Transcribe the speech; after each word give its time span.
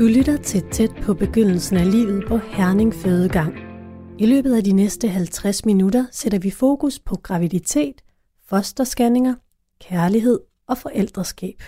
Du 0.00 0.04
lytter 0.04 0.36
til 0.36 0.62
tæt 0.70 0.90
på 1.02 1.14
begyndelsen 1.14 1.76
af 1.76 1.90
livet 1.90 2.24
på 2.28 2.36
Herning 2.36 2.94
Fødegang. 2.94 3.54
I 4.18 4.26
løbet 4.26 4.54
af 4.54 4.64
de 4.64 4.72
næste 4.72 5.08
50 5.08 5.64
minutter 5.64 6.06
sætter 6.12 6.38
vi 6.38 6.50
fokus 6.50 6.98
på 6.98 7.16
graviditet, 7.16 7.94
fosterscanninger, 8.48 9.34
kærlighed 9.80 10.40
og 10.66 10.78
forældreskab. 10.78 11.62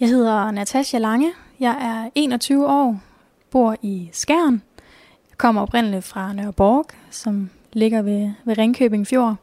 Jeg 0.00 0.08
hedder 0.08 0.50
Natasha 0.50 0.98
Lange. 0.98 1.32
Jeg 1.60 1.76
er 1.80 2.10
21 2.14 2.66
år, 2.66 3.00
bor 3.50 3.76
i 3.82 4.10
Skjern. 4.12 4.62
Jeg 5.30 5.38
kommer 5.38 5.62
oprindeligt 5.62 6.04
fra 6.04 6.32
Nørreborg, 6.32 6.86
som 7.10 7.50
ligger 7.72 8.02
ved, 8.02 8.30
ved 8.44 8.58
Ringkøbing 8.58 9.06
Fjord. 9.06 9.36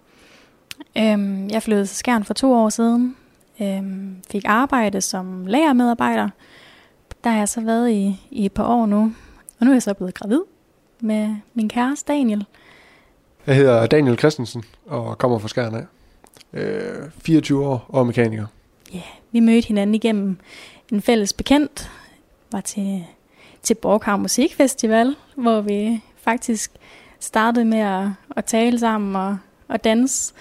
Øhm, 0.97 1.49
jeg 1.49 1.63
flyttede 1.63 1.85
til 1.85 1.97
Skjern 1.97 2.23
for 2.23 2.33
to 2.33 2.53
år 2.53 2.69
siden. 2.69 3.15
Øhm, 3.61 4.15
fik 4.31 4.43
arbejde 4.45 5.01
som 5.01 5.45
lagermedarbejder. 5.47 6.29
Der 7.23 7.29
har 7.29 7.37
jeg 7.37 7.49
så 7.49 7.61
været 7.61 7.89
i, 7.91 8.27
i 8.31 8.45
et 8.45 8.51
par 8.51 8.67
år 8.67 8.85
nu. 8.85 9.13
Og 9.59 9.65
nu 9.65 9.71
er 9.71 9.75
jeg 9.75 9.83
så 9.83 9.93
blevet 9.93 10.13
gravid 10.13 10.41
med 10.99 11.35
min 11.53 11.69
kæreste 11.69 12.13
Daniel. 12.13 12.45
Jeg 13.47 13.55
hedder 13.55 13.85
Daniel 13.85 14.17
Christensen 14.17 14.63
og 14.85 15.17
kommer 15.17 15.39
fra 15.39 15.47
Skjern 15.47 15.75
af. 15.75 15.85
Øh, 16.53 17.09
24 17.17 17.65
år 17.65 17.85
og 17.89 18.07
mekaniker. 18.07 18.45
Ja, 18.91 18.97
yeah, 18.97 19.05
vi 19.31 19.39
mødte 19.39 19.67
hinanden 19.67 19.95
igennem 19.95 20.37
en 20.91 21.01
fælles 21.01 21.33
bekendt. 21.33 21.91
Var 22.51 22.61
til, 22.61 23.05
til 23.61 23.73
Borghavn 23.73 24.21
Musikfestival, 24.21 25.15
hvor 25.35 25.61
vi 25.61 26.03
faktisk 26.15 26.71
startede 27.19 27.65
med 27.65 27.79
at, 27.79 28.07
at 28.37 28.45
tale 28.45 28.79
sammen 28.79 29.15
og, 29.15 29.37
og 29.67 29.83
danse. 29.83 30.33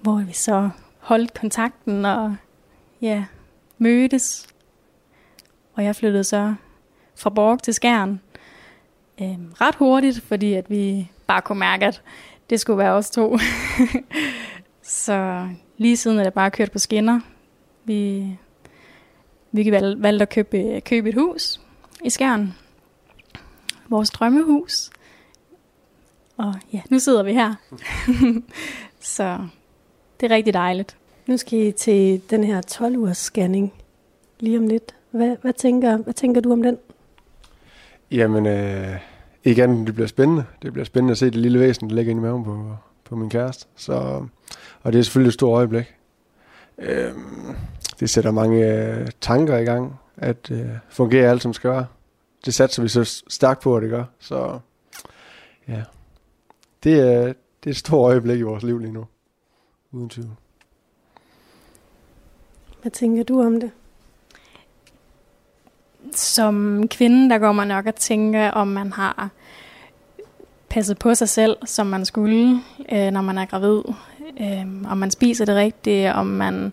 Hvor 0.00 0.16
vi 0.16 0.32
så 0.32 0.70
holdt 0.98 1.34
kontakten 1.34 2.04
og 2.04 2.36
ja, 3.02 3.24
mødtes. 3.78 4.46
Og 5.78 5.84
jeg 5.84 5.96
flyttede 5.96 6.24
så 6.24 6.54
fra 7.16 7.30
Borg 7.30 7.62
til 7.62 7.74
Skjern 7.74 8.20
øh, 9.20 9.38
ret 9.60 9.74
hurtigt, 9.74 10.20
fordi 10.20 10.54
at 10.54 10.70
vi 10.70 11.10
bare 11.26 11.42
kunne 11.42 11.58
mærke, 11.58 11.86
at 11.86 12.02
det 12.50 12.60
skulle 12.60 12.78
være 12.78 12.92
os 12.92 13.10
to. 13.10 13.38
så 14.82 15.48
lige 15.76 15.96
siden 15.96 16.18
er 16.18 16.24
det 16.24 16.34
bare 16.34 16.50
kørt 16.50 16.72
på 16.72 16.78
skinner. 16.78 17.20
Vi, 17.84 18.26
vi 19.52 19.72
valgte 19.72 20.22
at 20.22 20.28
købe, 20.28 20.80
købe 20.80 21.08
et 21.08 21.14
hus 21.14 21.60
i 22.04 22.10
Skjern. 22.10 22.54
Vores 23.88 24.10
drømmehus. 24.10 24.90
Og 26.36 26.54
ja, 26.72 26.80
nu 26.90 26.98
sidder 26.98 27.22
vi 27.22 27.32
her. 27.32 27.54
så 29.16 29.38
det 30.20 30.30
er 30.30 30.34
rigtig 30.34 30.54
dejligt. 30.54 30.96
Nu 31.26 31.36
skal 31.36 31.58
I 31.58 31.72
til 31.72 32.22
den 32.30 32.44
her 32.44 32.62
12-ugers 32.70 33.18
scanning 33.18 33.72
lige 34.40 34.58
om 34.58 34.66
lidt. 34.66 34.97
Hvad, 35.10 35.36
hvad, 35.42 35.52
tænker, 35.52 35.96
hvad 35.96 36.14
tænker 36.14 36.40
du 36.40 36.52
om 36.52 36.62
den? 36.62 36.78
Jamen, 38.10 38.46
øh, 38.46 38.96
igen, 39.44 39.86
det 39.86 39.94
bliver 39.94 40.08
spændende. 40.08 40.44
Det 40.62 40.72
bliver 40.72 40.84
spændende 40.84 41.12
at 41.12 41.18
se 41.18 41.26
det 41.26 41.34
lille 41.34 41.60
væsen, 41.60 41.90
der 41.90 41.96
ligger 41.96 42.10
inde 42.10 42.20
i 42.20 42.22
maven 42.22 42.44
på, 42.44 42.76
på 43.04 43.16
min 43.16 43.30
kæreste. 43.30 43.66
Så, 43.76 43.92
og 44.82 44.92
det 44.92 44.98
er 44.98 45.02
selvfølgelig 45.02 45.28
et 45.28 45.34
stort 45.34 45.56
øjeblik. 45.56 45.94
Øh, 46.78 47.12
det 48.00 48.10
sætter 48.10 48.30
mange 48.30 48.74
øh, 48.74 49.08
tanker 49.20 49.56
i 49.56 49.64
gang, 49.64 49.98
at 50.16 50.50
øh, 50.50 50.68
fungere 50.88 51.30
alt, 51.30 51.42
som 51.42 51.52
skal 51.52 51.70
være. 51.70 51.86
Det 52.44 52.54
satser 52.54 52.82
vi 52.82 52.88
så 52.88 53.22
stærkt 53.28 53.62
på, 53.62 53.76
at 53.76 53.82
det 53.82 53.90
gør. 53.90 54.04
Så 54.18 54.58
ja, 55.68 55.82
det 56.84 57.00
er, 57.00 57.22
det 57.64 57.66
er 57.66 57.70
et 57.70 57.76
stort 57.76 58.10
øjeblik 58.10 58.38
i 58.38 58.42
vores 58.42 58.62
liv 58.62 58.78
lige 58.78 58.92
nu. 58.92 59.06
Uden 59.92 60.08
tvivl. 60.08 60.30
Hvad 62.82 62.90
tænker 62.90 63.22
du 63.22 63.42
om 63.42 63.60
det? 63.60 63.70
Som 66.12 66.88
kvinde, 66.88 67.30
der 67.30 67.38
går 67.38 67.52
man 67.52 67.68
nok 67.68 67.86
at 67.86 67.94
tænke, 67.94 68.54
om 68.54 68.68
man 68.68 68.92
har 68.92 69.30
passet 70.68 70.98
på 70.98 71.14
sig 71.14 71.28
selv, 71.28 71.56
som 71.64 71.86
man 71.86 72.04
skulle, 72.04 72.60
øh, 72.92 73.10
når 73.10 73.20
man 73.20 73.38
er 73.38 73.44
gravid. 73.44 73.82
Øh, 74.40 74.90
om 74.90 74.98
man 74.98 75.10
spiser 75.10 75.44
det 75.44 75.56
rigtige, 75.56 76.14
om 76.14 76.26
man 76.26 76.72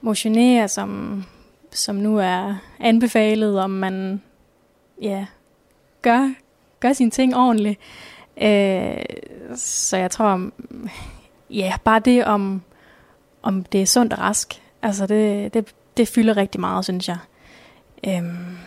motionerer, 0.00 0.66
som, 0.66 1.22
som 1.70 1.96
nu 1.96 2.18
er 2.18 2.54
anbefalet, 2.80 3.60
om 3.60 3.70
man 3.70 4.22
ja, 5.02 5.26
gør, 6.02 6.34
gør 6.80 6.92
sine 6.92 7.10
ting 7.10 7.36
ordentligt. 7.36 7.80
Øh, 8.42 9.04
så 9.56 9.96
jeg 9.96 10.10
tror, 10.10 10.50
ja, 11.50 11.72
bare 11.84 12.00
det 12.00 12.24
om, 12.24 12.62
om 13.42 13.64
det 13.64 13.82
er 13.82 13.86
sundt 13.86 14.12
og 14.12 14.18
rask, 14.18 14.62
altså 14.82 15.06
det, 15.06 15.54
det, 15.54 15.74
det 15.96 16.08
fylder 16.08 16.36
rigtig 16.36 16.60
meget, 16.60 16.84
synes 16.84 17.08
jeg. 17.08 17.18
Øhm, 18.06 18.58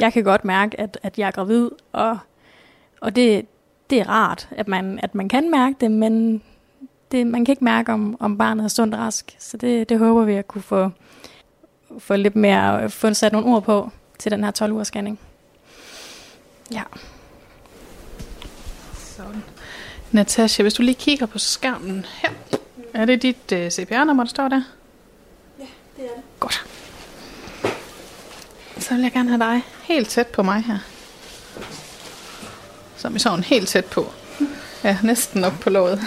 jeg 0.00 0.12
kan 0.12 0.24
godt 0.24 0.44
mærke, 0.44 0.80
at, 0.80 0.98
at 1.02 1.18
jeg 1.18 1.26
er 1.26 1.30
gravid, 1.30 1.70
og, 1.92 2.18
og 3.00 3.16
det, 3.16 3.46
det 3.90 4.00
er 4.00 4.08
rart, 4.08 4.48
at 4.50 4.68
man, 4.68 5.00
at 5.02 5.14
man 5.14 5.28
kan 5.28 5.50
mærke 5.50 5.76
det, 5.80 5.90
men 5.90 6.42
det, 7.12 7.26
man 7.26 7.44
kan 7.44 7.52
ikke 7.52 7.64
mærke, 7.64 7.92
om, 7.92 8.16
om 8.20 8.38
barnet 8.38 8.64
er 8.64 8.68
sundt 8.68 8.94
og 8.94 9.00
rask. 9.00 9.36
Så 9.38 9.56
det, 9.56 9.88
det 9.88 9.98
håber 9.98 10.24
vi 10.24 10.34
at 10.34 10.48
kunne 10.48 10.62
få, 10.62 10.90
få 11.98 12.16
lidt 12.16 12.36
mere, 12.36 12.90
få 12.90 13.14
sat 13.14 13.32
nogle 13.32 13.48
ord 13.48 13.62
på 13.62 13.90
til 14.18 14.32
den 14.32 14.44
her 14.44 14.50
12 14.50 14.72
ugers 14.72 14.86
scanning. 14.86 15.18
Ja. 16.72 16.82
Sådan. 18.94 19.42
Natasha, 20.12 20.62
hvis 20.62 20.74
du 20.74 20.82
lige 20.82 20.94
kigger 20.94 21.26
på 21.26 21.38
skærmen 21.38 22.06
her. 22.22 22.30
Er 22.94 23.04
det 23.04 23.22
dit 23.22 23.52
uh, 23.52 23.58
øh, 23.58 23.70
CPR-nummer, 23.70 24.24
der 24.24 24.28
står 24.28 24.48
der? 24.48 24.62
Ja, 25.58 25.64
det 25.96 26.04
er 26.04 26.14
det. 26.14 26.22
Godt. 26.40 26.81
Så 28.82 28.94
vil 28.94 29.02
jeg 29.02 29.12
gerne 29.12 29.28
have 29.28 29.52
dig 29.52 29.62
helt 29.82 30.08
tæt 30.08 30.26
på 30.26 30.42
mig 30.42 30.62
her. 30.62 30.78
Så 32.96 33.08
er 33.08 33.12
vi 33.12 33.18
sådan 33.18 33.44
helt 33.44 33.68
tæt 33.68 33.84
på. 33.84 34.12
Ja, 34.84 34.98
næsten 35.02 35.44
op 35.44 35.52
på 35.60 35.70
låget. 35.70 36.00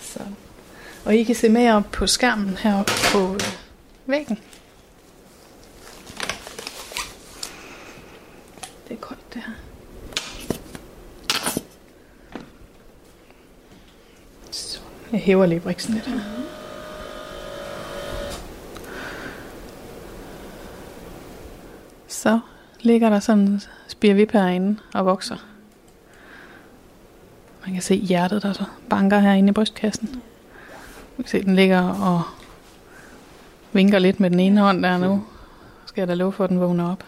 Så. 0.00 0.20
Og 1.04 1.14
I 1.14 1.24
kan 1.24 1.34
se 1.34 1.48
med 1.48 1.72
op 1.72 1.84
på 1.92 2.06
skærmen 2.06 2.56
heroppe 2.56 2.92
på 3.12 3.38
væggen. 4.06 4.38
Det 8.88 8.94
er 8.94 9.00
koldt 9.00 9.34
det 9.34 9.42
her. 9.42 9.52
Så. 14.50 14.78
Jeg 15.12 15.20
hæver 15.20 15.46
lige 15.46 15.60
briksen 15.60 15.94
lidt 15.94 16.06
her. 16.06 16.20
Så 22.08 22.40
ligger 22.84 23.10
der 23.10 23.20
sådan 23.20 23.60
spirvip 23.88 24.32
herinde 24.32 24.78
og 24.94 25.06
vokser. 25.06 25.36
Man 27.64 27.72
kan 27.72 27.82
se 27.82 27.94
hjertet, 27.94 28.42
der 28.42 28.52
så 28.52 28.64
banker 28.90 29.18
herinde 29.18 29.48
i 29.48 29.52
brystkassen. 29.52 30.08
Man 31.16 31.24
kan 31.24 31.26
se, 31.26 31.42
den 31.42 31.56
ligger 31.56 31.82
og 31.82 32.22
vinker 33.72 33.98
lidt 33.98 34.20
med 34.20 34.30
den 34.30 34.40
ene 34.40 34.60
hånd 34.60 34.82
der 34.82 34.98
nu. 34.98 35.24
Skal 35.86 36.00
jeg 36.00 36.08
da 36.08 36.14
love 36.14 36.32
for, 36.32 36.44
at 36.44 36.50
den 36.50 36.60
vågner 36.60 36.90
op. 36.90 37.04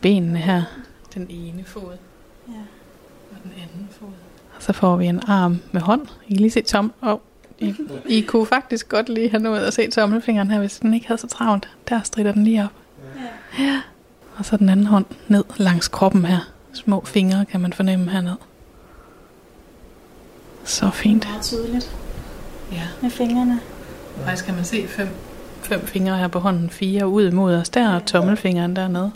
Benene 0.00 0.38
her. 0.38 0.62
Den 1.14 1.26
ene 1.30 1.64
fod. 1.64 1.96
Ja. 2.48 2.52
Og 3.30 3.36
den 3.42 3.52
anden 3.52 3.88
fod. 3.90 4.08
Og 4.56 4.62
så 4.62 4.72
får 4.72 4.96
vi 4.96 5.06
en 5.06 5.20
arm 5.26 5.60
med 5.72 5.80
hånd. 5.80 6.06
I 6.28 6.34
kan 6.34 6.40
lige 6.40 6.50
se 6.50 6.62
tom. 6.62 6.92
Oh, 7.02 7.18
I, 7.58 7.74
I 8.08 8.20
kunne 8.20 8.46
faktisk 8.46 8.88
godt 8.88 9.08
lige 9.08 9.30
have 9.30 9.42
nået 9.42 9.60
at 9.60 9.74
se 9.74 9.90
tommelfingeren 9.90 10.50
her, 10.50 10.58
hvis 10.58 10.78
den 10.78 10.94
ikke 10.94 11.06
havde 11.06 11.20
så 11.20 11.26
travlt. 11.26 11.68
Der 11.88 12.02
strider 12.02 12.32
den 12.32 12.44
lige 12.44 12.64
op. 12.64 12.72
Ja. 13.58 13.64
ja. 13.64 13.80
Og 14.36 14.44
så 14.44 14.56
den 14.56 14.68
anden 14.68 14.86
hånd 14.86 15.04
ned 15.28 15.44
langs 15.56 15.88
kroppen 15.88 16.24
her. 16.24 16.38
Små 16.72 17.04
fingre 17.04 17.44
kan 17.44 17.60
man 17.60 17.72
fornemme 17.72 18.10
herned. 18.10 18.36
Så 20.64 20.90
fint. 20.90 21.28
Meget 21.28 21.42
tydeligt. 21.42 21.96
Ja. 22.72 22.88
Med 23.02 23.10
fingrene. 23.10 23.60
Faktisk 24.24 24.44
kan 24.44 24.54
man 24.54 24.64
se 24.64 24.88
fem, 24.88 25.08
fem 25.62 25.86
fingre 25.86 26.18
her 26.18 26.28
på 26.28 26.38
hånden. 26.38 26.70
Fire 26.70 27.08
ud 27.08 27.30
mod 27.30 27.54
os. 27.54 27.68
Der 27.68 27.88
er 27.88 27.98
tommelfingeren 27.98 28.76
dernede. 28.76 29.12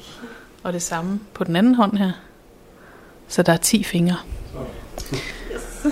Og 0.62 0.72
det 0.72 0.82
samme 0.82 1.20
på 1.34 1.44
den 1.44 1.56
anden 1.56 1.74
hånd 1.74 1.96
her. 1.96 2.12
Så 3.28 3.42
der 3.42 3.52
er 3.52 3.56
10 3.56 3.82
fingre. 3.84 4.16
Yes. 5.12 5.86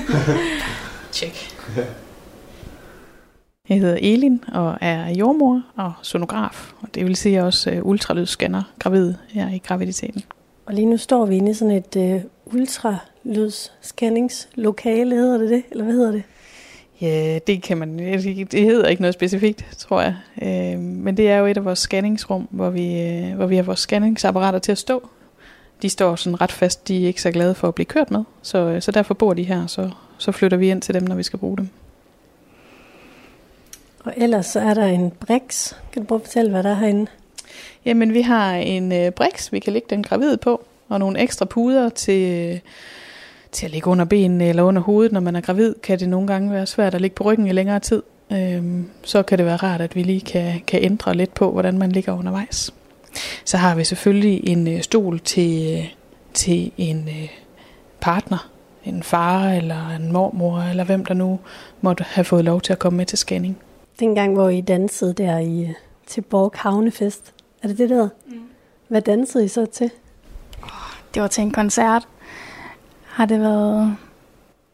Check. 1.12 1.54
Jeg 3.68 3.80
hedder 3.80 3.98
Elin 4.00 4.44
og 4.52 4.78
er 4.80 5.08
jordmor 5.08 5.62
og 5.76 5.92
sonograf, 6.02 6.72
og 6.80 6.88
det 6.94 7.04
vil 7.04 7.16
sige 7.16 7.44
også 7.44 7.70
uh, 7.70 7.86
ultralydsscanner 7.86 8.62
gravid 8.78 9.14
her 9.28 9.48
i 9.48 9.58
graviditeten. 9.58 10.22
Og 10.66 10.74
lige 10.74 10.86
nu 10.86 10.96
står 10.96 11.26
vi 11.26 11.36
inde 11.36 11.50
i 11.50 11.54
sådan 11.54 11.76
et 11.76 11.96
uh, 11.96 12.20
ultralydsscanningslokale, 12.54 15.16
hedder 15.16 15.38
det 15.38 15.50
det, 15.50 15.62
eller 15.70 15.84
hvad 15.84 15.94
hedder 15.94 16.12
det? 16.12 16.22
Ja, 17.00 17.38
det 17.46 17.62
kan 17.62 17.78
man, 17.78 17.98
det 17.98 18.64
hedder 18.64 18.88
ikke 18.88 19.02
noget 19.02 19.14
specifikt, 19.14 19.66
tror 19.78 20.00
jeg. 20.00 20.16
Uh, 20.42 20.78
men 20.80 21.16
det 21.16 21.30
er 21.30 21.36
jo 21.36 21.46
et 21.46 21.56
af 21.56 21.64
vores 21.64 21.78
scanningsrum, 21.78 22.48
hvor 22.50 22.70
vi, 22.70 23.12
uh, 23.30 23.36
hvor 23.36 23.46
vi 23.46 23.56
har 23.56 23.62
vores 23.62 23.80
scanningsapparater 23.80 24.58
til 24.58 24.72
at 24.72 24.78
stå. 24.78 25.08
De 25.82 25.88
står 25.88 26.16
sådan 26.16 26.40
ret 26.40 26.52
fast, 26.52 26.88
de 26.88 27.02
er 27.02 27.06
ikke 27.06 27.22
så 27.22 27.30
glade 27.30 27.54
for 27.54 27.68
at 27.68 27.74
blive 27.74 27.86
kørt 27.86 28.10
med, 28.10 28.24
så, 28.42 28.76
så 28.80 28.90
derfor 28.90 29.14
bor 29.14 29.34
de 29.34 29.42
her, 29.42 29.66
så, 29.66 29.90
så 30.18 30.32
flytter 30.32 30.56
vi 30.56 30.70
ind 30.70 30.82
til 30.82 30.94
dem, 30.94 31.02
når 31.02 31.16
vi 31.16 31.22
skal 31.22 31.38
bruge 31.38 31.56
dem. 31.56 31.68
Og 34.04 34.14
ellers 34.16 34.46
så 34.46 34.60
er 34.60 34.74
der 34.74 34.86
en 34.86 35.10
Brix. 35.10 35.74
Kan 35.92 36.02
du 36.02 36.06
prøve 36.06 36.20
at 36.20 36.26
fortælle, 36.26 36.50
hvad 36.50 36.62
der 36.62 36.70
er 36.70 36.74
herinde? 36.74 37.06
Jamen, 37.84 38.14
vi 38.14 38.22
har 38.22 38.54
en 38.54 38.92
øh, 38.92 39.10
brix, 39.10 39.52
vi 39.52 39.58
kan 39.58 39.72
lægge 39.72 39.86
den 39.90 40.02
gravid 40.02 40.36
på, 40.36 40.64
og 40.88 40.98
nogle 40.98 41.20
ekstra 41.20 41.44
puder 41.44 41.88
til, 41.88 42.30
øh, 42.30 42.60
til 43.52 43.66
at 43.66 43.72
ligge 43.72 43.90
under 43.90 44.04
benene 44.04 44.48
eller 44.48 44.62
under 44.62 44.82
hovedet. 44.82 45.12
Når 45.12 45.20
man 45.20 45.36
er 45.36 45.40
gravid, 45.40 45.74
kan 45.82 45.98
det 45.98 46.08
nogle 46.08 46.26
gange 46.26 46.50
være 46.50 46.66
svært 46.66 46.94
at 46.94 47.00
ligge 47.00 47.14
på 47.14 47.24
ryggen 47.24 47.46
i 47.46 47.52
længere 47.52 47.80
tid. 47.80 48.02
Øh, 48.32 48.62
så 49.02 49.22
kan 49.22 49.38
det 49.38 49.46
være 49.46 49.56
rart, 49.56 49.80
at 49.80 49.96
vi 49.96 50.02
lige 50.02 50.20
kan, 50.20 50.60
kan 50.66 50.82
ændre 50.82 51.14
lidt 51.14 51.34
på, 51.34 51.52
hvordan 51.52 51.78
man 51.78 51.92
ligger 51.92 52.18
undervejs. 52.18 52.74
Så 53.44 53.56
har 53.56 53.74
vi 53.74 53.84
selvfølgelig 53.84 54.48
en 54.48 54.68
øh, 54.68 54.82
stol 54.82 55.18
til, 55.20 55.78
øh, 55.78 55.88
til 56.34 56.72
en 56.76 57.08
øh, 57.08 57.28
partner, 58.00 58.50
en 58.84 59.02
far 59.02 59.50
eller 59.50 59.90
en 59.96 60.12
mormor, 60.12 60.60
eller 60.60 60.84
hvem 60.84 61.04
der 61.04 61.14
nu 61.14 61.40
måtte 61.80 62.04
have 62.04 62.24
fået 62.24 62.44
lov 62.44 62.60
til 62.60 62.72
at 62.72 62.78
komme 62.78 62.96
med 62.96 63.06
til 63.06 63.18
scanning. 63.18 63.58
Dengang, 64.00 64.34
hvor 64.34 64.48
I 64.48 64.60
dansede 64.60 65.14
der 65.14 65.38
i, 65.38 65.62
øh, 65.62 65.74
til 66.06 66.20
Borg 66.20 66.52
Havnefest, 66.54 67.34
er 67.62 67.68
det 67.68 67.78
det, 67.78 67.90
der? 67.90 68.08
Mm. 68.26 68.40
Hvad 68.88 69.02
dansede 69.02 69.44
I 69.44 69.48
så 69.48 69.66
til? 69.66 69.90
Det 71.14 71.22
var 71.22 71.28
til 71.28 71.42
en 71.42 71.50
koncert. 71.50 72.08
Har 73.04 73.26
det 73.26 73.40
været... 73.40 73.96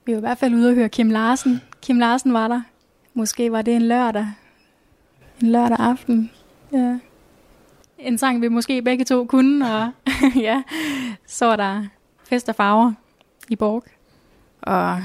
Vi 0.04 0.12
var 0.12 0.18
i 0.18 0.20
hvert 0.20 0.38
fald 0.38 0.54
ude 0.54 0.68
og 0.68 0.74
høre 0.74 0.88
Kim 0.88 1.10
Larsen. 1.10 1.60
Kim 1.82 1.98
Larsen 1.98 2.32
var 2.32 2.48
der. 2.48 2.62
Måske 3.14 3.52
var 3.52 3.62
det 3.62 3.76
en 3.76 3.82
lørdag. 3.82 4.26
En 5.42 5.52
lørdag 5.52 5.76
aften. 5.80 6.30
Ja. 6.72 6.98
En 7.98 8.18
sang, 8.18 8.42
vi 8.42 8.48
måske 8.48 8.82
begge 8.82 9.04
to 9.04 9.24
kunne, 9.24 9.74
og 9.74 9.90
ja, 10.48 10.62
så 11.26 11.46
var 11.46 11.56
der 11.56 11.84
fest 12.24 12.48
og 12.48 12.54
farver 12.54 12.92
i 13.48 13.56
Borg. 13.56 13.84
Og 14.62 15.02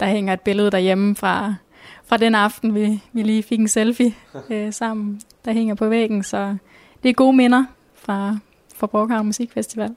der 0.00 0.06
hænger 0.06 0.32
et 0.32 0.40
billede 0.40 0.70
derhjemme 0.70 1.16
fra, 1.16 1.54
fra 2.06 2.16
den 2.16 2.34
aften, 2.34 2.74
vi, 2.74 3.02
vi 3.12 3.22
lige 3.22 3.42
fik 3.42 3.60
en 3.60 3.68
selfie 3.68 4.14
øh, 4.50 4.72
sammen, 4.72 5.20
der 5.44 5.52
hænger 5.52 5.74
på 5.74 5.88
væggen. 5.88 6.22
Så 6.22 6.56
det 7.02 7.08
er 7.08 7.12
gode 7.12 7.36
minder 7.36 7.64
fra, 7.94 8.38
fra 8.74 8.86
Borghavn 8.86 9.26
Musikfestival. 9.26 9.94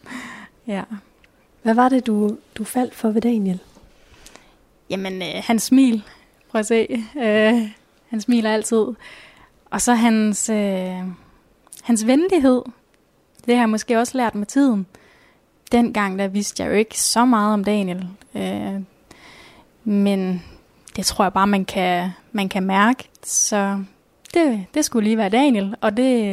ja. 0.66 0.82
Hvad 1.62 1.74
var 1.74 1.88
det, 1.88 2.06
du, 2.06 2.36
du 2.54 2.64
faldt 2.64 2.94
for 2.94 3.08
ved 3.10 3.20
Daniel? 3.20 3.58
Jamen, 4.90 5.22
øh, 5.22 5.28
hans 5.34 5.62
smil. 5.62 6.02
Prøv 6.50 6.58
at 6.58 6.66
se. 6.66 7.04
Øh, 7.16 7.70
han 8.08 8.20
smiler 8.20 8.52
altid. 8.52 8.84
Og 9.70 9.80
så 9.80 9.94
hans, 9.94 10.50
øh, 10.50 11.02
hans 11.82 12.06
venlighed. 12.06 12.62
Det 13.46 13.54
har 13.54 13.62
jeg 13.62 13.68
måske 13.68 13.98
også 13.98 14.18
lært 14.18 14.34
med 14.34 14.46
tiden. 14.46 14.86
Dengang, 15.72 16.18
der 16.18 16.28
vidste 16.28 16.62
jeg 16.62 16.70
jo 16.70 16.74
ikke 16.74 17.00
så 17.00 17.24
meget 17.24 17.54
om 17.54 17.64
Daniel. 17.64 18.08
Øh, 18.34 18.80
men 19.84 20.42
det 20.96 21.06
tror 21.06 21.24
jeg 21.24 21.32
bare, 21.32 21.46
man 21.46 21.64
kan, 21.64 22.10
man 22.32 22.48
kan 22.48 22.62
mærke. 22.62 23.08
Så 23.24 23.82
det, 24.34 24.64
det 24.74 24.84
skulle 24.84 25.04
lige 25.04 25.16
være 25.16 25.28
Daniel, 25.28 25.74
og 25.80 25.96
det, 25.96 26.24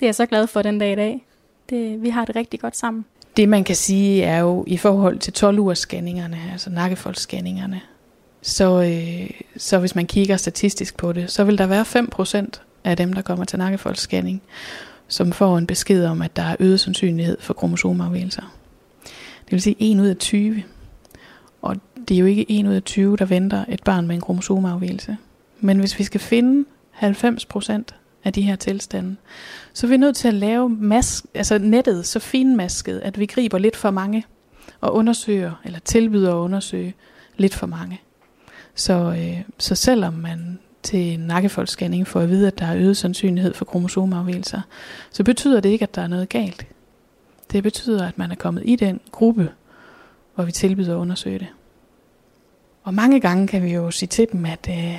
det 0.00 0.02
er 0.02 0.06
jeg 0.06 0.14
så 0.14 0.26
glad 0.26 0.46
for 0.46 0.62
den 0.62 0.78
dag 0.78 0.92
i 0.92 0.96
dag. 0.96 1.26
Det, 1.70 2.02
vi 2.02 2.08
har 2.08 2.24
det 2.24 2.36
rigtig 2.36 2.60
godt 2.60 2.76
sammen. 2.76 3.04
Det 3.36 3.48
man 3.48 3.64
kan 3.64 3.76
sige 3.76 4.22
er 4.24 4.38
jo 4.38 4.64
i 4.66 4.76
forhold 4.76 5.18
til 5.18 5.32
12 5.32 5.58
ugers 5.58 5.78
scanningerne, 5.78 6.38
altså 6.52 6.70
nakkefoldsscanningerne, 6.70 7.80
så, 8.42 8.82
øh, 8.82 9.30
så 9.56 9.78
hvis 9.78 9.94
man 9.94 10.06
kigger 10.06 10.36
statistisk 10.36 10.96
på 10.96 11.12
det, 11.12 11.30
så 11.30 11.44
vil 11.44 11.58
der 11.58 11.66
være 11.66 11.84
5% 11.84 12.60
af 12.84 12.96
dem, 12.96 13.12
der 13.12 13.22
kommer 13.22 13.44
til 13.44 13.58
nakkefoldsscanning, 13.58 14.42
som 15.08 15.32
får 15.32 15.58
en 15.58 15.66
besked 15.66 16.04
om, 16.04 16.22
at 16.22 16.36
der 16.36 16.42
er 16.42 16.56
øget 16.60 16.80
sandsynlighed 16.80 17.36
for 17.40 17.54
kromosomafvigelser. 17.54 18.42
Det 19.44 19.52
vil 19.52 19.62
sige 19.62 19.76
1 19.78 20.00
ud 20.00 20.06
af 20.06 20.16
20. 20.16 20.62
Det 22.08 22.14
er 22.14 22.18
jo 22.18 22.26
ikke 22.26 22.46
1 22.48 22.66
ud 22.66 22.74
af 22.74 22.82
20, 22.82 23.16
der 23.16 23.24
venter 23.24 23.64
et 23.68 23.82
barn 23.82 24.06
med 24.06 24.14
en 24.14 24.20
kromosomafvigelse. 24.20 25.16
Men 25.60 25.78
hvis 25.78 25.98
vi 25.98 26.04
skal 26.04 26.20
finde 26.20 26.64
90% 27.02 27.82
af 28.24 28.32
de 28.32 28.42
her 28.42 28.56
tilstande, 28.56 29.16
så 29.72 29.86
er 29.86 29.88
vi 29.88 29.96
nødt 29.96 30.16
til 30.16 30.28
at 30.28 30.34
lave 30.34 30.68
mask, 30.68 31.24
altså 31.34 31.58
nettet 31.58 32.06
så 32.06 32.18
finmasket, 32.18 33.00
at 33.00 33.18
vi 33.18 33.26
griber 33.26 33.58
lidt 33.58 33.76
for 33.76 33.90
mange 33.90 34.24
og 34.80 34.94
undersøger, 34.94 35.52
eller 35.64 35.78
tilbyder 35.78 36.34
at 36.34 36.38
undersøge 36.38 36.94
lidt 37.36 37.54
for 37.54 37.66
mange. 37.66 38.00
Så, 38.74 38.94
øh, 38.94 39.40
så 39.58 39.74
selvom 39.74 40.14
man 40.14 40.58
til 40.82 41.20
nakkefoldsscanning 41.20 42.06
får 42.06 42.20
at 42.20 42.28
vide, 42.28 42.46
at 42.46 42.58
der 42.58 42.66
er 42.66 42.76
øget 42.76 42.96
sandsynlighed 42.96 43.54
for 43.54 43.64
kromosomafvigelser, 43.64 44.60
så 45.10 45.24
betyder 45.24 45.60
det 45.60 45.68
ikke, 45.68 45.82
at 45.82 45.94
der 45.94 46.02
er 46.02 46.06
noget 46.06 46.28
galt. 46.28 46.66
Det 47.52 47.62
betyder, 47.62 48.08
at 48.08 48.18
man 48.18 48.30
er 48.30 48.34
kommet 48.34 48.62
i 48.66 48.76
den 48.76 49.00
gruppe, 49.10 49.50
hvor 50.34 50.44
vi 50.44 50.52
tilbyder 50.52 50.94
at 50.94 50.98
undersøge 50.98 51.38
det. 51.38 51.48
Og 52.82 52.94
mange 52.94 53.20
gange 53.20 53.46
kan 53.46 53.62
vi 53.62 53.72
jo 53.72 53.90
sige 53.90 54.06
til 54.06 54.28
dem, 54.32 54.44
at 54.44 54.68
øh, 54.70 54.98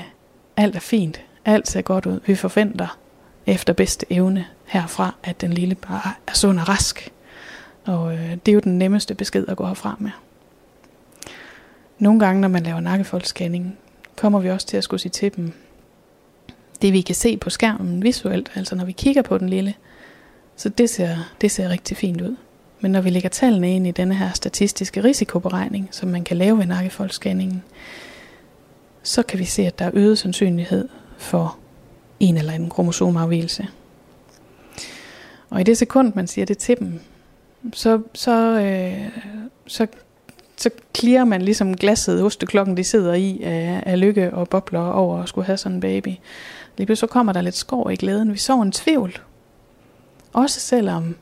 alt 0.58 0.76
er 0.76 0.80
fint, 0.80 1.22
alt 1.46 1.68
ser 1.68 1.82
godt 1.82 2.06
ud. 2.06 2.20
Vi 2.26 2.36
forventer 2.36 2.98
efter 3.46 3.74
bedste 3.74 4.06
evne 4.10 4.46
herfra, 4.66 5.16
at 5.24 5.42
den 5.42 5.54
lille 5.54 5.76
bare 5.76 6.14
er 6.28 6.34
sund 6.34 6.60
og 6.60 6.70
rask. 6.70 7.12
Og 7.86 8.14
øh, 8.14 8.32
det 8.46 8.52
er 8.52 8.54
jo 8.54 8.60
den 8.60 8.78
nemmeste 8.78 9.16
besked 9.16 9.48
at 9.48 9.58
gå 9.58 9.66
herfra 9.66 9.96
med. 10.00 10.12
Nogle 12.00 12.20
gange, 12.20 12.42
når 12.42 12.48
man 12.48 12.64
laver 12.64 12.80
nakkefoldsscanning, 12.80 13.78
kommer 14.16 14.40
vi 14.40 14.50
også 14.50 14.68
til 14.68 14.78
at 14.78 14.84
skulle 14.84 15.02
sige 15.02 15.12
til 15.12 15.36
dem, 15.36 15.54
det 16.82 16.94
vi 16.94 17.02
kan 17.02 17.16
se 17.16 17.38
på 17.38 17.50
skærmen 17.50 18.04
visuelt, 18.04 18.52
altså 18.56 18.76
når 18.76 18.86
vi 18.86 18.92
kigger 18.92 19.22
på 19.22 19.38
den 19.38 19.50
lille, 19.50 19.74
så 20.56 20.70
det 20.70 20.90
ser, 20.90 21.18
det 21.42 21.52
ser 21.52 21.70
rigtig 21.70 21.98
fint 21.98 22.22
ud. 22.22 22.36
Men 22.84 22.92
når 22.92 23.02
vi 23.02 23.10
lægger 23.10 23.30
tallene 23.30 23.76
ind 23.76 23.88
i 23.88 23.92
denne 23.92 24.16
her 24.16 24.32
statistiske 24.34 25.04
risikoberegning, 25.04 25.88
som 25.92 26.10
man 26.10 26.24
kan 26.24 26.38
lave 26.38 26.58
ved 26.58 26.66
nakkefoldsscanningen, 26.66 27.64
så 29.04 29.24
kan 29.24 29.40
vi 29.40 29.46
se, 29.46 29.62
at 29.62 29.80
der 29.80 29.86
er 29.86 29.92
øget 29.94 30.18
sandsynlighed 30.18 30.90
for 31.18 31.58
en 32.20 32.38
eller 32.38 32.54
anden 32.54 32.70
kromosomafvielse. 32.70 33.68
Og 35.50 35.62
i 35.62 35.64
det 35.64 35.78
sekund, 35.78 36.14
man 36.16 36.28
siger 36.28 36.46
det 36.46 36.58
til 36.58 36.80
dem, 36.80 37.00
så, 37.74 38.02
så, 38.14 38.60
øh, 38.60 39.10
så, 39.68 39.88
så 40.58 40.70
klirer 40.94 41.26
man 41.26 41.42
ligesom 41.42 41.78
glasset, 41.78 42.24
osteklokken, 42.24 42.78
de 42.78 42.84
sidder 42.84 43.14
i 43.14 43.42
af, 43.44 43.84
af 43.86 44.00
lykke 44.00 44.34
og 44.34 44.50
bobler 44.50 44.80
over 44.80 45.24
at 45.24 45.30
skulle 45.30 45.46
have 45.46 45.58
sådan 45.58 45.76
en 45.76 45.82
baby. 45.82 46.14
Lige 46.78 46.86
pludselig 46.86 46.98
så 46.98 47.08
kommer 47.08 47.34
der 47.34 47.42
lidt 47.42 47.56
skår 47.56 47.90
i 47.90 47.96
glæden. 47.96 48.32
Vi 48.32 48.38
så 48.38 48.62
en 48.62 48.72
tvivl. 48.72 49.20
Også 50.34 50.60
selvom 50.60 51.16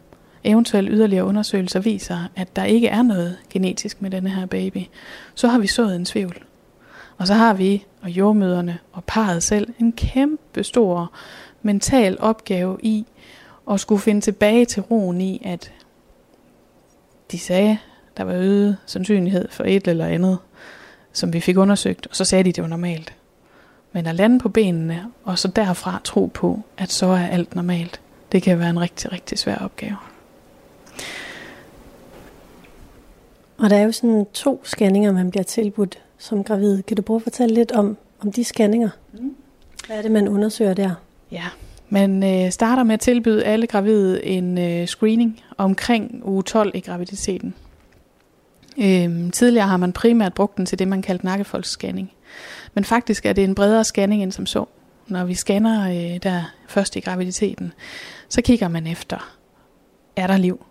eventuelle 0.43 0.91
yderligere 0.91 1.25
undersøgelser 1.25 1.79
viser, 1.79 2.17
at 2.35 2.55
der 2.55 2.63
ikke 2.63 2.87
er 2.87 3.01
noget 3.01 3.37
genetisk 3.49 4.01
med 4.01 4.11
denne 4.11 4.29
her 4.29 4.45
baby, 4.45 4.81
så 5.35 5.47
har 5.47 5.59
vi 5.59 5.67
sået 5.67 5.95
en 5.95 6.05
tvivl. 6.05 6.43
Og 7.17 7.27
så 7.27 7.33
har 7.33 7.53
vi 7.53 7.85
og 8.01 8.09
jordmøderne 8.09 8.77
og 8.91 9.03
parret 9.03 9.43
selv 9.43 9.73
en 9.79 9.91
kæmpe 9.91 10.63
stor 10.63 11.11
mental 11.61 12.17
opgave 12.19 12.77
i 12.83 13.05
at 13.71 13.79
skulle 13.79 14.01
finde 14.01 14.21
tilbage 14.21 14.65
til 14.65 14.81
roen 14.81 15.21
i, 15.21 15.41
at 15.45 15.71
de 17.31 17.39
sagde, 17.39 17.77
der 18.17 18.23
var 18.23 18.33
øget 18.33 18.77
sandsynlighed 18.85 19.47
for 19.51 19.63
et 19.63 19.87
eller 19.87 20.05
andet, 20.05 20.37
som 21.13 21.33
vi 21.33 21.39
fik 21.39 21.57
undersøgt, 21.57 22.07
og 22.07 22.15
så 22.15 22.25
sagde 22.25 22.43
de, 22.43 22.51
det 22.51 22.61
var 22.61 22.67
normalt. 22.67 23.13
Men 23.93 24.07
at 24.07 24.15
lande 24.15 24.39
på 24.39 24.49
benene, 24.49 25.05
og 25.23 25.39
så 25.39 25.47
derfra 25.47 26.01
tro 26.03 26.31
på, 26.33 26.59
at 26.77 26.91
så 26.91 27.05
er 27.05 27.27
alt 27.27 27.55
normalt, 27.55 28.01
det 28.31 28.43
kan 28.43 28.59
være 28.59 28.69
en 28.69 28.81
rigtig, 28.81 29.11
rigtig 29.11 29.37
svær 29.37 29.55
opgave. 29.55 29.97
Og 33.61 33.69
der 33.69 33.77
er 33.77 33.83
jo 33.83 33.91
sådan 33.91 34.25
to 34.33 34.61
scanninger, 34.63 35.11
man 35.11 35.31
bliver 35.31 35.43
tilbudt 35.43 35.99
som 36.17 36.43
gravid. 36.43 36.83
Kan 36.83 36.97
du 36.97 37.01
prøve 37.01 37.17
at 37.17 37.23
fortælle 37.23 37.55
lidt 37.55 37.71
om, 37.71 37.97
om 38.19 38.31
de 38.31 38.43
scanninger? 38.43 38.89
Mm. 39.13 39.35
Hvad 39.87 39.97
er 39.97 40.01
det, 40.01 40.11
man 40.11 40.27
undersøger 40.27 40.73
der? 40.73 40.93
Ja, 41.31 41.43
man 41.89 42.23
øh, 42.23 42.51
starter 42.51 42.83
med 42.83 42.93
at 42.93 42.99
tilbyde 42.99 43.43
alle 43.43 43.67
gravide 43.67 44.25
en 44.25 44.57
øh, 44.57 44.87
screening 44.87 45.41
omkring 45.57 46.21
uge 46.25 46.43
12 46.43 46.71
i 46.75 46.79
graviditeten. 46.79 47.53
Øhm, 48.77 49.31
tidligere 49.31 49.67
har 49.67 49.77
man 49.77 49.93
primært 49.93 50.33
brugt 50.33 50.57
den 50.57 50.65
til 50.65 50.79
det, 50.79 50.87
man 50.87 51.01
kaldte 51.01 51.25
nakkefoldsscanning. 51.25 52.11
Men 52.73 52.83
faktisk 52.83 53.25
er 53.25 53.33
det 53.33 53.43
en 53.43 53.55
bredere 53.55 53.83
scanning 53.83 54.23
end 54.23 54.31
som 54.31 54.45
så. 54.45 54.65
Når 55.07 55.25
vi 55.25 55.33
scanner 55.33 55.89
øh, 55.89 56.19
der 56.23 56.53
først 56.67 56.95
i 56.95 56.99
graviditeten, 56.99 57.73
så 58.29 58.41
kigger 58.41 58.67
man 58.67 58.87
efter, 58.87 59.35
er 60.15 60.27
der 60.27 60.37
liv? 60.37 60.65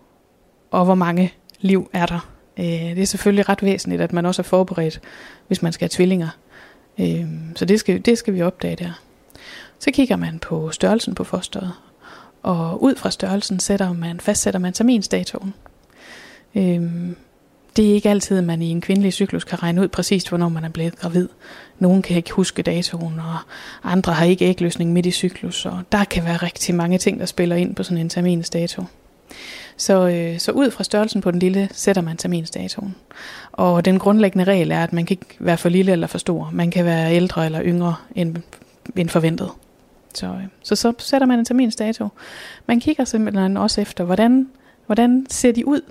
Og 0.71 0.85
hvor 0.85 0.95
mange 0.95 1.33
liv 1.59 1.89
er 1.93 2.05
der? 2.05 2.31
Øh, 2.57 2.65
det 2.65 2.99
er 3.01 3.05
selvfølgelig 3.05 3.49
ret 3.49 3.63
væsentligt, 3.63 4.01
at 4.01 4.13
man 4.13 4.25
også 4.25 4.41
er 4.41 4.43
forberedt, 4.43 5.01
hvis 5.47 5.61
man 5.61 5.73
skal 5.73 5.85
have 5.85 5.89
tvillinger. 5.89 6.29
Øh, 6.99 7.25
så 7.55 7.65
det 7.65 7.79
skal, 7.79 8.05
det 8.05 8.17
skal 8.17 8.33
vi 8.33 8.41
opdage 8.41 8.75
der. 8.75 9.01
Så 9.79 9.91
kigger 9.91 10.15
man 10.15 10.39
på 10.39 10.71
størrelsen 10.71 11.15
på 11.15 11.23
fosteret, 11.23 11.71
og 12.43 12.83
ud 12.83 12.95
fra 12.95 13.11
størrelsen 13.11 13.59
sætter 13.59 13.93
man, 13.93 14.19
fastsætter 14.19 14.59
man 14.59 14.73
terminsdatoen. 14.73 15.53
Øhm, 16.55 17.15
det 17.75 17.89
er 17.89 17.93
ikke 17.93 18.09
altid, 18.09 18.37
at 18.37 18.43
man 18.43 18.61
i 18.61 18.69
en 18.69 18.81
kvindelig 18.81 19.13
cyklus 19.13 19.43
kan 19.43 19.63
regne 19.63 19.81
ud 19.81 19.87
præcist, 19.87 20.29
hvornår 20.29 20.49
man 20.49 20.63
er 20.63 20.69
blevet 20.69 20.95
gravid. 20.95 21.29
Nogle 21.79 22.01
kan 22.01 22.17
ikke 22.17 22.31
huske 22.31 22.61
datoen, 22.61 23.19
og 23.19 23.37
andre 23.83 24.13
har 24.13 24.25
ikke 24.25 24.45
ægløsning 24.45 24.93
midt 24.93 25.05
i 25.05 25.11
cyklus, 25.11 25.65
og 25.65 25.83
der 25.91 26.03
kan 26.03 26.25
være 26.25 26.37
rigtig 26.37 26.75
mange 26.75 26.97
ting, 26.97 27.19
der 27.19 27.25
spiller 27.25 27.55
ind 27.55 27.75
på 27.75 27.83
sådan 27.83 27.97
en 27.97 28.09
terminsdato. 28.09 28.83
Så, 29.77 30.07
øh, 30.07 30.39
så 30.39 30.51
ud 30.51 30.71
fra 30.71 30.83
størrelsen 30.83 31.21
på 31.21 31.31
den 31.31 31.39
lille, 31.39 31.69
sætter 31.71 32.01
man 32.01 32.17
terminsdatoen. 32.17 32.95
Og 33.51 33.85
den 33.85 33.99
grundlæggende 33.99 34.43
regel 34.43 34.71
er, 34.71 34.83
at 34.83 34.93
man 34.93 35.05
kan 35.05 35.13
ikke 35.13 35.35
være 35.39 35.57
for 35.57 35.69
lille 35.69 35.91
eller 35.91 36.07
for 36.07 36.17
stor. 36.17 36.49
Man 36.53 36.71
kan 36.71 36.85
være 36.85 37.15
ældre 37.15 37.45
eller 37.45 37.61
yngre 37.63 37.95
end, 38.15 38.35
end 38.95 39.09
forventet. 39.09 39.49
Så, 40.13 40.27
øh, 40.27 40.43
så 40.63 40.75
så 40.75 40.93
sætter 40.97 41.27
man 41.27 41.39
en 41.39 41.45
terminsdato. 41.45 42.07
Man 42.67 42.79
kigger 42.79 43.05
simpelthen 43.05 43.57
også 43.57 43.81
efter, 43.81 44.03
hvordan, 44.03 44.47
hvordan 44.85 45.25
ser 45.29 45.51
de 45.51 45.67
ud? 45.67 45.81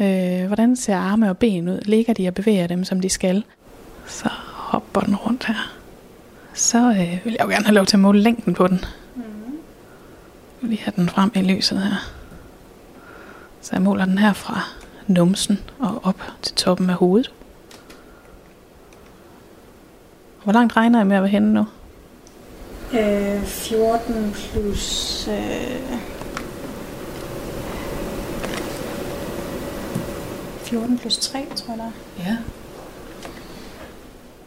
Øh, 0.00 0.46
hvordan 0.46 0.76
ser 0.76 0.96
arme 0.96 1.30
og 1.30 1.38
ben 1.38 1.68
ud? 1.68 1.80
Ligger 1.84 2.12
de 2.12 2.28
og 2.28 2.34
bevæger 2.34 2.66
dem, 2.66 2.84
som 2.84 3.00
de 3.00 3.08
skal? 3.08 3.44
Så 4.06 4.28
hopper 4.52 5.00
den 5.00 5.16
rundt 5.16 5.44
her. 5.44 5.72
Så 6.54 6.78
øh, 6.78 7.24
vil 7.24 7.32
jeg 7.32 7.40
jo 7.40 7.48
gerne 7.48 7.64
have 7.64 7.74
lov 7.74 7.86
til 7.86 7.96
at 7.96 8.00
måle 8.00 8.20
længden 8.20 8.54
på 8.54 8.66
den. 8.66 8.84
Mm. 9.16 9.22
Vi 10.60 10.80
har 10.84 10.92
den 10.92 11.08
frem 11.08 11.30
i 11.34 11.42
lyset 11.42 11.82
her. 11.82 12.15
Så 13.66 13.70
jeg 13.72 13.82
måler 13.82 14.04
den 14.04 14.18
her 14.18 14.32
fra 14.32 14.60
numsen 15.06 15.60
og 15.78 16.00
op 16.02 16.22
til 16.42 16.54
toppen 16.54 16.90
af 16.90 16.96
hovedet. 16.96 17.32
Hvor 20.44 20.52
langt 20.52 20.76
regner 20.76 20.98
jeg 20.98 21.06
med 21.06 21.16
at 21.16 21.22
være 21.22 21.30
henne 21.30 21.54
nu? 21.54 21.66
Øh, 22.92 23.42
14 23.42 24.32
plus... 24.32 25.28
Øh, 25.28 25.98
14 30.62 30.98
plus 30.98 31.18
3, 31.18 31.46
tror 31.56 31.74
jeg 31.74 31.78
der. 31.78 31.90
Ja. 32.18 32.36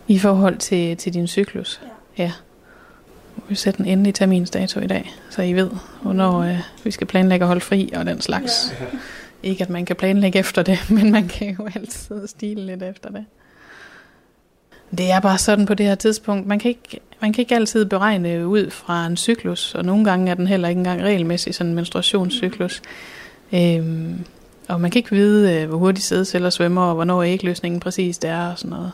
I 0.08 0.20
forhold 0.20 0.58
til, 0.58 0.98
til 0.98 1.14
din 1.14 1.28
cyklus? 1.28 1.82
Ja. 2.18 2.24
ja. 2.24 2.32
Vi 3.50 3.56
sætter 3.56 3.78
den 3.78 3.92
endelige 3.92 4.14
terminsdato 4.14 4.80
i 4.80 4.88
dag, 4.88 5.12
så 5.30 5.42
I 5.42 5.54
ved, 5.54 5.70
hvornår 6.02 6.40
øh, 6.40 6.60
vi 6.84 6.92
skal 6.92 7.08
planlægge 7.08 7.44
at 7.44 7.48
holde 7.48 7.62
fri 7.62 7.92
og 7.96 8.06
den 8.06 8.22
slags. 8.22 8.76
Ja. 8.80 8.86
Ikke 9.44 9.64
at 9.64 9.70
man 9.70 9.86
kan 9.86 9.96
planlægge 9.96 10.40
efter 10.40 10.64
det, 10.64 10.80
men 10.90 11.12
man 11.12 11.28
kan 11.28 11.56
jo 11.60 11.68
altid 11.76 12.28
stile 12.28 12.66
lidt 12.66 12.84
efter 12.84 13.10
det. 13.10 13.26
Det 14.98 15.12
er 15.12 15.20
bare 15.20 15.38
sådan 15.38 15.66
på 15.66 15.74
det 15.74 15.86
her 15.86 15.96
tidspunkt. 15.96 16.48
Man 16.48 16.60
kan 16.60 16.70
ikke, 16.70 17.00
man 17.22 17.34
kan 17.34 17.42
ikke 17.42 17.56
altid 17.56 17.86
beregne 17.86 18.48
ud 18.48 18.70
fra 18.70 19.06
en 19.06 19.18
cyklus, 19.18 19.76
og 19.76 19.86
nogle 19.86 20.06
gange 20.06 20.32
er 20.32 20.36
den 20.36 20.48
heller 20.48 20.70
ikke 20.70 20.80
engang 20.80 21.04
regelmæssig, 21.04 21.56
sådan 21.56 21.70
en 21.70 21.76
menstruationscyklus. 21.76 22.82
Øhm, 23.54 24.26
og 24.68 24.82
man 24.82 24.92
kan 24.92 25.00
ikke 25.00 25.12
vide, 25.12 25.54
øh, 25.54 25.70
hvor 25.70 25.78
hurtigt 25.78 26.06
sædceller 26.06 26.50
svømmer, 26.50 26.82
og 26.82 26.96
hvornår 26.96 27.24
ægløsningen 27.24 27.80
præcis 27.80 28.20
er 28.24 28.52
og 28.52 28.58
sådan 28.60 28.70
noget. 28.70 28.92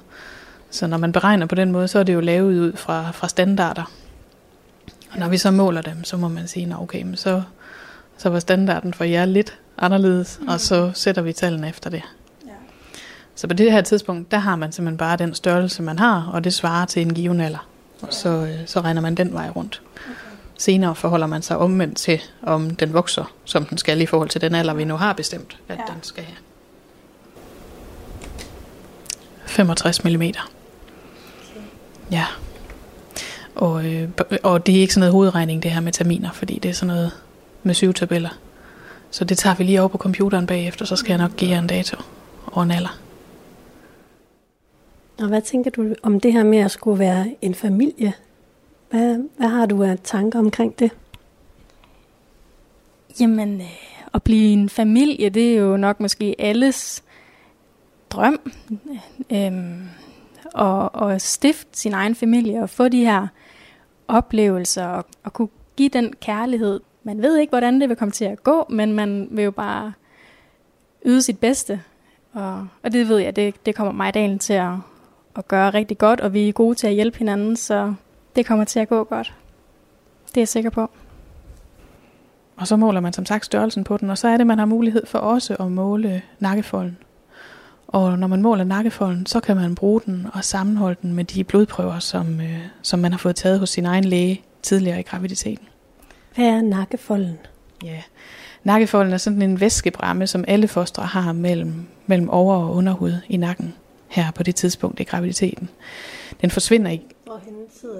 Så 0.70 0.88
når 0.88 0.98
man 0.98 1.12
beregner 1.12 1.46
på 1.46 1.56
den 1.56 1.72
måde, 1.72 1.88
så 1.88 2.00
er 2.00 2.04
det 2.04 2.14
jo 2.14 2.20
lavet 2.20 2.60
ud 2.60 2.74
fra, 2.74 3.12
fra 3.12 3.28
standarder. 3.28 3.92
Og 5.16 5.22
når 5.22 5.30
vi 5.30 5.38
så 5.38 5.52
måler 5.52 5.82
dem, 5.82 6.04
så 6.04 6.18
må 6.18 6.28
man 6.28 6.48
sige, 6.48 6.68
at 6.68 6.82
okay, 6.82 7.02
men 7.02 7.16
så, 7.16 7.42
så 8.18 8.30
var 8.30 8.40
standarden 8.40 8.94
for 8.94 9.04
jer 9.04 9.26
lidt 9.26 9.58
anderledes, 9.78 10.40
mm. 10.42 10.48
og 10.48 10.60
så 10.60 10.92
sætter 10.94 11.22
vi 11.22 11.34
tallene 11.34 11.70
efter 11.70 11.90
det. 11.90 12.02
Ja. 12.46 12.52
Så 13.36 13.48
på 13.48 13.54
det 13.54 13.72
her 13.72 13.82
tidspunkt, 13.82 14.32
der 14.32 14.38
har 14.38 14.56
man 14.56 14.72
simpelthen 14.72 14.98
bare 14.98 15.18
den 15.18 15.34
størrelse, 15.34 15.84
man 15.84 16.00
har, 16.00 16.30
og 16.34 16.44
det 16.44 16.54
svarer 16.54 16.86
til 16.86 17.02
en 17.02 17.14
given 17.14 17.42
alder. 17.42 17.68
Og 18.02 18.14
så, 18.14 18.30
øh, 18.30 18.60
så 18.66 18.82
regner 18.82 19.02
man 19.02 19.16
den 19.16 19.34
vej 19.34 19.50
rundt. 19.50 19.82
Okay. 19.96 20.14
Senere 20.58 20.96
forholder 20.96 21.28
man 21.28 21.42
sig 21.42 21.58
omvendt 21.58 21.98
til, 21.98 22.22
om 22.42 22.76
den 22.76 22.94
vokser, 22.94 23.34
som 23.46 23.66
den 23.66 23.78
skal 23.78 24.02
i 24.02 24.06
forhold 24.06 24.30
til 24.30 24.42
den 24.42 24.56
alder, 24.56 24.74
vi 24.74 24.86
nu 24.86 24.96
har 24.96 25.14
bestemt, 25.14 25.58
at 25.68 25.78
ja. 25.78 25.94
den 25.94 26.04
skal 26.04 26.24
have. 26.24 26.38
65 29.46 30.04
mm. 30.04 30.10
Okay. 30.10 30.34
Ja. 32.12 32.26
Og, 33.56 33.86
øh, 33.86 34.10
og 34.44 34.66
det 34.66 34.76
er 34.76 34.80
ikke 34.80 34.94
sådan 34.94 35.00
noget 35.00 35.14
hovedregning, 35.14 35.64
det 35.64 35.72
her 35.72 35.82
med 35.82 35.92
terminer, 35.92 36.32
fordi 36.32 36.60
det 36.60 36.70
er 36.70 36.74
sådan 36.74 36.96
noget 36.96 37.12
med 37.64 37.74
syv 37.74 37.94
tabeller. 37.94 38.30
Så 39.12 39.26
det 39.26 39.38
tager 39.38 39.56
vi 39.56 39.64
lige 39.64 39.80
over 39.80 39.88
på 39.88 39.98
computeren 39.98 40.48
bagefter, 40.48 40.86
så 40.86 40.96
skal 40.96 41.10
jeg 41.10 41.18
nok 41.18 41.36
give 41.36 41.52
jer 41.52 41.60
en 41.60 41.68
dato 41.68 41.98
og 42.46 42.64
en 42.64 42.72
alder. 42.72 43.00
Og 45.20 45.28
hvad 45.28 45.42
tænker 45.42 45.72
du 45.72 45.96
om 46.04 46.20
det 46.20 46.34
her 46.34 46.44
med 46.44 46.58
at 46.58 46.72
skulle 46.72 47.00
være 47.00 47.36
en 47.42 47.56
familie? 47.56 48.14
Hvad, 48.90 49.18
hvad 49.38 49.48
har 49.48 49.66
du 49.66 49.84
af 49.84 49.98
tanker 50.04 50.40
omkring 50.40 50.80
det? 50.80 50.92
Jamen, 53.20 53.62
øh, 53.62 53.68
at 54.14 54.24
blive 54.24 54.54
en 54.54 54.70
familie, 54.70 55.30
det 55.30 55.54
er 55.54 55.58
jo 55.58 55.78
nok 55.78 56.00
måske 56.00 56.36
alles 56.40 57.04
drøm. 58.10 58.52
Øhm, 59.32 59.82
og, 60.54 60.96
og 60.96 61.22
stifte 61.22 61.80
sin 61.80 61.94
egen 61.94 62.16
familie 62.16 62.62
og 62.62 62.70
få 62.70 62.88
de 62.88 63.06
her 63.06 63.28
oplevelser 64.08 64.86
og, 64.86 65.06
og 65.24 65.34
kunne 65.34 65.48
give 65.76 65.90
den 65.90 66.14
kærlighed. 66.22 66.80
Man 67.04 67.22
ved 67.22 67.38
ikke, 67.38 67.52
hvordan 67.52 67.82
det 67.82 67.90
vil 67.90 67.98
komme 67.98 68.12
til 68.12 68.26
at 68.26 68.44
gå, 68.44 68.66
men 68.70 68.94
man 68.94 69.28
vil 69.32 69.44
jo 69.44 69.52
bare 69.52 69.94
yde 71.06 71.22
sit 71.22 71.40
bedste. 71.40 71.82
Og, 72.34 72.68
og 72.84 72.92
det 72.94 73.08
ved 73.08 73.18
jeg, 73.18 73.36
det, 73.36 73.66
det 73.66 73.76
kommer 73.76 73.94
mig 73.94 74.14
dagen 74.14 74.40
til 74.40 74.54
at, 74.54 74.74
at 75.36 75.48
gøre 75.48 75.70
rigtig 75.70 75.98
godt, 75.98 76.22
og 76.22 76.34
vi 76.34 76.50
er 76.50 76.54
gode 76.54 76.76
til 76.76 76.88
at 76.88 76.94
hjælpe 76.94 77.18
hinanden, 77.18 77.56
så 77.56 77.94
det 78.36 78.46
kommer 78.46 78.66
til 78.66 78.80
at 78.80 78.90
gå 78.90 79.04
godt. 79.04 79.34
Det 80.28 80.38
er 80.38 80.42
jeg 80.42 80.48
sikker 80.48 80.70
på. 80.70 80.90
Og 82.56 82.68
så 82.68 82.76
måler 82.76 83.00
man 83.00 83.14
som 83.14 83.26
sagt 83.26 83.46
størrelsen 83.46 83.84
på 83.84 83.98
den, 83.98 84.10
og 84.10 84.18
så 84.18 84.28
er 84.28 84.38
det, 84.38 84.48
man 84.48 84.60
har 84.60 84.66
mulighed 84.66 85.06
for 85.06 85.20
også 85.20 85.56
at 85.60 85.72
måle 85.72 86.22
nakkefolden. 86.40 86.98
Og 87.88 88.20
når 88.20 88.28
man 88.28 88.42
måler 88.42 88.64
nakkefolden, 88.64 89.26
så 89.26 89.40
kan 89.40 89.56
man 89.56 89.76
bruge 89.76 90.02
den 90.06 90.28
og 90.34 90.44
sammenholde 90.44 90.98
den 91.02 91.14
med 91.14 91.24
de 91.24 91.44
blodprøver, 91.44 92.00
som, 92.00 92.42
øh, 92.42 92.60
som 92.82 93.00
man 93.00 93.12
har 93.12 93.18
fået 93.18 93.36
taget 93.36 93.60
hos 93.60 93.70
sin 93.70 93.86
egen 93.86 94.04
læge 94.04 94.42
tidligere 94.62 95.00
i 95.00 95.04
graviditeten. 95.04 95.68
Hvad 96.36 96.46
er 96.46 96.62
nakkefolden? 96.62 97.38
Ja, 97.84 98.02
nakkefolden 98.64 99.14
er 99.14 99.18
sådan 99.18 99.42
en 99.42 99.60
væskebræmme, 99.60 100.28
som 100.28 100.46
alle 100.48 100.68
fostre 100.68 101.04
har 101.04 101.34
mellem, 101.34 101.74
mellem 102.06 102.30
over- 102.30 102.56
og 102.56 102.76
underhud 102.76 103.14
i 103.30 103.38
nakken 103.38 103.74
her 104.08 104.32
på 104.32 104.44
det 104.44 104.56
tidspunkt 104.56 105.00
i 105.00 105.04
graviditeten. 105.04 105.70
Den 106.42 106.52
forsvinder 106.52 106.92
ikke. 106.92 107.06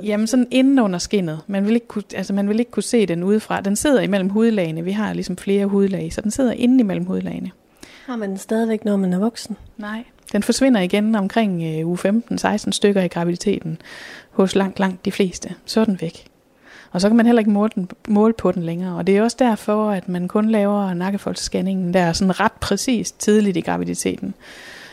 Jamen 0.04 0.28
sådan 0.28 0.48
inden 0.52 0.80
under 0.80 1.00
skinnet. 1.00 1.40
Man 1.48 1.66
vil, 1.66 1.74
ikke 1.74 1.88
kunne, 1.88 2.04
altså 2.16 2.34
man 2.34 2.50
vil 2.50 2.60
ikke 2.60 2.72
kunne 2.72 2.84
se 2.84 3.06
den 3.06 3.24
udefra. 3.24 3.62
Den 3.62 3.76
sidder 3.76 4.02
imellem 4.02 4.30
hudlagene. 4.30 4.84
Vi 4.84 4.92
har 4.92 5.14
ligesom 5.14 5.38
flere 5.38 5.66
hudlag, 5.66 6.14
så 6.14 6.22
den 6.22 6.32
sidder 6.32 6.52
inde 6.52 6.80
imellem 6.80 7.06
hudlagene. 7.06 7.52
Har 8.06 8.16
man 8.16 8.30
den 8.30 8.38
stadigvæk, 8.38 8.86
når 8.86 8.98
man 8.98 9.14
er 9.14 9.20
voksen? 9.20 9.58
Nej, 9.78 10.04
den 10.32 10.44
forsvinder 10.44 10.82
igen 10.82 11.16
omkring 11.16 11.64
øh, 11.64 11.88
uge 11.88 11.98
15-16 12.32 12.72
stykker 12.72 13.02
i 13.02 13.08
graviditeten 13.08 13.82
hos 14.32 14.56
langt, 14.56 14.80
langt 14.80 15.06
de 15.06 15.12
fleste. 15.12 15.56
Så 15.66 15.82
er 15.82 15.86
den 15.86 16.02
væk. 16.02 16.28
Og 16.92 17.02
så 17.02 17.10
kan 17.10 17.18
man 17.18 17.26
heller 17.26 17.40
ikke 17.40 17.52
måle, 17.52 17.72
den, 17.76 17.90
måle 18.08 18.34
på 18.34 18.52
den 18.52 18.64
længere. 18.64 18.98
Og 18.98 19.08
det 19.08 19.18
er 19.18 19.24
også 19.24 19.38
derfor, 19.40 19.92
at 19.92 20.10
man 20.10 20.28
kun 20.28 20.50
laver 20.50 20.94
nakkefoldsscanningen 20.94 21.94
der 21.94 22.14
sådan 22.14 22.40
ret 22.40 22.52
præcist 22.52 23.20
tidligt 23.20 23.58
i 23.58 23.62
graviditeten. 23.62 24.34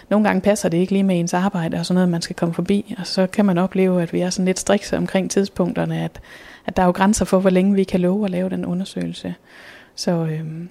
Nogle 0.09 0.29
gange 0.29 0.41
passer 0.41 0.69
det 0.69 0.79
ikke 0.79 0.93
lige 0.93 1.03
med 1.03 1.21
ens 1.21 1.35
arbejde 1.35 1.77
og 1.77 1.87
sådan 1.87 1.95
noget, 1.95 2.09
man 2.09 2.23
skal 2.23 2.37
komme 2.37 2.55
forbi. 2.55 2.95
Og 2.99 3.07
så 3.07 3.27
kan 3.27 3.45
man 3.45 3.59
opleve, 3.59 4.03
at 4.03 4.13
vi 4.13 4.21
er 4.21 4.31
sådan 4.31 4.47
lidt 4.47 4.59
strikse 4.59 4.97
omkring 4.97 5.31
tidspunkterne, 5.31 6.05
at, 6.05 6.21
at 6.67 6.77
der 6.77 6.83
er 6.83 6.87
jo 6.87 6.93
grænser 6.93 7.25
for, 7.25 7.41
hvor 7.41 7.51
længe 7.51 7.75
vi 7.75 7.85
kan 7.85 8.01
love 8.01 8.25
at 8.25 8.31
lave 8.31 8.51
den 8.51 8.65
undersøgelse. 8.65 9.35
Så, 9.95 10.11
øhm, 10.11 10.69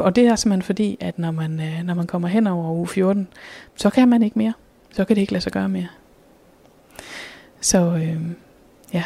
og 0.00 0.16
det 0.16 0.26
er 0.26 0.36
simpelthen 0.36 0.62
fordi, 0.62 0.96
at 1.00 1.18
når 1.18 1.30
man, 1.30 1.60
øh, 1.60 1.82
når 1.84 1.94
man 1.94 2.06
kommer 2.06 2.28
hen 2.28 2.46
over 2.46 2.72
uge 2.72 2.86
14, 2.86 3.28
så 3.76 3.90
kan 3.90 4.08
man 4.08 4.22
ikke 4.22 4.38
mere. 4.38 4.52
Så 4.90 5.04
kan 5.04 5.16
det 5.16 5.20
ikke 5.20 5.32
lade 5.32 5.42
sig 5.42 5.52
gøre 5.52 5.68
mere. 5.68 5.88
Så 7.60 7.78
øh, 7.78 8.16
ja. 8.94 9.04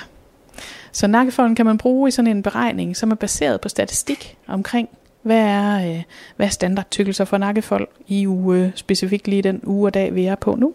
Så 0.93 1.07
nakkefolden 1.07 1.55
kan 1.55 1.67
man 1.67 1.79
bruge 1.79 2.09
i 2.09 2.11
sådan 2.11 2.31
en 2.31 2.43
beregning, 2.43 2.97
som 2.97 3.11
er 3.11 3.15
baseret 3.15 3.61
på 3.61 3.69
statistik 3.69 4.37
omkring, 4.47 4.89
hvad 5.23 5.39
er, 5.39 5.91
øh, 5.91 6.03
hvad 6.37 6.47
er 6.47 6.51
standardtykkelser 6.51 7.25
for 7.25 7.39
nakkefold 7.39 7.89
i 8.07 8.27
uge, 8.27 8.73
specifikt 8.75 9.29
lige 9.29 9.43
den 9.43 9.61
uge 9.65 9.89
og 9.89 9.95
dag, 9.95 10.15
vi 10.15 10.25
er 10.25 10.35
på 10.35 10.55
nu. 10.55 10.75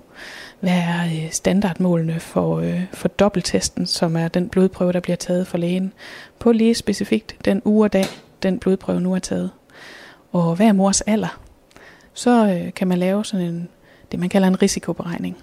Hvad 0.60 0.78
er 0.78 1.06
øh, 1.06 1.32
standardmålene 1.32 2.20
for, 2.20 2.60
øh, 2.60 2.82
for 2.94 3.08
dobbelttesten, 3.08 3.86
som 3.86 4.16
er 4.16 4.28
den 4.28 4.50
blodprøve, 4.50 4.94
der 4.94 5.00
bliver 5.00 5.16
taget 5.16 5.48
for 5.48 5.58
lægen, 5.58 5.94
på 6.40 6.52
lige 6.52 6.76
specifikt 6.76 7.36
den 7.46 7.62
uge 7.66 7.86
og 7.86 7.94
dag, 7.94 8.06
den 8.44 8.60
blodprøve 8.60 9.02
nu 9.02 9.14
er 9.14 9.20
taget 9.20 9.52
og 10.32 10.56
hver 10.56 10.74
mors 10.74 11.02
alder, 11.02 11.40
så 12.14 12.48
øh, 12.48 12.74
kan 12.74 12.88
man 12.88 12.98
lave 12.98 13.26
sådan 13.26 13.46
en, 13.46 13.70
det 14.12 14.20
man 14.20 14.30
kalder 14.30 14.48
en 14.48 14.62
risikoberegning. 14.62 15.38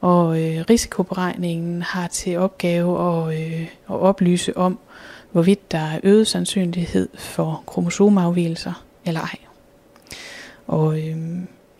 Og 0.00 0.42
øh, 0.42 0.64
risikoberegningen 0.70 1.82
har 1.82 2.06
til 2.06 2.38
opgave 2.38 3.00
at, 3.00 3.40
øh, 3.40 3.62
at 3.62 3.94
oplyse 3.94 4.56
om, 4.56 4.78
hvorvidt 5.32 5.72
der 5.72 5.78
er 5.78 6.00
øget 6.02 6.26
sandsynlighed 6.26 7.08
for 7.14 7.62
kromosomafvielser 7.66 8.84
eller 9.04 9.20
ej. 9.20 9.38
Og 10.66 10.98
øh, 10.98 11.16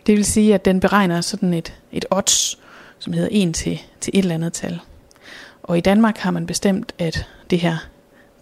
det 0.07 0.17
vil 0.17 0.25
sige, 0.25 0.55
at 0.55 0.65
den 0.65 0.81
beregner 0.81 1.21
sådan 1.21 1.55
et, 1.55 1.75
et 1.93 2.05
odds, 2.11 2.59
som 2.99 3.13
hedder 3.13 3.29
1 3.33 3.55
til, 3.55 3.81
til 4.01 4.11
et 4.15 4.19
eller 4.19 4.35
andet 4.35 4.53
tal. 4.53 4.81
Og 5.63 5.79
i 5.79 5.81
Danmark 5.81 6.19
har 6.19 6.31
man 6.31 6.47
bestemt, 6.47 6.93
at 6.99 7.29
det 7.51 7.59
her 7.59 7.77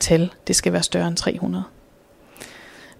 tal, 0.00 0.32
det 0.46 0.56
skal 0.56 0.72
være 0.72 0.82
større 0.82 1.08
end 1.08 1.16
300. 1.16 1.64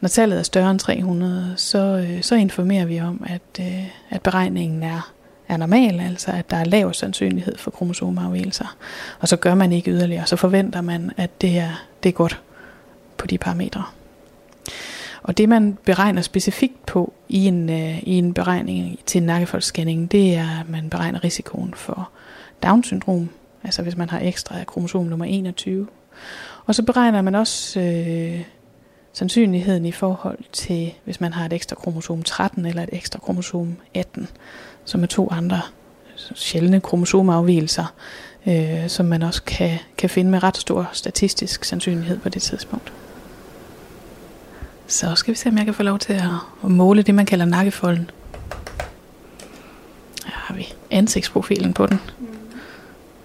Når 0.03 0.09
tallet 0.09 0.39
er 0.39 0.43
større 0.43 0.71
end 0.71 0.79
300, 0.79 1.55
så, 1.57 1.79
øh, 1.79 2.23
så 2.23 2.35
informerer 2.35 2.85
vi 2.85 3.01
om, 3.01 3.27
at, 3.27 3.61
øh, 3.61 3.87
at 4.11 4.23
beregningen 4.23 4.83
er, 4.83 5.13
er 5.49 5.57
normal, 5.57 6.01
altså 6.01 6.31
at 6.31 6.51
der 6.51 6.57
er 6.57 6.65
lav 6.65 6.93
sandsynlighed 6.93 7.59
for 7.59 7.71
kromosomafvielser. 7.71 8.77
Og 9.21 9.29
så 9.29 9.37
gør 9.37 9.55
man 9.55 9.73
ikke 9.73 9.91
yderligere, 9.91 10.27
så 10.27 10.37
forventer 10.37 10.81
man, 10.81 11.11
at 11.17 11.41
det 11.41 11.59
er, 11.59 11.85
det 12.03 12.09
er 12.09 12.13
godt 12.13 12.41
på 13.17 13.27
de 13.27 13.39
parametre. 13.39 13.85
Og 15.23 15.39
det 15.39 15.49
man 15.49 15.79
beregner 15.85 16.23
specifikt 16.23 16.87
på 16.87 17.13
i 17.29 17.47
en, 17.47 17.71
øh, 17.71 18.03
i 18.03 18.19
en 18.19 18.35
beregning 18.35 18.99
til 19.07 19.19
en 19.19 19.27
nakkefoldsscanning, 19.27 20.13
det 20.13 20.35
er, 20.35 20.61
at 20.61 20.69
man 20.69 20.91
beregner 20.91 21.25
risikoen 21.25 21.75
for 21.75 22.11
Down-syndrom, 22.63 23.29
altså 23.65 23.83
hvis 23.83 23.97
man 23.97 24.11
har 24.11 24.21
ekstra 24.21 24.59
af 24.59 24.67
kromosom 24.67 25.05
nummer 25.05 25.25
21, 25.25 25.87
Og 26.67 26.75
så 26.75 26.83
beregner 26.83 27.23
man 27.23 27.35
også 27.35 27.81
øh, 27.81 28.41
sandsynligheden 29.13 29.87
i 29.87 29.93
forhold 29.93 30.39
til, 30.53 30.95
hvis 31.05 31.21
man 31.21 31.33
har 31.33 31.47
et 31.47 31.53
ekstra 31.53 31.77
kromosom 31.77 32.23
13 32.23 32.67
eller 32.67 32.83
et 32.83 32.89
ekstra 32.93 33.19
kromosom 33.19 33.77
18, 33.95 34.29
som 34.85 35.03
er 35.03 35.07
to 35.07 35.29
andre 35.31 35.61
sjældne 36.35 36.81
kromosomafvielser, 36.81 37.95
øh, 38.47 38.89
som 38.89 39.07
man 39.07 39.23
også 39.23 39.43
kan, 39.43 39.79
kan 39.99 40.11
finde 40.11 40.31
med 40.31 40.43
ret 40.43 40.57
stor 40.57 40.91
statistisk 40.93 41.65
sandsynlighed 41.65 42.19
på 42.19 42.29
det 42.29 42.43
tidspunkt. 42.43 42.93
Så 44.87 45.15
skal 45.15 45.35
vi 45.35 45.39
se, 45.39 45.49
om 45.49 45.57
jeg 45.57 45.65
kan 45.65 45.75
få 45.75 45.83
lov 45.83 45.99
til 45.99 46.13
at, 46.13 46.23
at 46.65 46.71
måle 46.71 47.03
det, 47.03 47.15
man 47.15 47.27
kalder 47.27 47.45
nakkefolden. 47.45 48.11
Her 50.25 50.33
har 50.35 50.55
vi 50.55 50.75
ansigtsprofilen 50.91 51.75
på 51.75 51.87
den. 51.87 52.01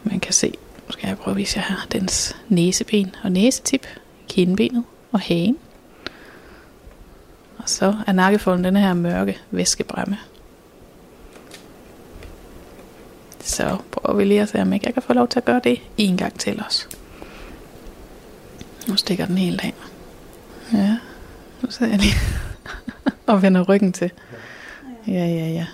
Man 0.04 0.20
kan 0.20 0.34
se, 0.34 0.54
nu 0.88 0.92
skal 0.92 1.08
jeg 1.08 1.18
prøve 1.18 1.34
at 1.34 1.38
vise 1.38 1.60
jer 1.60 1.66
her, 1.70 1.88
dens 1.92 2.36
næseben 2.48 3.16
og 3.24 3.32
næsetip, 3.32 3.88
kindbenet 4.28 4.84
og 5.12 5.20
hagen. 5.20 5.58
Så 7.68 7.96
er 8.08 8.12
nakkefolden 8.12 8.64
denne 8.64 8.80
her 8.80 8.94
mørke 8.94 9.42
væskebræmme. 9.52 10.18
Så 13.40 13.78
prøver 13.92 14.18
vi 14.18 14.24
lige 14.24 14.42
at 14.42 14.50
se, 14.50 14.62
om 14.62 14.74
jeg 14.74 14.82
kan 14.82 15.02
få 15.02 15.14
lov 15.14 15.28
til 15.28 15.40
at 15.40 15.46
gøre 15.46 15.62
det 15.64 15.82
en 15.98 16.18
gang 16.18 16.40
til 16.40 16.64
os. 16.68 16.90
Nu 18.88 18.96
stikker 18.96 19.26
den 19.26 19.38
helt 19.38 19.62
af. 19.62 19.74
Ja, 20.74 20.98
nu 21.62 21.72
sidder 21.72 21.92
jeg 21.92 22.00
lige 22.00 22.16
og 23.34 23.42
vender 23.42 23.64
ryggen 23.64 23.94
til. 23.94 24.12
Ja, 25.08 25.26
ja, 25.26 25.48
ja. 25.48 25.66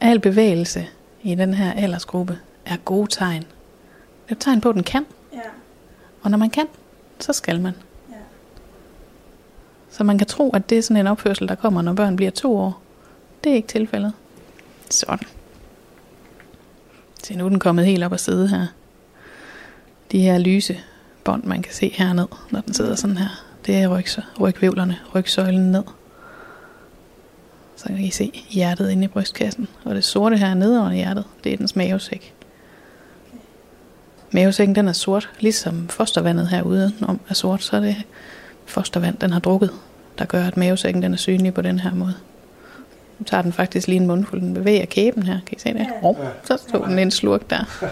Al 0.00 0.20
bevægelse 0.20 0.86
i 1.22 1.34
den 1.34 1.54
her 1.54 1.72
aldersgruppe 1.72 2.38
er 2.64 2.76
gode 2.76 3.06
tegn. 3.10 3.42
Det 3.42 4.28
er 4.28 4.32
et 4.32 4.38
tegn 4.40 4.60
på, 4.60 4.68
at 4.68 4.74
den 4.74 4.84
kan. 4.84 5.06
Ja. 5.32 5.38
Og 6.22 6.30
når 6.30 6.38
man 6.38 6.50
kan, 6.50 6.66
så 7.20 7.32
skal 7.32 7.60
man. 7.60 7.72
Så 9.96 10.04
man 10.04 10.18
kan 10.18 10.26
tro, 10.26 10.50
at 10.50 10.70
det 10.70 10.78
er 10.78 10.82
sådan 10.82 10.96
en 10.96 11.06
opførsel, 11.06 11.48
der 11.48 11.54
kommer, 11.54 11.82
når 11.82 11.92
børn 11.92 12.16
bliver 12.16 12.30
to 12.30 12.56
år. 12.56 12.82
Det 13.44 13.52
er 13.52 13.56
ikke 13.56 13.68
tilfældet. 13.68 14.12
Sådan. 14.90 15.26
Se, 17.22 17.36
nu 17.36 17.44
er 17.44 17.48
den 17.48 17.58
kommet 17.58 17.86
helt 17.86 18.04
op 18.04 18.12
og 18.12 18.20
sidde 18.20 18.48
her. 18.48 18.66
De 20.12 20.20
her 20.20 20.38
lyse 20.38 20.80
bånd, 21.24 21.44
man 21.44 21.62
kan 21.62 21.72
se 21.72 21.92
herned, 21.94 22.26
når 22.50 22.60
den 22.60 22.74
sidder 22.74 22.94
sådan 22.94 23.16
her. 23.16 23.28
Det 23.66 23.76
er 23.76 23.88
ryg, 23.88 24.04
rygvævlerne, 24.40 24.98
rygsøjlen 25.14 25.72
ned. 25.72 25.84
Så 27.76 27.86
kan 27.86 27.98
I 27.98 28.10
se 28.10 28.44
hjertet 28.50 28.90
inde 28.90 29.04
i 29.04 29.08
brystkassen. 29.08 29.68
Og 29.84 29.94
det 29.94 30.04
sorte 30.04 30.36
her 30.36 30.54
nede 30.54 30.80
under 30.80 30.92
hjertet, 30.94 31.24
det 31.44 31.52
er 31.52 31.56
dens 31.56 31.76
mavesæk. 31.76 32.34
Mavesækken 34.30 34.74
den 34.74 34.88
er 34.88 34.92
sort, 34.92 35.30
ligesom 35.40 35.88
fostervandet 35.88 36.48
herude 36.48 36.92
om 37.02 37.20
er 37.28 37.34
sort, 37.34 37.62
så 37.62 37.76
er 37.76 37.80
det 37.80 37.96
fostervand, 38.66 39.18
den 39.18 39.32
har 39.32 39.40
drukket, 39.40 39.70
der 40.18 40.24
gør, 40.24 40.42
at 40.42 40.56
mavesækken 40.56 41.02
den 41.02 41.12
er 41.12 41.16
synlig 41.16 41.54
på 41.54 41.62
den 41.62 41.78
her 41.78 41.94
måde. 41.94 42.14
Nu 43.18 43.24
tager 43.24 43.42
den 43.42 43.52
faktisk 43.52 43.88
lige 43.88 44.00
en 44.00 44.06
mundfuld. 44.06 44.40
Den 44.40 44.54
bevæger 44.54 44.86
kæben 44.86 45.22
her. 45.22 45.38
Kan 45.46 45.56
I 45.56 45.60
se 45.60 45.72
det? 45.72 45.86
Oh, 46.02 46.16
så 46.44 46.56
stod 46.56 46.86
den 46.88 46.98
en 46.98 47.10
slurk 47.10 47.50
der. 47.50 47.64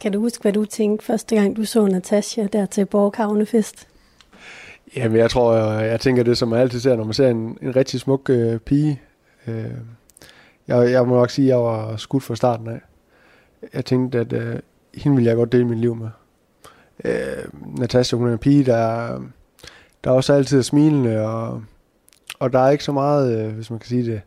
Kan 0.00 0.12
du 0.12 0.20
huske, 0.20 0.42
hvad 0.42 0.52
du 0.52 0.64
tænkte 0.64 1.06
første 1.06 1.36
gang, 1.36 1.56
du 1.56 1.64
så 1.64 1.86
Natasha 1.86 2.46
der 2.52 2.66
til 2.66 2.86
Borghavnefest? 2.86 3.88
Jamen, 4.96 5.18
jeg 5.18 5.30
tror, 5.30 5.54
jeg, 5.54 5.90
jeg 5.90 6.00
tænker 6.00 6.22
det, 6.22 6.38
som 6.38 6.48
man 6.48 6.60
altid 6.60 6.80
ser, 6.80 6.96
når 6.96 7.04
man 7.04 7.14
ser 7.14 7.28
en, 7.28 7.58
en 7.62 7.76
rigtig 7.76 8.00
smuk 8.00 8.30
øh, 8.30 8.58
pige. 8.58 9.00
Øh, 9.46 9.64
jeg, 10.68 10.90
jeg 10.90 11.06
må 11.06 11.14
nok 11.14 11.30
sige, 11.30 11.44
at 11.44 11.48
jeg 11.48 11.58
var 11.58 11.96
skudt 11.96 12.22
fra 12.22 12.36
starten 12.36 12.68
af. 12.68 12.80
Jeg 13.74 13.84
tænkte, 13.84 14.18
at 14.18 14.32
øh, 14.32 14.56
hende 14.94 15.16
ville 15.16 15.28
jeg 15.28 15.36
godt 15.36 15.52
dele 15.52 15.64
mit 15.64 15.78
liv 15.78 15.94
med. 15.94 16.08
Øh, 17.04 17.78
Natasha, 17.78 18.16
hun 18.16 18.28
er 18.28 18.32
en 18.32 18.38
pige, 18.38 18.64
der, 18.64 19.20
der 20.04 20.10
også 20.10 20.32
altid 20.32 20.58
er 20.58 20.62
smilende, 20.62 21.20
og, 21.20 21.62
og 22.38 22.52
der 22.52 22.58
er 22.58 22.70
ikke 22.70 22.84
så 22.84 22.92
meget, 22.92 23.38
øh, 23.38 23.54
hvis 23.54 23.70
man 23.70 23.78
kan 23.78 23.88
sige 23.88 24.04
det, 24.04 24.20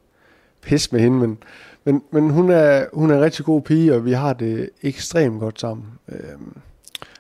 pis 0.62 0.91
med 0.91 0.99
hende, 0.99 1.17
men, 1.17 1.38
men, 1.84 2.03
men 2.12 2.29
hun, 2.29 2.49
er, 2.49 2.86
hun 2.93 3.12
er 3.12 3.15
en 3.15 3.21
rigtig 3.21 3.45
god 3.45 3.62
pige, 3.62 3.95
og 3.95 4.05
vi 4.05 4.12
har 4.12 4.34
det 4.34 4.69
ekstremt 4.82 5.39
godt 5.39 5.60
sammen. 5.60 5.86
Øh, 6.10 6.38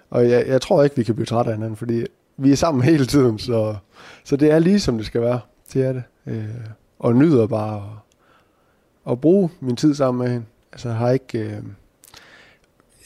og 0.09 0.29
jeg, 0.29 0.47
jeg 0.47 0.61
tror 0.61 0.83
ikke, 0.83 0.95
vi 0.95 1.03
kan 1.03 1.15
blive 1.15 1.25
trætte 1.25 1.51
af 1.51 1.57
hinanden, 1.57 1.77
fordi 1.77 2.05
vi 2.37 2.51
er 2.51 2.55
sammen 2.55 2.83
hele 2.91 3.05
tiden, 3.05 3.39
så, 3.39 3.75
så 4.23 4.35
det 4.35 4.51
er 4.51 4.59
lige 4.59 4.79
som 4.79 4.97
det 4.97 5.05
skal 5.05 5.21
være. 5.21 5.39
Det 5.73 5.85
er 5.85 5.93
det. 5.93 6.03
Øh, 6.25 6.45
og 6.99 7.15
nyder 7.15 7.47
bare 7.47 7.75
at, 7.75 9.11
at 9.11 9.21
bruge 9.21 9.49
min 9.59 9.75
tid 9.75 9.95
sammen 9.95 10.23
med 10.23 10.33
hende. 10.33 10.45
Altså 10.71 10.89
har 10.89 11.09
ikke... 11.09 11.39
Øh, 11.39 11.63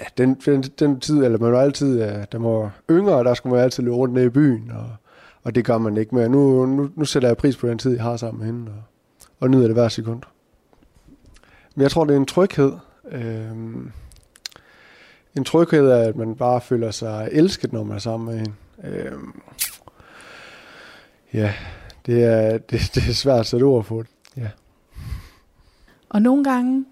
ja, 0.03 0.07
den, 0.17 0.33
den, 0.45 0.61
den 0.61 0.99
tid, 0.99 1.23
eller 1.23 1.37
man 1.37 1.51
var 1.51 1.61
altid, 1.61 1.99
ja, 1.99 2.23
der 2.31 2.39
var 2.39 2.71
yngre, 2.91 3.23
der 3.23 3.33
skulle 3.33 3.55
man 3.55 3.63
altid 3.63 3.83
løbe 3.83 3.95
rundt 3.95 4.13
ned 4.13 4.25
i 4.25 4.29
byen, 4.29 4.71
og, 4.71 4.89
og 5.43 5.55
det 5.55 5.65
gør 5.65 5.77
man 5.77 5.97
ikke 5.97 6.15
mere. 6.15 6.29
Nu, 6.29 6.65
nu, 6.65 6.89
nu 6.95 7.05
sætter 7.05 7.29
jeg 7.29 7.37
pris 7.37 7.57
på 7.57 7.67
den 7.67 7.77
tid, 7.77 7.91
jeg 7.91 8.03
har 8.03 8.17
sammen 8.17 8.39
med 8.39 8.47
hende, 8.47 8.71
og, 8.71 8.83
og 9.39 9.49
nyder 9.49 9.67
det 9.67 9.75
hver 9.75 9.87
sekund. 9.87 10.21
Men 11.75 11.81
jeg 11.81 11.91
tror, 11.91 12.05
det 12.05 12.13
er 12.13 12.17
en 12.17 12.25
tryghed. 12.25 12.73
Øh, 13.11 13.51
en 15.37 15.43
tryghed 15.43 15.87
er, 15.87 16.07
at 16.07 16.15
man 16.15 16.35
bare 16.35 16.61
føler 16.61 16.91
sig 16.91 17.29
elsket, 17.31 17.73
når 17.73 17.83
man 17.83 17.95
er 17.95 17.99
sammen 17.99 18.25
med 18.25 18.37
hende. 18.37 18.53
Øhm, 18.83 19.41
ja, 21.33 21.53
det 22.05 22.23
er, 22.23 22.57
det, 22.69 22.91
det 22.95 23.09
er 23.09 23.13
svært 23.13 23.39
at 23.39 23.45
sætte 23.45 23.63
ord 23.63 23.85
på. 23.85 24.03
Ja. 24.37 24.49
Og 26.09 26.21
nogle 26.21 26.43
gange, 26.43 26.85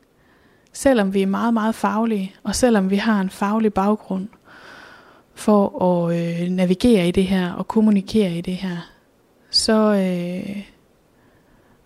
selvom 0.74 1.14
vi 1.14 1.22
er 1.22 1.28
meget, 1.28 1.54
meget 1.54 1.76
faglige, 1.76 2.36
og 2.44 2.56
selvom 2.56 2.90
vi 2.90 2.96
har 2.96 3.22
en 3.22 3.30
faglig 3.30 3.74
baggrund 3.74 4.28
for 5.34 5.84
at 5.84 6.18
øh, 6.18 6.50
navigere 6.50 7.08
i 7.08 7.12
det 7.12 7.24
her 7.24 7.52
og 7.52 7.68
kommunikere 7.68 8.38
i 8.38 8.42
det 8.42 8.56
her, 8.56 8.78
så, 9.50 9.94
øh, 9.94 10.64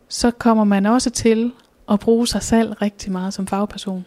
så 0.08 0.32
kommer 0.32 0.64
man 0.64 0.86
også 0.86 1.10
til 1.10 1.54
at 1.90 2.00
bruge 2.00 2.28
sig 2.28 2.44
selv 2.44 2.74
rigtig 2.74 3.12
meget 3.12 3.34
som 3.34 3.48
fagperson. 3.48 4.06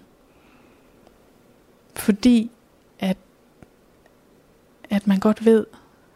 Fordi 1.95 2.51
at, 2.99 3.17
at 4.91 5.07
man 5.07 5.19
godt 5.19 5.45
ved, 5.45 5.67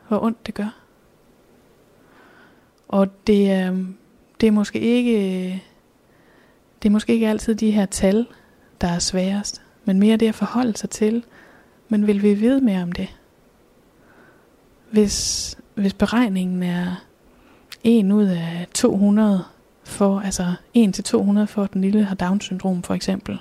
hvor 0.08 0.22
ondt 0.22 0.46
det 0.46 0.54
gør. 0.54 0.78
Og 2.88 3.26
det 3.26 3.50
er, 3.50 3.76
det 4.40 4.46
er 4.46 4.50
måske 4.50 4.80
ikke 4.80 5.62
det 6.82 6.88
er 6.88 6.92
måske 6.92 7.12
ikke 7.12 7.28
altid 7.28 7.54
de 7.54 7.70
her 7.70 7.86
tal, 7.86 8.26
der 8.82 8.88
er 8.88 8.98
sværest, 8.98 9.62
men 9.84 9.98
mere 9.98 10.16
det 10.16 10.28
at 10.28 10.34
forholde 10.34 10.76
sig 10.76 10.90
til, 10.90 11.24
men 11.88 12.06
vil 12.06 12.22
vi 12.22 12.34
vide 12.34 12.60
mere 12.60 12.82
om 12.82 12.92
det? 12.92 13.08
Hvis, 14.90 15.58
hvis 15.74 15.94
beregningen 15.94 16.62
er 16.62 17.04
1 17.84 18.12
ud 18.12 18.24
af 18.24 18.66
200 18.74 19.44
for, 19.84 20.20
altså 20.20 20.54
1 20.74 20.94
til 20.94 21.04
200 21.04 21.46
for, 21.46 21.62
at 21.62 21.72
den 21.72 21.80
lille 21.80 22.04
har 22.04 22.14
Down-syndrom 22.14 22.82
for 22.82 22.94
eksempel, 22.94 23.38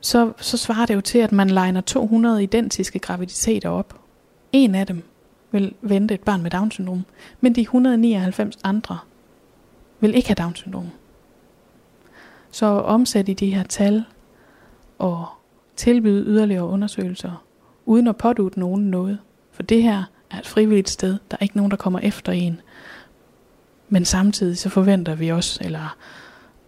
så, 0.00 0.32
så 0.36 0.56
svarer 0.56 0.86
det 0.86 0.94
jo 0.94 1.00
til, 1.00 1.18
at 1.18 1.32
man 1.32 1.50
legner 1.50 1.80
200 1.80 2.42
identiske 2.42 2.98
graviditeter 2.98 3.68
op. 3.68 4.00
En 4.52 4.74
af 4.74 4.86
dem 4.86 5.02
vil 5.50 5.74
vente 5.80 6.14
et 6.14 6.20
barn 6.20 6.42
med 6.42 6.50
Down-syndrom, 6.50 7.04
men 7.40 7.54
de 7.54 7.60
199 7.60 8.58
andre 8.64 8.98
vil 10.00 10.14
ikke 10.14 10.28
have 10.28 10.44
Down-syndrom. 10.44 10.90
Så 12.50 12.66
omsæt 12.66 13.28
i 13.28 13.32
de 13.32 13.54
her 13.54 13.62
tal 13.62 14.04
og 14.98 15.26
tilbyde 15.76 16.24
yderligere 16.24 16.64
undersøgelser, 16.64 17.44
uden 17.86 18.08
at 18.08 18.16
pådute 18.16 18.60
nogen 18.60 18.82
noget. 18.90 19.18
For 19.52 19.62
det 19.62 19.82
her 19.82 20.04
er 20.30 20.38
et 20.38 20.46
frivilligt 20.46 20.90
sted. 20.90 21.18
Der 21.30 21.36
er 21.40 21.42
ikke 21.42 21.56
nogen, 21.56 21.70
der 21.70 21.76
kommer 21.76 21.98
efter 21.98 22.32
en. 22.32 22.60
Men 23.88 24.04
samtidig 24.04 24.58
så 24.58 24.68
forventer 24.68 25.14
vi 25.14 25.28
også, 25.28 25.60
eller 25.64 25.96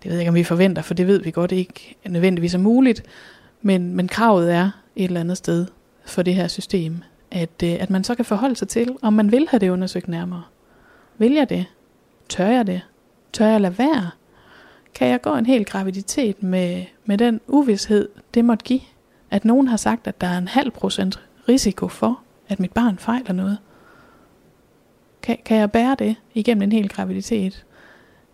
det 0.03 0.11
ved 0.11 0.13
jeg 0.13 0.21
ikke, 0.21 0.29
om 0.29 0.35
vi 0.35 0.45
forventer, 0.45 0.83
for 0.83 0.95
det 0.95 1.07
ved 1.07 1.23
vi 1.23 1.31
godt 1.31 1.53
ikke 1.53 1.97
nødvendigvis 2.07 2.55
er 2.55 2.59
muligt, 2.59 3.03
men, 3.63 3.95
men 3.95 4.09
kravet 4.09 4.53
er 4.55 4.71
et 4.97 5.05
eller 5.05 5.21
andet 5.21 5.37
sted 5.37 5.67
for 6.05 6.23
det 6.23 6.35
her 6.35 6.49
system, 6.49 7.03
at, 7.31 7.63
øh, 7.65 7.77
at 7.81 7.91
man 7.91 8.05
så 8.05 8.15
kan 8.15 8.25
forholde 8.25 8.57
sig 8.57 8.69
til, 8.69 8.97
om 9.03 9.13
man 9.13 9.33
vil 9.33 9.47
have 9.51 9.61
det 9.61 9.69
undersøgt 9.71 10.09
nærmere. 10.09 10.43
Vil 11.19 11.33
jeg 11.33 11.49
det? 11.49 11.67
Tør 12.29 12.47
jeg 12.47 12.67
det? 12.67 12.81
Tør 13.33 13.47
jeg 13.47 13.61
lade 13.61 13.79
være? 13.79 14.11
Kan 14.97 15.09
jeg 15.09 15.23
gå 15.23 15.35
en 15.35 15.47
hel 15.47 15.65
graviditet 15.65 16.43
med, 16.43 16.85
med 17.05 17.19
den 17.19 17.41
uvidshed, 17.47 18.09
det 18.35 18.45
måtte 18.45 18.65
give? 18.65 18.81
At 19.31 19.45
nogen 19.45 19.69
har 19.69 19.77
sagt, 19.77 20.07
at 20.07 20.21
der 20.21 20.27
er 20.27 20.39
en 20.39 20.49
halv 20.49 20.71
procent 20.71 21.21
risiko 21.49 21.89
for, 21.89 22.21
at 22.49 22.61
mit 22.61 22.73
barn 22.73 22.99
fejler 22.99 23.33
noget. 23.33 23.59
Kan, 25.23 25.39
kan 25.45 25.57
jeg 25.57 25.73
bære 25.73 25.97
det 25.99 26.17
igennem 26.35 26.63
en 26.63 26.73
hel 26.73 26.89
graviditet? 26.89 27.65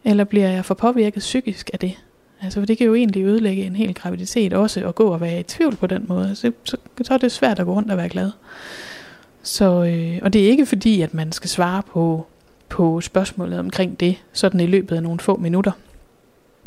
Eller 0.04 0.24
bliver 0.24 0.48
jeg 0.48 0.64
for 0.64 0.74
påvirket 0.74 1.20
psykisk 1.20 1.70
af 1.72 1.78
det? 1.78 1.98
Altså, 2.42 2.60
for 2.60 2.66
det 2.66 2.78
kan 2.78 2.86
jo 2.86 2.94
egentlig 2.94 3.24
ødelægge 3.24 3.64
en 3.64 3.76
hel 3.76 3.94
graviditet 3.94 4.52
også, 4.52 4.88
at 4.88 4.94
gå 4.94 5.04
og 5.04 5.20
være 5.20 5.40
i 5.40 5.42
tvivl 5.42 5.76
på 5.76 5.86
den 5.86 6.04
måde. 6.08 6.36
Så, 6.36 6.52
så, 6.64 6.76
så 7.02 7.14
er 7.14 7.18
det 7.18 7.32
svært 7.32 7.58
at 7.58 7.66
gå 7.66 7.72
rundt 7.72 7.90
og 7.90 7.96
være 7.96 8.08
glad. 8.08 8.30
Så, 9.42 9.84
øh, 9.84 10.18
og 10.22 10.32
det 10.32 10.44
er 10.44 10.48
ikke 10.48 10.66
fordi, 10.66 11.00
at 11.00 11.14
man 11.14 11.32
skal 11.32 11.50
svare 11.50 11.82
på, 11.82 12.26
på 12.68 13.00
spørgsmålet 13.00 13.58
omkring 13.58 14.00
det, 14.00 14.16
sådan 14.32 14.60
i 14.60 14.66
løbet 14.66 14.96
af 14.96 15.02
nogle 15.02 15.20
få 15.20 15.36
minutter. 15.36 15.72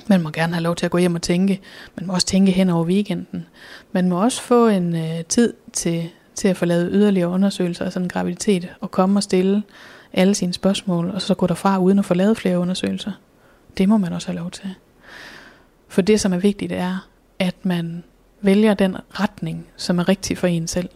Man 0.07 0.21
må 0.21 0.29
gerne 0.29 0.53
have 0.53 0.63
lov 0.63 0.75
til 0.75 0.85
at 0.85 0.91
gå 0.91 0.97
hjem 0.97 1.15
og 1.15 1.21
tænke. 1.21 1.61
Man 1.95 2.07
må 2.07 2.13
også 2.13 2.27
tænke 2.27 2.51
hen 2.51 2.69
over 2.69 2.85
weekenden. 2.85 3.45
Man 3.91 4.09
må 4.09 4.23
også 4.23 4.41
få 4.41 4.67
en 4.67 4.95
øh, 4.95 5.25
tid 5.29 5.53
til, 5.73 6.09
til 6.35 6.47
at 6.47 6.57
få 6.57 6.65
lavet 6.65 6.89
yderligere 6.91 7.29
undersøgelser 7.29 7.85
af 7.85 7.93
sådan 7.93 8.05
en 8.05 8.09
graviditet, 8.09 8.75
og 8.81 8.91
komme 8.91 9.19
og 9.19 9.23
stille 9.23 9.63
alle 10.13 10.35
sine 10.35 10.53
spørgsmål, 10.53 11.09
og 11.09 11.21
så 11.21 11.33
gå 11.33 11.47
derfra 11.47 11.79
uden 11.79 11.99
at 11.99 12.05
få 12.05 12.13
lavet 12.13 12.37
flere 12.37 12.59
undersøgelser. 12.59 13.11
Det 13.77 13.89
må 13.89 13.97
man 13.97 14.13
også 14.13 14.27
have 14.27 14.39
lov 14.39 14.51
til. 14.51 14.73
For 15.87 16.01
det, 16.01 16.19
som 16.19 16.33
er 16.33 16.37
vigtigt, 16.37 16.71
er, 16.71 17.07
at 17.39 17.55
man 17.63 18.03
vælger 18.41 18.73
den 18.73 18.97
retning, 19.11 19.67
som 19.75 19.99
er 19.99 20.09
rigtig 20.09 20.37
for 20.37 20.47
en 20.47 20.67
selv. 20.67 20.89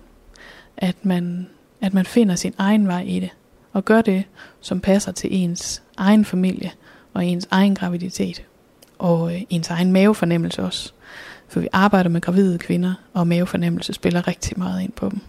At 0.78 0.96
man, 1.06 1.48
at 1.82 1.94
man 1.94 2.06
finder 2.06 2.36
sin 2.36 2.54
egen 2.58 2.88
vej 2.88 3.02
i 3.02 3.20
det, 3.20 3.30
og 3.74 3.86
gør 3.86 4.02
det, 4.02 4.24
som 4.62 4.80
passer 4.80 5.12
til 5.12 5.30
ens 5.34 5.84
egen 5.98 6.26
familie 6.26 6.72
og 7.14 7.26
ens 7.26 7.48
egen 7.52 7.76
graviditet, 7.76 8.44
og 9.00 9.36
øh, 9.36 9.42
ens 9.50 9.70
egen 9.70 9.92
mavefornemmelse 9.92 10.64
også. 10.64 10.94
For 11.48 11.60
vi 11.60 11.68
arbejder 11.74 12.10
med 12.10 12.22
gravide 12.22 12.58
kvinder, 12.58 12.94
og 13.14 13.28
mavefornemmelse 13.28 13.94
spiller 13.94 14.28
rigtig 14.28 14.60
meget 14.60 14.82
ind 14.82 14.92
på 14.92 15.10
dem. 15.10 15.20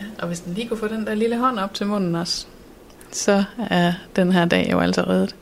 ja, 0.00 0.06
og 0.20 0.28
hvis 0.28 0.40
den 0.40 0.54
lige 0.54 0.68
kunne 0.68 0.78
få 0.78 0.88
den 0.88 1.06
der 1.06 1.14
lille 1.14 1.38
hånd 1.38 1.58
op 1.58 1.74
til 1.74 1.86
munden 1.86 2.14
også, 2.14 2.46
så 3.10 3.44
er 3.70 3.92
den 4.16 4.32
her 4.32 4.44
dag 4.44 4.68
jo 4.72 4.80
altså 4.80 5.02
reddet. 5.02 5.36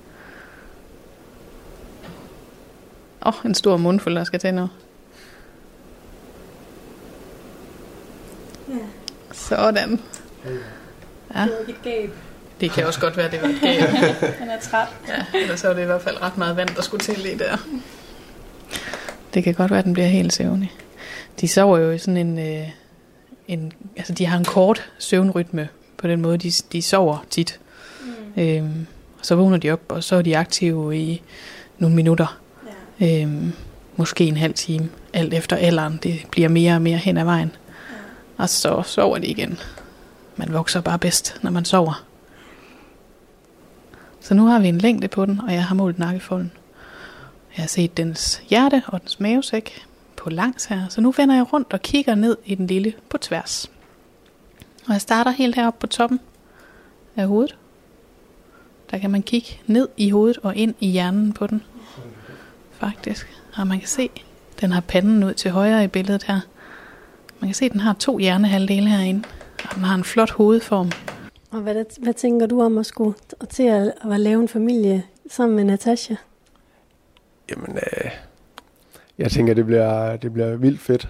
Åh, 3.27 3.29
oh, 3.29 3.35
en 3.45 3.55
stor 3.55 3.77
mundfuld, 3.77 4.15
der 4.15 4.25
skal 4.25 4.41
til 4.41 4.55
nu. 4.55 4.69
Ja. 8.69 8.75
Sådan. 9.33 10.01
Ja. 11.35 11.43
Det 11.43 11.51
var 11.51 11.69
et 11.69 11.83
gab. 11.83 12.11
Det 12.61 12.71
kan 12.71 12.87
også 12.87 13.01
godt 13.01 13.17
være, 13.17 13.31
det 13.31 13.43
var 13.43 13.49
et 13.49 13.61
gab. 13.61 13.89
Han 14.41 14.51
er 14.51 14.61
træt. 14.61 14.89
Ja, 15.09 15.39
ellers 15.39 15.61
så 15.61 15.67
var 15.67 15.75
det 15.75 15.83
i 15.83 15.87
hvert 15.87 16.03
fald 16.03 16.23
ret 16.23 16.39
meget 16.39 16.57
vand, 16.57 16.69
der 16.77 16.83
skulle 16.83 17.05
til 17.05 17.19
lige 17.19 17.39
der. 17.39 17.57
Det 19.35 19.45
kan 19.45 19.55
godt 19.55 19.71
være, 19.71 19.79
at 19.79 19.85
den 19.85 19.93
bliver 19.93 20.09
helt 20.09 20.33
søvnig. 20.33 20.73
De 21.41 21.49
sover 21.49 21.79
jo 21.79 21.91
i 21.91 21.99
sådan 21.99 22.17
en, 22.17 22.39
øh, 22.39 22.69
en... 23.49 23.73
Altså, 23.97 24.13
de 24.13 24.27
har 24.27 24.39
en 24.39 24.45
kort 24.45 24.91
søvnrytme 24.99 25.69
på 25.97 26.09
den 26.09 26.23
måde. 26.23 26.39
De, 26.39 26.51
de 26.73 26.83
sover 26.83 27.25
tit. 27.31 27.61
Mm. 28.01 28.43
Øhm, 28.43 28.87
og 29.19 29.27
så 29.27 29.35
vågner 29.35 29.57
de 29.57 29.71
op, 29.71 29.81
og 29.89 30.05
så 30.05 30.17
er 30.17 30.23
de 30.23 30.39
aktive 30.39 30.99
i 30.99 31.23
nogle 31.79 31.97
minutter. 31.97 32.41
Ja. 33.01 33.23
Øhm, 33.23 33.53
måske 33.97 34.25
en 34.25 34.37
halv 34.37 34.55
time. 34.55 34.89
Alt 35.13 35.35
efter 35.35 35.57
alderen. 35.57 36.01
Det 36.03 36.23
bliver 36.31 36.49
mere 36.49 36.75
og 36.75 36.83
mere 36.83 36.97
hen 36.97 37.17
ad 37.17 37.25
vejen. 37.25 37.53
Ja. 37.91 37.97
Og 38.43 38.49
så 38.49 38.83
sover 38.83 39.19
de 39.19 39.27
igen. 39.27 39.59
Man 40.37 40.53
vokser 40.53 40.81
bare 40.81 40.99
bedst, 40.99 41.39
når 41.43 41.51
man 41.51 41.65
sover. 41.65 42.06
Så 44.27 44.35
nu 44.35 44.47
har 44.47 44.59
vi 44.59 44.69
en 44.69 44.79
længde 44.79 45.09
på 45.09 45.27
den, 45.27 45.41
og 45.41 45.53
jeg 45.53 45.65
har 45.65 45.75
målt 45.75 45.99
nakkefolden. 45.99 46.53
Jeg 47.57 47.63
har 47.63 47.69
set 47.69 47.97
dens 47.97 48.43
hjerte 48.49 48.83
og 48.87 49.01
dens 49.01 49.21
mavesæk 49.21 49.87
på 50.17 50.31
langs 50.31 50.65
her, 50.65 50.89
så 50.89 51.01
nu 51.01 51.11
vender 51.11 51.35
jeg 51.35 51.53
rundt 51.53 51.73
og 51.73 51.83
kigger 51.83 52.15
ned 52.15 52.37
i 52.45 52.55
den 52.55 52.67
lille 52.67 52.93
på 53.09 53.19
tværs. 53.19 53.71
Og 54.87 54.93
jeg 54.93 55.01
starter 55.01 55.31
helt 55.31 55.55
heroppe 55.55 55.81
på 55.81 55.87
toppen 55.87 56.21
af 57.17 57.27
hovedet. 57.27 57.57
Der 58.91 58.99
kan 58.99 59.11
man 59.11 59.23
kigge 59.23 59.61
ned 59.67 59.89
i 59.97 60.11
hovedet 60.11 60.39
og 60.43 60.57
ind 60.57 60.75
i 60.81 60.87
hjernen 60.87 61.33
på 61.33 61.47
den. 61.47 61.63
Faktisk. 62.79 63.29
Og 63.57 63.67
man 63.67 63.79
kan 63.79 63.89
se, 63.89 64.11
den 64.61 64.73
har 64.73 64.81
panden 64.81 65.25
ud 65.25 65.35
til 65.35 65.51
højre 65.51 65.85
i 65.85 65.89
billedet 65.89 66.23
her. 66.23 66.41
Man 67.41 67.49
kan 67.49 67.55
se, 67.55 67.65
at 67.65 67.73
den 67.73 67.81
har 67.81 67.93
to 67.93 68.19
hjernehalvdele 68.19 68.89
herinde. 68.89 69.23
Og 69.69 69.75
den 69.75 69.85
har 69.85 69.95
en 69.95 70.05
flot 70.05 70.31
hovedform. 70.31 70.91
Og 71.57 71.63
hvad, 71.63 72.03
hvad 72.03 72.15
tænker 72.15 72.47
du 72.47 72.63
om 72.63 72.79
at 72.79 72.87
skulle 72.87 73.15
til 73.51 73.63
at, 73.63 73.93
at 74.13 74.21
lave 74.21 74.41
en 74.41 74.49
familie 74.49 75.05
sammen 75.31 75.57
med 75.57 75.65
Natasha? 75.65 76.15
Jamen, 77.51 77.77
øh, 77.77 78.11
jeg 79.19 79.31
tænker, 79.31 79.55
det 79.55 79.67
bliver, 79.67 80.17
det 80.17 80.33
bliver 80.33 80.57
vildt 80.57 80.81
fedt. 80.81 81.09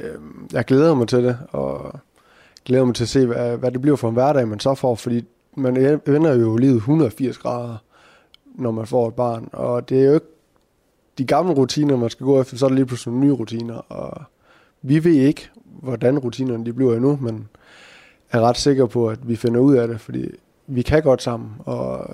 Øhm, 0.00 0.48
jeg 0.52 0.64
glæder 0.64 0.94
mig 0.94 1.08
til 1.08 1.24
det, 1.24 1.38
og 1.50 1.94
glæder 2.64 2.84
mig 2.84 2.94
til 2.94 3.04
at 3.04 3.08
se, 3.08 3.26
hvad, 3.26 3.56
hvad 3.56 3.70
det 3.70 3.80
bliver 3.80 3.96
for 3.96 4.08
en 4.08 4.14
hverdag, 4.14 4.48
man 4.48 4.60
så 4.60 4.74
får, 4.74 4.94
fordi 4.94 5.24
man 5.54 5.76
e-, 5.76 6.12
vender 6.12 6.34
jo 6.34 6.56
livet 6.56 6.76
180 6.76 7.38
grader, 7.38 7.76
når 8.44 8.70
man 8.70 8.86
får 8.86 9.08
et 9.08 9.14
barn, 9.14 9.48
og 9.52 9.88
det 9.88 10.00
er 10.00 10.04
jo 10.04 10.14
ikke 10.14 10.26
de 11.18 11.24
gamle 11.24 11.54
rutiner, 11.54 11.96
man 11.96 12.10
skal 12.10 12.26
gå 12.26 12.40
efter, 12.40 12.56
så 12.56 12.64
er 12.64 12.68
det 12.68 12.76
lige 12.76 12.86
pludselig 12.86 13.14
nye 13.14 13.32
rutiner, 13.32 13.74
og 13.74 14.22
vi 14.82 15.04
ved 15.04 15.12
ikke, 15.12 15.50
hvordan 15.64 16.18
rutinerne 16.18 16.66
de 16.66 16.72
bliver 16.72 16.94
endnu, 16.94 17.18
men 17.22 17.48
er 18.32 18.40
ret 18.40 18.56
sikker 18.56 18.86
på, 18.86 19.08
at 19.08 19.28
vi 19.28 19.36
finder 19.36 19.60
ud 19.60 19.74
af 19.76 19.88
det, 19.88 20.00
fordi 20.00 20.28
vi 20.66 20.82
kan 20.82 21.02
godt 21.02 21.22
sammen, 21.22 21.50
og 21.58 22.06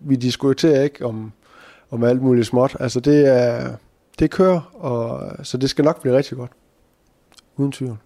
vi 0.00 0.16
diskuterer 0.16 0.82
ikke 0.82 1.06
om, 1.06 1.32
om 1.90 2.04
alt 2.04 2.22
muligt 2.22 2.46
småt. 2.46 2.76
Altså 2.80 3.00
det 3.00 3.28
er, 3.28 3.76
det 4.18 4.30
kører, 4.30 4.60
og, 4.74 5.32
så 5.46 5.56
det 5.56 5.70
skal 5.70 5.84
nok 5.84 6.00
blive 6.00 6.16
rigtig 6.16 6.36
godt. 6.36 6.50
Uden 7.56 7.72
tvivl. 7.72 7.96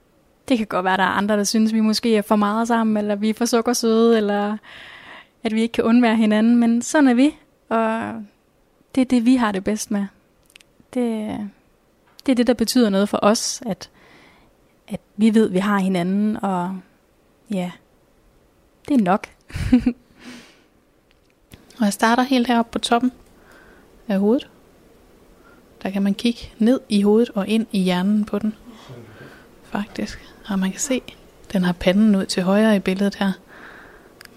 Det 0.48 0.58
kan 0.58 0.66
godt 0.66 0.84
være, 0.84 0.94
at 0.94 0.98
der 0.98 1.04
er 1.04 1.08
andre, 1.08 1.37
der 1.37 1.44
synes, 1.44 1.72
vi 1.72 1.80
måske 1.80 2.16
er 2.16 2.22
for 2.22 2.37
meget 2.37 2.68
sammen, 2.68 2.96
eller 2.96 3.16
vi 3.16 3.30
er 3.30 3.34
for 3.34 3.44
sukkersøde, 3.44 4.16
eller 4.16 4.56
at 5.42 5.54
vi 5.54 5.62
ikke 5.62 5.72
kan 5.72 5.84
undvære 5.84 6.16
hinanden, 6.16 6.56
men 6.56 6.82
sådan 6.82 7.08
er 7.08 7.14
vi, 7.14 7.37
og 7.68 8.12
det 8.94 9.00
er 9.00 9.04
det, 9.04 9.24
vi 9.24 9.37
har 9.37 9.52
det 9.52 9.64
bedst 9.64 9.90
med. 9.90 10.06
Det, 10.94 11.37
det 12.26 12.32
er 12.32 12.37
det, 12.37 12.46
der 12.46 12.54
betyder 12.54 12.90
noget 12.90 13.08
for 13.08 13.18
os, 13.22 13.62
at, 13.66 13.90
at 14.88 15.00
vi 15.16 15.34
ved, 15.34 15.46
at 15.46 15.52
vi 15.52 15.58
har 15.58 15.78
hinanden, 15.78 16.37
og 16.44 16.78
ja, 17.50 17.70
det 18.88 19.00
er 19.00 19.04
nok. 19.04 19.28
og 21.78 21.84
jeg 21.84 21.92
starter 21.92 22.22
helt 22.22 22.46
heroppe 22.46 22.72
på 22.72 22.78
toppen 22.78 23.12
af 24.08 24.18
hovedet. 24.18 24.48
Der 25.82 25.90
kan 25.90 26.02
man 26.02 26.14
kigge 26.14 26.40
ned 26.58 26.80
i 26.88 27.02
hovedet 27.02 27.30
og 27.34 27.48
ind 27.48 27.66
i 27.72 27.78
hjernen 27.78 28.24
på 28.24 28.38
den. 28.38 28.54
Faktisk. 29.62 30.28
Og 30.48 30.58
man 30.58 30.70
kan 30.70 30.80
se, 30.80 31.02
den 31.52 31.62
har 31.62 31.72
panden 31.72 32.16
ud 32.16 32.26
til 32.26 32.42
højre 32.42 32.76
i 32.76 32.78
billedet 32.78 33.14
her. 33.14 33.32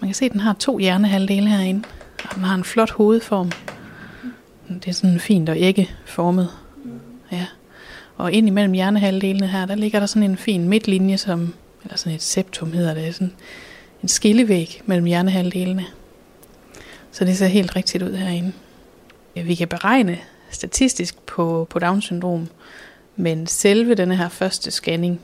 Man 0.00 0.08
kan 0.08 0.14
se, 0.14 0.24
at 0.24 0.32
den 0.32 0.40
har 0.40 0.52
to 0.52 0.78
hjernehalvdele 0.78 1.48
herinde. 1.48 1.82
Og 2.30 2.34
den 2.34 2.44
har 2.44 2.54
en 2.54 2.64
flot 2.64 2.90
hovedform. 2.90 3.50
Det 4.68 4.88
er 4.88 4.92
sådan 4.92 5.20
fint 5.20 5.48
og 5.48 5.56
ikke 5.56 5.90
formet. 6.06 6.48
Ja. 7.32 7.46
Og 8.16 8.32
ind 8.32 8.46
imellem 8.46 8.72
hjernehalvdelene 8.72 9.46
her, 9.46 9.66
der 9.66 9.74
ligger 9.74 10.00
der 10.00 10.06
sådan 10.06 10.30
en 10.30 10.36
fin 10.36 10.68
midtlinje, 10.68 11.18
som, 11.18 11.54
eller 11.92 11.98
sådan 11.98 12.14
et 12.14 12.22
septum 12.22 12.72
hedder 12.72 12.94
det, 12.94 13.14
sådan 13.14 13.32
en 14.02 14.08
skillevæg 14.08 14.82
mellem 14.86 15.06
hjernehalvdelene. 15.06 15.84
Så 17.10 17.24
det 17.24 17.38
ser 17.38 17.46
helt 17.46 17.76
rigtigt 17.76 18.02
ud 18.02 18.14
herinde. 18.14 18.52
Ja, 19.36 19.42
vi 19.42 19.54
kan 19.54 19.68
beregne 19.68 20.18
statistisk 20.50 21.26
på, 21.26 21.66
på 21.70 21.78
Down-syndrom, 21.78 22.48
men 23.16 23.46
selve 23.46 23.94
denne 23.94 24.16
her 24.16 24.28
første 24.28 24.70
scanning 24.70 25.20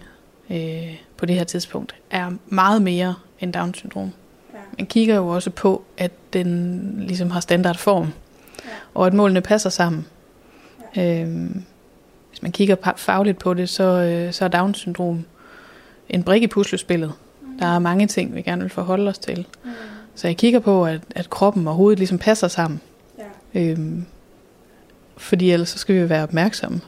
øh, 0.51 0.97
på 1.17 1.27
det 1.27 1.37
her 1.37 1.45
tidspunkt 1.45 1.95
er 2.11 2.31
meget 2.47 2.83
mere 2.83 3.15
end 3.41 3.53
Down-syndrom. 3.53 4.13
Ja. 4.55 4.59
Man 4.79 4.87
kigger 4.87 5.15
jo 5.15 5.29
også 5.29 5.51
på, 5.51 5.85
at 5.99 6.11
den 6.33 6.95
ligesom 7.07 7.31
har 7.31 7.41
standardform, 7.41 8.13
ja. 8.65 8.71
og 8.95 9.07
at 9.07 9.15
målene 9.15 9.41
passer 9.41 9.71
sammen. 9.71 10.07
Ja. 10.97 11.23
Øhm, 11.23 11.65
hvis 12.31 12.43
man 12.43 12.53
kigger 12.53 12.77
fagligt 12.97 13.39
på 13.39 13.55
det, 13.55 13.69
så, 13.69 13.85
øh, 13.85 14.33
så 14.33 14.45
er 14.45 14.49
Down-syndrom 14.49 15.25
en 16.11 16.23
brik 16.23 16.43
i 16.43 16.47
puslespillet. 16.47 17.13
Mm. 17.43 17.59
Der 17.59 17.67
er 17.67 17.79
mange 17.79 18.07
ting, 18.07 18.35
vi 18.35 18.43
gerne 18.43 18.63
vil 18.63 18.71
forholde 18.71 19.09
os 19.09 19.19
til. 19.19 19.47
Mm. 19.65 19.71
Så 20.15 20.29
jeg 20.29 20.37
kigger 20.37 20.61
på, 20.61 20.87
at, 20.87 21.01
at 21.11 21.31
kroppen 21.31 21.69
og 21.69 21.75
hovedet 21.75 21.99
ligesom 21.99 22.19
passer 22.19 22.49
sammen. 22.49 22.81
Ja. 23.55 23.61
Øhm, 23.61 24.07
fordi 25.17 25.51
ellers 25.51 25.69
så 25.69 25.79
skal 25.79 25.95
vi 25.95 26.09
være 26.09 26.23
opmærksomme. 26.23 26.81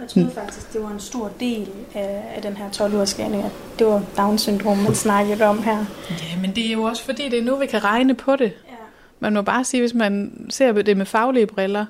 Jeg 0.00 0.08
troede 0.08 0.30
faktisk, 0.30 0.72
det 0.72 0.82
var 0.82 0.90
en 0.90 1.00
stor 1.00 1.30
del 1.40 1.68
af, 1.94 2.24
af 2.36 2.42
den 2.42 2.56
her 2.56 2.68
12-ugers 2.70 3.08
scanning, 3.08 3.42
at 3.42 3.50
det 3.78 3.86
var 3.86 4.02
Down-syndrom, 4.16 4.76
man 4.76 4.94
snakkede 4.94 5.44
om 5.44 5.62
her. 5.62 5.84
Ja, 6.10 6.40
men 6.40 6.54
det 6.54 6.66
er 6.66 6.72
jo 6.72 6.82
også 6.82 7.04
fordi, 7.04 7.28
det 7.28 7.38
er 7.38 7.42
nu, 7.42 7.56
vi 7.56 7.66
kan 7.66 7.84
regne 7.84 8.14
på 8.14 8.36
det. 8.36 8.52
Ja. 8.68 8.74
Man 9.20 9.34
må 9.34 9.42
bare 9.42 9.64
sige, 9.64 9.80
hvis 9.80 9.94
man 9.94 10.46
ser 10.50 10.72
det 10.72 10.96
med 10.96 11.06
faglige 11.06 11.46
briller, 11.46 11.86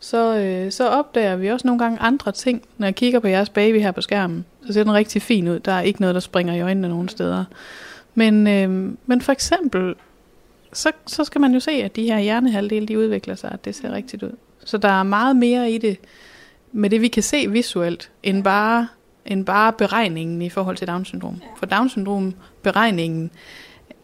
så, 0.00 0.36
øh, 0.36 0.72
så 0.72 0.88
opdager 0.88 1.36
vi 1.36 1.48
også 1.48 1.66
nogle 1.66 1.78
gange 1.78 1.98
andre 1.98 2.32
ting. 2.32 2.62
Når 2.78 2.86
jeg 2.86 2.94
kigger 2.94 3.20
på 3.20 3.28
jeres 3.28 3.48
baby 3.48 3.80
her 3.80 3.92
på 3.92 4.00
skærmen, 4.00 4.44
så 4.66 4.72
ser 4.72 4.84
den 4.84 4.92
rigtig 4.92 5.22
fin 5.22 5.48
ud. 5.48 5.60
Der 5.60 5.72
er 5.72 5.80
ikke 5.80 6.00
noget, 6.00 6.14
der 6.14 6.20
springer 6.20 6.54
i 6.54 6.60
øjnene 6.60 6.88
nogen 6.88 7.08
steder. 7.08 7.44
Men, 8.14 8.46
øh, 8.46 8.92
men 9.06 9.20
for 9.20 9.32
eksempel, 9.32 9.94
så, 10.72 10.92
så 11.06 11.24
skal 11.24 11.40
man 11.40 11.52
jo 11.52 11.60
se, 11.60 11.70
at 11.70 11.96
de 11.96 12.04
her 12.04 12.18
hjernehalvdele, 12.18 12.86
de 12.86 12.98
udvikler 12.98 13.34
sig, 13.34 13.50
at 13.52 13.64
det 13.64 13.74
ser 13.74 13.92
rigtigt 13.92 14.22
ud. 14.22 14.32
Så 14.64 14.78
der 14.78 14.88
er 14.88 15.02
meget 15.02 15.36
mere 15.36 15.70
i 15.70 15.78
det, 15.78 15.98
med 16.72 16.90
det 16.90 17.00
vi 17.00 17.08
kan 17.08 17.22
se 17.22 17.50
visuelt, 17.50 18.10
end 18.22 18.44
bare, 18.44 18.88
end 19.26 19.46
bare 19.46 19.72
beregningen 19.72 20.42
i 20.42 20.48
forhold 20.48 20.76
til 20.76 20.88
Down-syndrom. 20.88 21.40
For 21.56 21.66
Down-syndrom, 21.66 22.34
beregningen, 22.62 23.30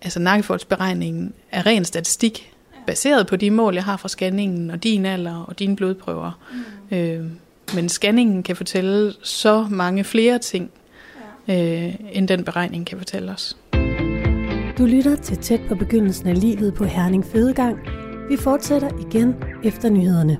altså 0.02 0.20
nakkefoldsberegningen, 0.20 1.34
er 1.50 1.66
ren 1.66 1.84
statistik, 1.84 2.55
baseret 2.86 3.26
på 3.26 3.36
de 3.36 3.50
mål, 3.50 3.74
jeg 3.74 3.84
har 3.84 3.96
fra 3.96 4.08
scanningen, 4.08 4.70
og 4.70 4.82
din 4.82 5.06
alder 5.06 5.44
og 5.48 5.58
dine 5.58 5.76
blodprøver. 5.76 6.40
Mm. 6.90 6.96
Øh, 6.96 7.26
men 7.74 7.88
scanningen 7.88 8.42
kan 8.42 8.56
fortælle 8.56 9.12
så 9.22 9.66
mange 9.70 10.04
flere 10.04 10.38
ting, 10.38 10.70
øh, 11.48 11.94
end 12.12 12.28
den 12.28 12.44
beregning 12.44 12.86
kan 12.86 12.98
fortælle 12.98 13.32
os. 13.32 13.56
Du 14.78 14.86
lytter 14.86 15.16
til 15.16 15.36
tæt 15.36 15.60
på 15.68 15.74
begyndelsen 15.74 16.28
af 16.28 16.40
livet 16.40 16.74
på 16.74 16.84
Herning 16.84 17.24
Fødegang. 17.24 17.78
Vi 18.30 18.36
fortsætter 18.36 19.06
igen 19.08 19.34
efter 19.64 19.90
nyhederne. 19.90 20.38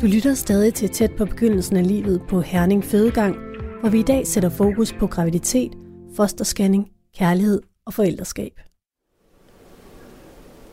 Du 0.00 0.06
lytter 0.06 0.34
stadig 0.34 0.74
til 0.74 0.88
tæt 0.88 1.10
på 1.18 1.24
begyndelsen 1.24 1.76
af 1.76 1.86
livet 1.88 2.22
på 2.28 2.40
Herning 2.40 2.84
Fødegang, 2.84 3.36
hvor 3.80 3.88
vi 3.88 3.98
i 3.98 4.02
dag 4.02 4.26
sætter 4.26 4.48
fokus 4.48 4.92
på 4.92 5.06
graviditet, 5.06 5.72
fosterscanning, 6.16 6.88
kærlighed 7.18 7.62
og 7.86 7.94
forældreskab. 7.94 8.65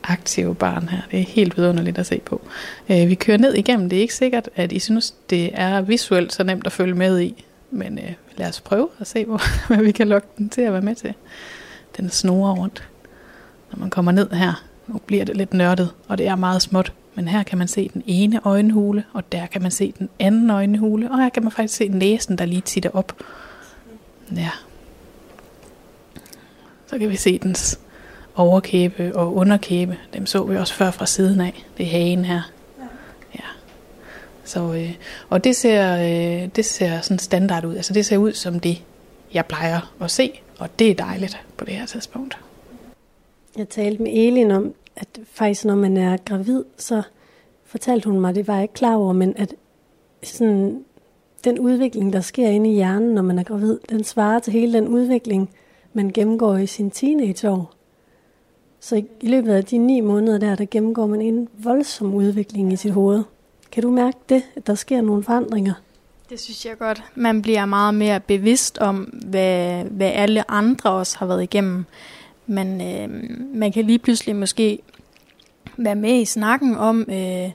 Aktive 0.03 0.55
barn 0.55 0.89
her, 0.89 1.01
det 1.11 1.19
er 1.19 1.23
helt 1.23 1.57
vidunderligt 1.57 1.97
at 1.97 2.05
se 2.05 2.19
på. 2.25 2.41
Øh, 2.89 3.09
vi 3.09 3.15
kører 3.15 3.37
ned 3.37 3.53
igennem, 3.53 3.89
det 3.89 3.97
er 3.97 4.01
ikke 4.01 4.15
sikkert, 4.15 4.49
at 4.55 4.71
I 4.71 4.79
synes, 4.79 5.13
det 5.29 5.51
er 5.53 5.81
visuelt 5.81 6.33
så 6.33 6.43
nemt 6.43 6.65
at 6.65 6.71
følge 6.71 6.93
med 6.93 7.21
i, 7.21 7.45
men 7.71 7.99
øh, 7.99 8.13
lad 8.37 8.49
os 8.49 8.61
prøve 8.61 8.89
at 8.99 9.07
se, 9.07 9.25
hvor, 9.25 9.41
hvad 9.67 9.83
vi 9.83 9.91
kan 9.91 10.07
lokke 10.07 10.27
den 10.37 10.49
til 10.49 10.61
at 10.61 10.73
være 10.73 10.81
med 10.81 10.95
til. 10.95 11.13
Den 11.97 12.09
snorer 12.09 12.55
rundt. 12.55 12.89
Når 13.71 13.79
man 13.79 13.89
kommer 13.89 14.11
ned 14.11 14.29
her, 14.29 14.63
nu 14.87 14.97
bliver 15.05 15.25
det 15.25 15.37
lidt 15.37 15.53
nørdet, 15.53 15.89
og 16.07 16.17
det 16.17 16.27
er 16.27 16.35
meget 16.35 16.61
småt. 16.61 16.93
Men 17.15 17.27
her 17.27 17.43
kan 17.43 17.57
man 17.57 17.67
se 17.67 17.89
den 17.93 18.03
ene 18.05 18.39
øjenhule, 18.43 19.03
og 19.13 19.31
der 19.31 19.45
kan 19.45 19.61
man 19.61 19.71
se 19.71 19.93
den 19.99 20.09
anden 20.19 20.49
øjenhule, 20.49 21.11
og 21.11 21.21
her 21.21 21.29
kan 21.29 21.43
man 21.43 21.51
faktisk 21.51 21.75
se 21.75 21.87
næsen, 21.87 22.37
der 22.37 22.45
lige 22.45 22.61
titter 22.61 22.89
op. 22.93 23.23
Ja. 24.35 24.49
Så 26.87 26.97
kan 26.97 27.09
vi 27.09 27.15
se 27.15 27.37
dens 27.37 27.79
overkæbe 28.35 29.15
og 29.15 29.35
underkæbe. 29.35 29.97
Dem 30.13 30.25
så 30.25 30.43
vi 30.43 30.57
også 30.57 30.73
før 30.73 30.91
fra 30.91 31.05
siden 31.05 31.41
af. 31.41 31.65
Det 31.77 31.85
er 31.85 31.89
hagen 31.89 32.25
her. 32.25 32.41
Ja. 33.35 33.45
Så, 34.43 34.73
øh, 34.73 34.93
og 35.29 35.43
det 35.43 35.55
ser, 35.55 35.95
øh, 35.95 36.49
det 36.55 36.65
ser 36.65 37.01
sådan 37.01 37.19
standard 37.19 37.65
ud. 37.65 37.75
Altså 37.75 37.93
det 37.93 38.05
ser 38.05 38.17
ud 38.17 38.33
som 38.33 38.59
det, 38.59 38.83
jeg 39.33 39.45
plejer 39.45 39.93
at 40.01 40.11
se, 40.11 40.41
og 40.59 40.79
det 40.79 40.91
er 40.91 40.95
dejligt 40.95 41.41
på 41.57 41.65
det 41.65 41.73
her 41.73 41.85
tidspunkt. 41.85 42.37
Jeg 43.57 43.69
talte 43.69 44.03
med 44.03 44.11
Elin 44.13 44.51
om, 44.51 44.73
at 44.95 45.07
faktisk 45.33 45.65
når 45.65 45.75
man 45.75 45.97
er 45.97 46.17
gravid, 46.17 46.63
så 46.77 47.01
fortalte 47.65 48.09
hun 48.09 48.19
mig, 48.19 48.35
det 48.35 48.47
var 48.47 48.53
jeg 48.53 48.63
ikke 48.63 48.73
klar 48.73 48.95
over, 48.95 49.13
men 49.13 49.33
at 49.37 49.53
sådan, 50.23 50.83
den 51.43 51.59
udvikling, 51.59 52.13
der 52.13 52.21
sker 52.21 52.47
inde 52.47 52.71
i 52.71 52.73
hjernen, 52.73 53.13
når 53.13 53.21
man 53.21 53.39
er 53.39 53.43
gravid, 53.43 53.79
den 53.89 54.03
svarer 54.03 54.39
til 54.39 54.53
hele 54.53 54.73
den 54.73 54.87
udvikling, 54.87 55.49
man 55.93 56.11
gennemgår 56.11 56.57
i 56.57 56.67
sin 56.67 56.91
teenageår. 56.91 57.73
Så 58.83 58.95
i, 58.95 59.27
løbet 59.27 59.53
af 59.53 59.65
de 59.65 59.77
ni 59.77 60.01
måneder 60.01 60.37
der, 60.37 60.55
der 60.55 60.65
gennemgår 60.71 61.07
man 61.07 61.21
en 61.21 61.47
voldsom 61.57 62.13
udvikling 62.13 62.73
i 62.73 62.75
sit 62.75 62.91
hoved. 62.91 63.23
Kan 63.71 63.83
du 63.83 63.91
mærke 63.91 64.17
det, 64.29 64.43
at 64.55 64.67
der 64.67 64.75
sker 64.75 65.01
nogle 65.01 65.23
forandringer? 65.23 65.73
Det 66.29 66.39
synes 66.39 66.65
jeg 66.65 66.77
godt. 66.77 67.03
Man 67.15 67.41
bliver 67.41 67.65
meget 67.65 67.93
mere 67.93 68.19
bevidst 68.19 68.77
om, 68.77 68.95
hvad, 69.03 69.83
hvad 69.83 70.11
alle 70.13 70.51
andre 70.51 70.89
også 70.89 71.17
har 71.17 71.25
været 71.25 71.43
igennem. 71.43 71.85
Man, 72.47 72.81
øh, 72.81 73.09
man 73.55 73.71
kan 73.71 73.85
lige 73.85 73.99
pludselig 73.99 74.35
måske 74.35 74.79
være 75.77 75.95
med 75.95 76.21
i 76.21 76.25
snakken 76.25 76.75
om, 76.75 77.05
øh, 77.09 77.51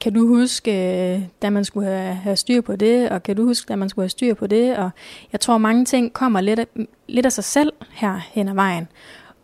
kan 0.00 0.14
du 0.14 0.26
huske, 0.26 0.72
øh, 1.14 1.22
da 1.42 1.50
man 1.50 1.64
skulle 1.64 1.88
have, 1.88 2.14
have 2.14 2.36
styr 2.36 2.60
på 2.60 2.76
det, 2.76 3.08
og 3.08 3.22
kan 3.22 3.36
du 3.36 3.44
huske, 3.44 3.68
da 3.68 3.76
man 3.76 3.88
skulle 3.88 4.02
have 4.02 4.10
styr 4.10 4.34
på 4.34 4.46
det, 4.46 4.76
og 4.76 4.90
jeg 5.32 5.40
tror, 5.40 5.58
mange 5.58 5.84
ting 5.84 6.12
kommer 6.12 6.40
lidt 6.40 6.58
af, 6.58 6.66
lidt 7.08 7.26
af 7.26 7.32
sig 7.32 7.44
selv 7.44 7.72
her 7.90 8.20
hen 8.32 8.48
ad 8.48 8.54
vejen. 8.54 8.88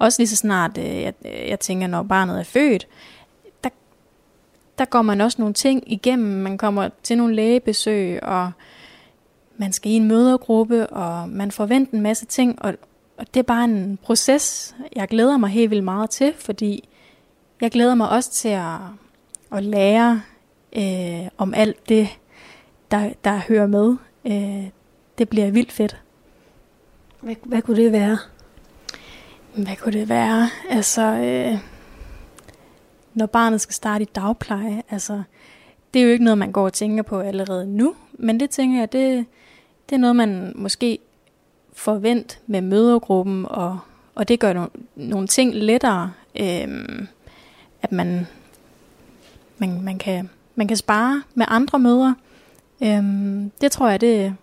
Også 0.00 0.22
lige 0.22 0.28
så 0.28 0.36
snart, 0.36 0.78
øh, 0.78 1.02
jeg, 1.02 1.14
øh, 1.24 1.48
jeg 1.48 1.60
tænker, 1.60 1.86
når 1.86 2.02
barnet 2.02 2.38
er 2.38 2.44
født, 2.44 2.88
der, 3.64 3.70
der 4.78 4.84
går 4.84 5.02
man 5.02 5.20
også 5.20 5.36
nogle 5.38 5.54
ting 5.54 5.92
igennem. 5.92 6.42
Man 6.42 6.58
kommer 6.58 6.88
til 7.02 7.16
nogle 7.16 7.34
lægebesøg, 7.34 8.22
og 8.22 8.52
man 9.56 9.72
skal 9.72 9.92
i 9.92 9.94
en 9.94 10.08
mødergruppe, 10.08 10.86
og 10.86 11.28
man 11.28 11.50
forventer 11.50 11.94
en 11.94 12.00
masse 12.00 12.26
ting, 12.26 12.62
og, 12.62 12.74
og 13.16 13.34
det 13.34 13.40
er 13.40 13.44
bare 13.44 13.64
en 13.64 13.98
proces, 14.02 14.74
jeg 14.96 15.08
glæder 15.08 15.36
mig 15.36 15.50
helt 15.50 15.70
vildt 15.70 15.84
meget 15.84 16.10
til, 16.10 16.32
fordi 16.38 16.88
jeg 17.60 17.70
glæder 17.70 17.94
mig 17.94 18.08
også 18.08 18.30
til 18.30 18.48
at, 18.48 18.78
at 19.52 19.62
lære 19.62 20.22
øh, 20.72 21.28
om 21.38 21.54
alt 21.54 21.88
det, 21.88 22.08
der, 22.90 23.10
der 23.24 23.40
hører 23.48 23.66
med. 23.66 23.96
Øh, 24.24 24.70
det 25.18 25.28
bliver 25.28 25.50
vildt 25.50 25.72
fedt. 25.72 26.02
Hvad, 27.20 27.34
hvad 27.44 27.62
kunne 27.62 27.82
det 27.82 27.92
være? 27.92 28.18
Hvad 29.54 29.76
kunne 29.76 30.00
det 30.00 30.08
være? 30.08 30.48
Altså, 30.68 31.02
øh, 31.02 31.58
når 33.14 33.26
barnet 33.26 33.60
skal 33.60 33.74
starte 33.74 34.02
i 34.02 34.08
dagpleje, 34.14 34.82
altså, 34.90 35.22
det 35.94 36.00
er 36.00 36.04
jo 36.04 36.10
ikke 36.10 36.24
noget, 36.24 36.38
man 36.38 36.52
går 36.52 36.64
og 36.64 36.72
tænker 36.72 37.02
på 37.02 37.20
allerede 37.20 37.66
nu, 37.66 37.94
men 38.12 38.40
det 38.40 38.50
tænker 38.50 38.78
jeg, 38.78 38.92
det, 38.92 39.26
det 39.88 39.94
er 39.94 40.00
noget, 40.00 40.16
man 40.16 40.52
måske 40.54 40.98
forvent 41.72 42.40
med 42.46 42.60
mødergruppen, 42.60 43.46
og, 43.48 43.78
og 44.14 44.28
det 44.28 44.40
gør 44.40 44.52
no, 44.52 44.66
nogle 44.96 45.26
ting 45.26 45.54
lettere, 45.54 46.12
øh, 46.40 46.68
at 47.82 47.92
man, 47.92 48.26
man, 49.58 49.82
man, 49.82 49.98
kan, 49.98 50.30
man 50.54 50.68
kan 50.68 50.76
spare 50.76 51.22
med 51.34 51.46
andre 51.48 51.78
møder. 51.78 52.14
Øh, 52.82 53.04
det 53.60 53.72
tror 53.72 53.88
jeg, 53.88 54.00
det, 54.00 54.34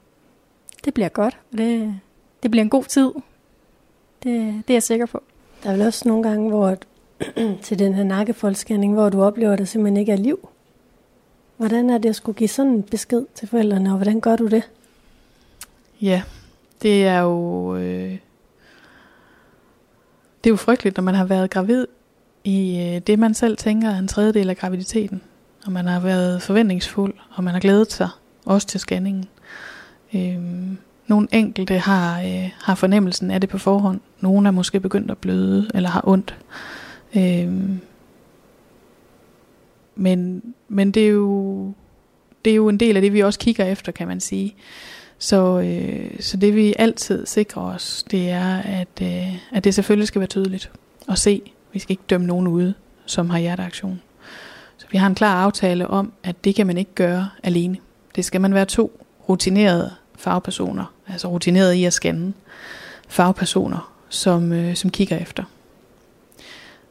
det 0.85 0.93
bliver 0.93 1.09
godt, 1.09 1.37
og 1.51 1.57
det, 1.57 1.99
det 2.43 2.51
bliver 2.51 2.63
en 2.63 2.69
god 2.69 2.83
tid. 2.83 3.11
Det, 4.27 4.63
det 4.67 4.73
er 4.73 4.75
jeg 4.75 4.83
sikker 4.83 5.05
på. 5.05 5.23
Der 5.63 5.69
er 5.69 5.73
vel 5.73 5.87
også 5.87 6.07
nogle 6.07 6.29
gange, 6.29 6.49
hvor 6.49 6.77
til 7.63 7.79
den 7.79 7.93
her 7.93 8.03
nakkefoldsscanning, 8.03 8.93
hvor 8.93 9.09
du 9.09 9.23
oplever, 9.23 9.53
at 9.53 9.59
der 9.59 9.65
simpelthen 9.65 9.97
ikke 9.97 10.11
er 10.11 10.17
liv. 10.17 10.49
Hvordan 11.57 11.89
er 11.89 11.97
det 11.97 12.09
at 12.09 12.15
skulle 12.15 12.37
give 12.37 12.47
sådan 12.47 12.71
en 12.71 12.83
besked 12.83 13.25
til 13.35 13.47
forældrene, 13.47 13.89
og 13.89 13.95
hvordan 13.95 14.19
gør 14.19 14.35
du 14.35 14.47
det? 14.47 14.69
Ja, 16.01 16.21
det 16.81 17.05
er 17.05 17.19
jo... 17.19 17.75
Øh, 17.75 18.17
det 20.43 20.49
er 20.49 20.53
jo 20.53 20.55
frygteligt, 20.55 20.97
når 20.97 21.03
man 21.03 21.15
har 21.15 21.25
været 21.25 21.49
gravid 21.49 21.87
i 22.43 22.79
øh, 22.79 23.01
det, 23.07 23.19
man 23.19 23.33
selv 23.33 23.57
tænker 23.57 23.89
er 23.89 23.99
en 23.99 24.07
tredjedel 24.07 24.49
af 24.49 24.57
graviditeten. 24.57 25.21
Og 25.65 25.71
man 25.71 25.85
har 25.85 25.99
været 25.99 26.41
forventningsfuld, 26.41 27.13
og 27.35 27.43
man 27.43 27.53
har 27.53 27.61
glædet 27.61 27.91
sig 27.91 28.09
også 28.45 28.67
til 28.67 28.79
scanningen. 28.79 29.25
Øh, 30.13 30.77
nogle 31.07 31.27
enkelte 31.31 31.77
har, 31.77 32.21
øh, 32.21 32.49
har 32.61 32.75
fornemmelsen 32.75 33.31
af 33.31 33.41
det 33.41 33.49
på 33.49 33.57
forhånd. 33.57 33.99
Nogle 34.21 34.47
er 34.47 34.51
måske 34.51 34.79
begyndt 34.79 35.11
at 35.11 35.17
bløde 35.17 35.69
eller 35.73 35.89
har 35.89 36.01
ondt. 36.07 36.37
Øh, 37.15 37.53
men 39.95 40.41
men 40.67 40.91
det, 40.91 41.05
er 41.05 41.09
jo, 41.09 41.73
det 42.45 42.51
er 42.51 42.55
jo 42.55 42.69
en 42.69 42.77
del 42.77 42.95
af 42.95 43.01
det, 43.01 43.13
vi 43.13 43.23
også 43.23 43.39
kigger 43.39 43.65
efter, 43.65 43.91
kan 43.91 44.07
man 44.07 44.19
sige. 44.19 44.55
Så, 45.17 45.59
øh, 45.59 46.19
så 46.19 46.37
det 46.37 46.55
vi 46.55 46.75
altid 46.79 47.25
sikrer 47.25 47.61
os, 47.61 48.05
det 48.11 48.29
er, 48.29 48.57
at, 48.57 49.01
øh, 49.01 49.35
at 49.51 49.63
det 49.63 49.73
selvfølgelig 49.73 50.07
skal 50.07 50.19
være 50.19 50.27
tydeligt 50.27 50.71
at 51.09 51.17
se. 51.17 51.41
Vi 51.73 51.79
skal 51.79 51.91
ikke 51.91 52.03
dømme 52.09 52.27
nogen 52.27 52.47
ude, 52.47 52.73
som 53.05 53.29
har 53.29 53.39
hjerteaktion. 53.39 54.01
Så 54.77 54.85
vi 54.91 54.97
har 54.97 55.07
en 55.07 55.15
klar 55.15 55.43
aftale 55.43 55.87
om, 55.87 56.13
at 56.23 56.43
det 56.43 56.55
kan 56.55 56.67
man 56.67 56.77
ikke 56.77 56.95
gøre 56.95 57.29
alene. 57.43 57.77
Det 58.15 58.25
skal 58.25 58.41
man 58.41 58.53
være 58.53 58.65
to 58.65 59.05
rutinerede 59.29 59.91
fagpersoner, 60.17 60.93
altså 61.07 61.27
rutineret 61.27 61.73
i 61.73 61.85
at 61.85 61.93
scanne 61.93 62.33
fagpersoner, 63.07 63.93
som, 64.09 64.51
øh, 64.51 64.75
som 64.75 64.89
kigger 64.89 65.17
efter. 65.17 65.43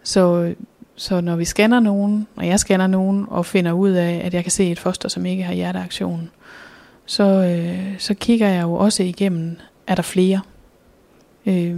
Så, 0.03 0.55
så 0.97 1.21
når 1.21 1.37
vi 1.37 1.45
scanner 1.45 1.81
nogen, 1.81 2.27
og 2.37 2.47
jeg 2.47 2.61
scanner 2.61 2.87
nogen, 2.87 3.27
og 3.29 3.47
finder 3.47 3.73
ud 3.73 3.91
af, 3.91 4.21
at 4.25 4.35
jeg 4.35 4.45
kan 4.45 4.51
se 4.51 4.71
et 4.71 4.79
foster, 4.79 5.09
som 5.09 5.27
ikke 5.27 5.43
har 5.43 5.55
hjerteaktion, 5.55 6.31
så, 7.07 7.25
øh, 7.25 7.99
så 7.99 8.15
kigger 8.15 8.49
jeg 8.49 8.63
jo 8.63 8.75
også 8.75 9.03
igennem, 9.03 9.57
er 9.87 9.95
der 9.95 10.03
flere? 10.03 10.41
Øh, 11.47 11.77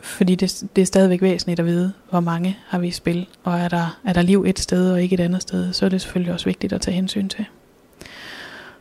fordi 0.00 0.34
det, 0.34 0.64
det 0.76 0.82
er 0.82 0.86
stadigvæk 0.86 1.22
væsentligt 1.22 1.60
at 1.60 1.66
vide, 1.66 1.92
hvor 2.10 2.20
mange 2.20 2.58
har 2.66 2.78
vi 2.78 2.88
i 2.88 2.90
spil, 2.90 3.26
og 3.44 3.58
er 3.58 3.68
der, 3.68 3.98
er 4.04 4.12
der 4.12 4.22
liv 4.22 4.44
et 4.46 4.58
sted 4.58 4.92
og 4.92 5.02
ikke 5.02 5.14
et 5.14 5.20
andet 5.20 5.42
sted, 5.42 5.72
så 5.72 5.84
er 5.84 5.88
det 5.88 6.00
selvfølgelig 6.00 6.32
også 6.32 6.46
vigtigt 6.46 6.72
at 6.72 6.80
tage 6.80 6.94
hensyn 6.94 7.28
til. 7.28 7.44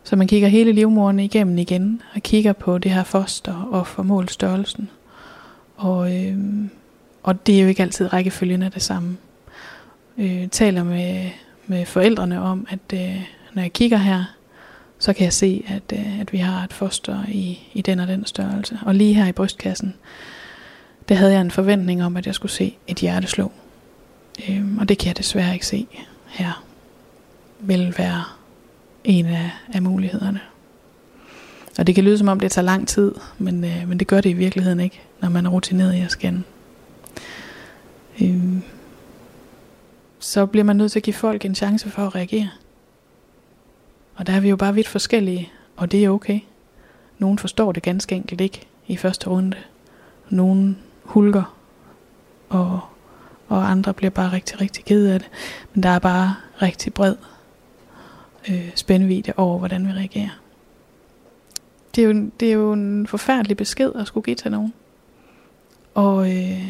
Så 0.06 0.16
man 0.16 0.28
kigger 0.28 0.48
hele 0.48 0.72
livmoderen 0.72 1.20
igennem 1.20 1.58
igen, 1.58 2.02
og 2.16 2.22
kigger 2.22 2.54
på 2.54 2.78
det 2.78 2.92
her 2.92 3.04
foster 3.04 3.70
og 3.72 3.88
formål 3.88 4.30
størrelsen. 4.30 4.90
Og, 5.76 6.16
øh, 6.16 6.38
og 7.24 7.48
det 7.48 7.58
er 7.58 7.62
jo 7.62 7.68
ikke 7.68 7.84
altid 7.84 8.14
rækkefølgen 8.14 8.64
af 8.64 8.72
det 8.72 8.82
samme. 8.82 9.18
Øh, 10.18 10.48
taler 10.48 10.84
med, 10.84 11.30
med 11.68 11.86
forældrene 11.86 12.42
om, 12.42 12.68
at 12.70 12.80
øh, 12.94 13.22
når 13.54 13.62
jeg 13.62 13.74
kigger 13.74 13.98
her, 13.98 14.24
så 15.00 15.14
kan 15.14 15.24
jeg 15.24 15.34
se, 15.34 15.64
at, 15.68 16.00
øh, 16.00 16.20
at 16.20 16.34
vi 16.34 16.38
har 16.38 16.64
et 16.64 16.74
foster 16.74 17.24
i, 17.28 17.60
i 17.74 17.82
den 17.82 18.00
og 18.00 18.08
den 18.08 18.26
størrelse. 18.26 18.80
Og 18.86 18.96
lige 18.96 19.14
her 19.14 19.28
i 19.28 19.32
brystkassen, 19.32 19.94
der 21.10 21.16
havde 21.16 21.34
jeg 21.34 21.42
en 21.42 21.52
forventning 21.52 22.04
om, 22.04 22.18
at 22.18 22.26
jeg 22.26 22.36
skulle 22.36 22.52
se 22.52 22.78
et 22.88 22.98
hjerteslå. 22.98 23.52
Øh, 24.50 24.78
og 24.80 24.90
det 24.90 24.98
kan 24.98 25.08
jeg 25.08 25.18
desværre 25.18 25.54
ikke 25.54 25.68
se 25.68 25.88
her. 26.28 26.64
Vil 27.60 27.94
være 27.98 28.24
en 29.06 29.26
af, 29.26 29.52
af 29.74 29.82
mulighederne. 29.82 30.40
Og 31.78 31.88
det 31.88 31.96
kan 31.96 32.04
lyde 32.04 32.18
som 32.18 32.28
om 32.28 32.40
det 32.40 32.52
tager 32.52 32.66
lang 32.66 32.88
tid, 32.88 33.16
men, 33.38 33.64
øh, 33.64 33.88
men 33.88 34.00
det 34.00 34.08
gør 34.08 34.22
det 34.22 34.30
i 34.30 34.34
virkeligheden 34.34 34.80
ikke, 34.80 35.02
når 35.22 35.30
man 35.30 35.46
er 35.46 35.50
rutineret 35.50 35.96
i 35.96 36.00
at 36.00 36.12
scanne. 36.12 36.44
Øh, 38.22 38.58
så 40.20 40.46
bliver 40.46 40.64
man 40.64 40.76
nødt 40.76 40.92
til 40.92 41.00
at 41.00 41.04
give 41.04 41.14
folk 41.14 41.46
en 41.46 41.56
chance 41.56 41.90
for 41.90 42.02
at 42.02 42.16
reagere. 42.16 42.50
Og 44.16 44.28
der 44.28 44.34
er 44.34 44.40
vi 44.40 44.50
jo 44.50 44.56
bare 44.56 44.74
vidt 44.74 44.88
forskellige, 44.88 45.52
og 45.76 45.92
det 45.92 46.06
er 46.06 46.10
okay. 46.10 46.40
Nogen 47.20 47.38
forstår 47.38 47.72
det 47.72 47.84
ganske 47.84 48.16
enkelt 48.16 48.42
ikke 48.42 48.68
i 48.88 48.98
første 48.98 49.30
runde. 49.30 49.58
Nogen 50.30 50.78
hulker, 51.04 51.56
og, 52.50 52.80
og 53.48 53.72
andre 53.72 53.94
bliver 53.94 54.10
bare 54.10 54.32
rigtig, 54.32 54.62
rigtig 54.62 54.86
ked 54.86 55.08
af 55.08 55.20
det. 55.20 55.30
Men 55.74 55.84
der 55.84 55.90
er 55.90 56.00
bare 56.00 56.36
rigtig 56.62 56.94
bred 56.94 57.16
øh, 58.50 58.72
spændvidde 58.76 59.34
over, 59.38 59.58
hvordan 59.58 59.88
vi 59.88 59.92
reagerer. 59.92 60.40
Det 61.96 62.04
er, 62.04 62.08
jo, 62.08 62.30
det 62.40 62.50
er 62.50 62.54
jo 62.54 62.74
en 62.74 63.08
forfærdelig 63.08 63.58
besked 63.58 63.92
at 63.96 64.08
skulle 64.08 64.24
give 64.24 64.36
til 64.36 64.52
nogen. 64.52 64.74
Og, 65.94 66.36
øh, 66.36 66.68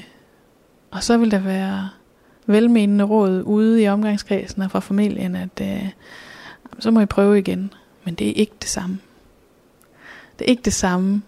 og 0.91 1.03
så 1.03 1.17
vil 1.17 1.31
der 1.31 1.39
være 1.39 1.89
velmenende 2.45 3.03
råd 3.03 3.43
ude 3.45 3.83
i 3.83 3.87
omgangskredsen 3.87 4.61
og 4.61 4.71
fra 4.71 4.79
familien, 4.79 5.35
at 5.35 5.61
øh, 5.61 5.89
så 6.79 6.91
må 6.91 6.99
I 6.99 7.05
prøve 7.05 7.39
igen. 7.39 7.73
Men 8.03 8.15
det 8.15 8.29
er 8.29 8.33
ikke 8.33 8.55
det 8.61 8.69
samme. 8.69 8.99
Det 10.39 10.45
er 10.45 10.49
ikke 10.49 10.63
det 10.63 10.73
samme, 10.73 11.21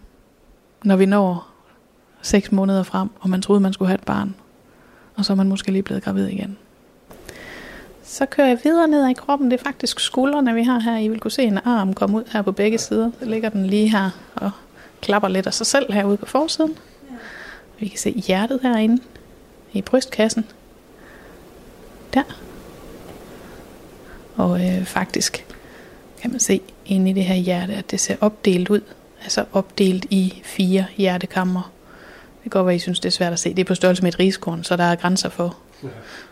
når 0.84 0.96
vi 0.96 1.06
når 1.06 1.48
seks 2.22 2.52
måneder 2.52 2.84
frem, 2.84 3.10
og 3.20 3.30
man 3.30 3.42
troede, 3.42 3.62
man 3.62 3.74
skulle 3.74 3.90
have 3.90 3.96
et 3.96 4.06
barn. 4.06 4.36
Og 5.16 5.26
så 5.26 5.34
er 5.34 5.38
man 5.38 5.50
måske 5.50 5.72
lige 5.72 5.84
blevet 5.84 6.04
gravid 6.04 6.28
igen. 6.28 6.58
Så 8.08 8.26
kører 8.26 8.48
jeg 8.48 8.60
videre 8.64 8.88
ned 8.88 9.08
i 9.10 9.14
kroppen. 9.14 9.52
Det 9.52 9.60
er 9.60 9.64
faktisk 9.64 10.00
skuldrene, 10.00 10.54
vi 10.54 10.64
har 10.64 10.80
her. 10.80 10.98
I 10.98 11.08
vil 11.08 11.20
kunne 11.20 11.32
se 11.32 11.44
en 11.44 11.60
arm 11.66 11.94
komme 11.94 12.18
ud 12.18 12.24
her 12.32 12.42
på 12.42 12.52
begge 12.52 12.78
sider. 12.78 13.12
Så 13.20 13.26
ligger 13.26 13.50
den 13.50 13.66
lige 13.66 13.90
her 13.90 14.10
og 14.36 14.52
klapper 15.02 15.28
lidt 15.28 15.48
af 15.48 15.54
sig 15.54 15.66
selv 15.66 15.94
herude 15.94 16.18
på 16.18 16.26
forsiden. 16.26 16.78
Vi 17.80 17.88
kan 17.88 18.00
se 18.00 18.12
hjertet 18.12 18.60
herinde 18.62 19.02
i 19.74 19.82
brystkassen. 19.82 20.46
Der. 22.14 22.24
Og 24.36 24.66
øh, 24.66 24.86
faktisk 24.86 25.46
kan 26.22 26.32
man 26.32 26.40
se 26.40 26.62
inde 26.86 27.10
i 27.10 27.14
det 27.14 27.24
her 27.24 27.36
hjerte, 27.36 27.74
at 27.74 27.92
det 27.92 28.00
ser 28.00 28.16
opdelt 28.22 28.70
ud. 28.70 28.82
Altså 29.24 29.46
opdelt 29.54 30.06
i 30.10 30.42
fire 30.44 30.86
hjertekammer. 30.98 31.72
Det 32.44 32.52
går, 32.52 32.64
være, 32.64 32.76
I 32.76 32.80
synes, 32.80 33.00
det 33.00 33.10
er 33.10 33.14
svært 33.14 33.34
at 33.34 33.40
se. 33.40 33.50
Det 33.50 33.60
er 33.60 33.66
på 33.66 33.76
størrelse 33.76 34.04
med 34.04 34.14
et 34.14 34.20
riskorn, 34.20 34.64
så 34.64 34.78
der 34.78 34.84
er 34.84 34.96
grænser 34.96 35.30
for. 35.30 35.58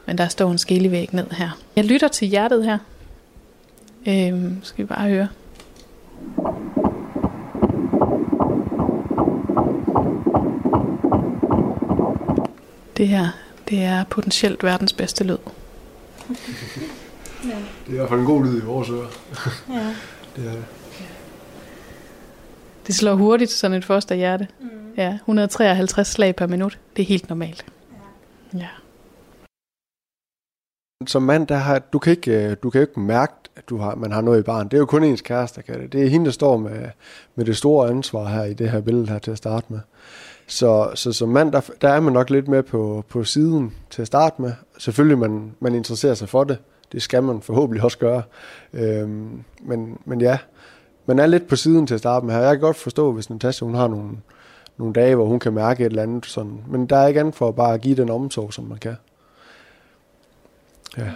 Men 0.05 0.17
der 0.17 0.27
står 0.27 0.51
en 0.51 0.58
skillevæg 0.58 1.10
ned 1.12 1.29
her. 1.31 1.49
Jeg 1.75 1.86
lytter 1.86 2.08
til 2.08 2.27
hjertet 2.27 2.65
her. 2.65 2.77
Øhm, 4.08 4.60
skal 4.63 4.84
vi 4.84 4.88
bare 4.88 5.10
høre. 5.10 5.27
Det 12.97 13.08
her, 13.08 13.27
det 13.69 13.84
er 13.84 14.03
potentielt 14.03 14.63
verdens 14.63 14.93
bedste 14.93 15.23
lyd. 15.23 15.38
Ja. 17.43 17.49
Det 17.49 17.89
er 17.89 17.93
i 17.93 17.95
hvert 17.95 18.10
fald 18.10 18.19
en 18.19 18.25
god 18.25 18.45
lyd 18.45 18.62
i 18.62 18.65
vores 18.65 18.89
ører. 18.89 19.08
Ja. 19.69 19.95
det 20.36 20.47
er 20.47 20.51
det. 20.51 20.65
Det 22.88 22.95
slår 22.95 23.15
hurtigt, 23.15 23.51
sådan 23.51 23.77
et 23.77 23.86
fosterhjerte. 23.86 24.47
Mm. 24.60 24.69
Ja, 24.97 25.13
153 25.13 26.08
slag 26.08 26.36
per 26.36 26.47
minut. 26.47 26.79
Det 26.95 27.01
er 27.01 27.08
helt 27.08 27.29
normalt. 27.29 27.65
Ja. 28.53 28.60
ja. 28.60 28.67
Som 31.08 31.23
mand, 31.23 31.47
der 31.47 31.55
har, 31.55 31.79
du, 31.79 31.99
kan 31.99 32.12
ikke, 32.12 32.49
øh, 32.49 32.58
du 32.63 32.69
kan 32.69 32.81
ikke 32.81 32.99
mærke, 32.99 33.34
at 33.55 33.69
du 33.69 33.77
har, 33.77 33.95
man 33.95 34.12
har 34.12 34.21
noget 34.21 34.39
i 34.39 34.43
barn. 34.43 34.65
Det 34.65 34.73
er 34.73 34.79
jo 34.79 34.86
kun 34.86 35.03
ens 35.03 35.21
kæreste, 35.21 35.55
der 35.55 35.62
kan 35.62 35.81
det. 35.81 35.93
Det 35.93 36.03
er 36.03 36.08
hende, 36.08 36.25
der 36.25 36.31
står 36.31 36.58
med, 36.58 36.89
med 37.36 37.45
det 37.45 37.58
store 37.58 37.89
ansvar 37.89 38.25
her 38.25 38.43
i 38.43 38.53
det 38.53 38.69
her 38.69 38.81
billede 38.81 39.08
her 39.08 39.19
til 39.19 39.31
at 39.31 39.38
starte 39.38 39.65
med. 39.69 39.79
Så, 40.47 40.91
så 40.95 41.13
som 41.13 41.29
mand, 41.29 41.51
der, 41.51 41.62
der 41.81 41.89
er 41.89 41.99
man 41.99 42.13
nok 42.13 42.29
lidt 42.29 42.47
med 42.47 42.63
på, 42.63 43.05
på 43.10 43.23
siden 43.23 43.73
til 43.89 44.01
at 44.01 44.08
starte 44.08 44.41
med. 44.41 44.51
Selvfølgelig, 44.77 45.17
man, 45.17 45.51
man 45.60 45.75
interesserer 45.75 46.13
sig 46.13 46.29
for 46.29 46.43
det. 46.43 46.58
Det 46.91 47.01
skal 47.01 47.23
man 47.23 47.41
forhåbentlig 47.41 47.84
også 47.84 47.97
gøre. 47.97 48.21
Øhm, 48.73 49.43
men, 49.62 49.97
men 50.05 50.21
ja, 50.21 50.38
man 51.05 51.19
er 51.19 51.25
lidt 51.25 51.47
på 51.47 51.55
siden 51.55 51.88
til 51.88 51.93
at 51.93 51.99
starte 51.99 52.25
med 52.25 52.34
her. 52.34 52.41
Jeg 52.41 52.53
kan 52.53 52.62
godt 52.62 52.77
forstå, 52.77 53.12
hvis 53.12 53.29
Natasha 53.29 53.65
hun 53.65 53.75
har 53.75 53.88
nogle, 53.88 54.12
nogle 54.77 54.93
dage, 54.93 55.15
hvor 55.15 55.25
hun 55.25 55.39
kan 55.39 55.53
mærke 55.53 55.86
et 55.86 55.89
eller 55.89 56.03
andet. 56.03 56.25
Sådan. 56.25 56.62
Men 56.67 56.86
der 56.86 56.97
er 56.97 57.08
ikke 57.08 57.19
andet 57.19 57.36
for 57.36 57.47
at 57.47 57.55
bare 57.55 57.77
give 57.77 57.95
den 57.95 58.10
omsorg, 58.10 58.53
som 58.53 58.63
man 58.63 58.77
kan. 58.77 58.95
Ja. 60.97 61.10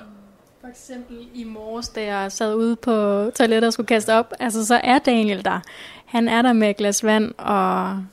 For 0.62 0.68
eksempel 0.68 1.28
i 1.34 1.44
morges, 1.44 1.89
da 1.89 2.04
jeg 2.04 2.32
sad 2.32 2.56
ude 2.56 2.76
på 2.76 2.92
toilettet 3.36 3.68
og 3.68 3.74
skulle 3.74 3.88
kaste 3.88 4.13
op, 4.13 4.34
altså 4.39 4.65
så 4.65 4.82
er 4.84 5.00
Daniel 5.00 5.46
der. 5.46 5.60
Han 6.06 6.28
er 6.28 6.42
der 6.42 6.54
med 6.54 6.70
et 6.70 6.78
glas 6.78 7.04
vand 7.04 7.34
og, 7.38 8.04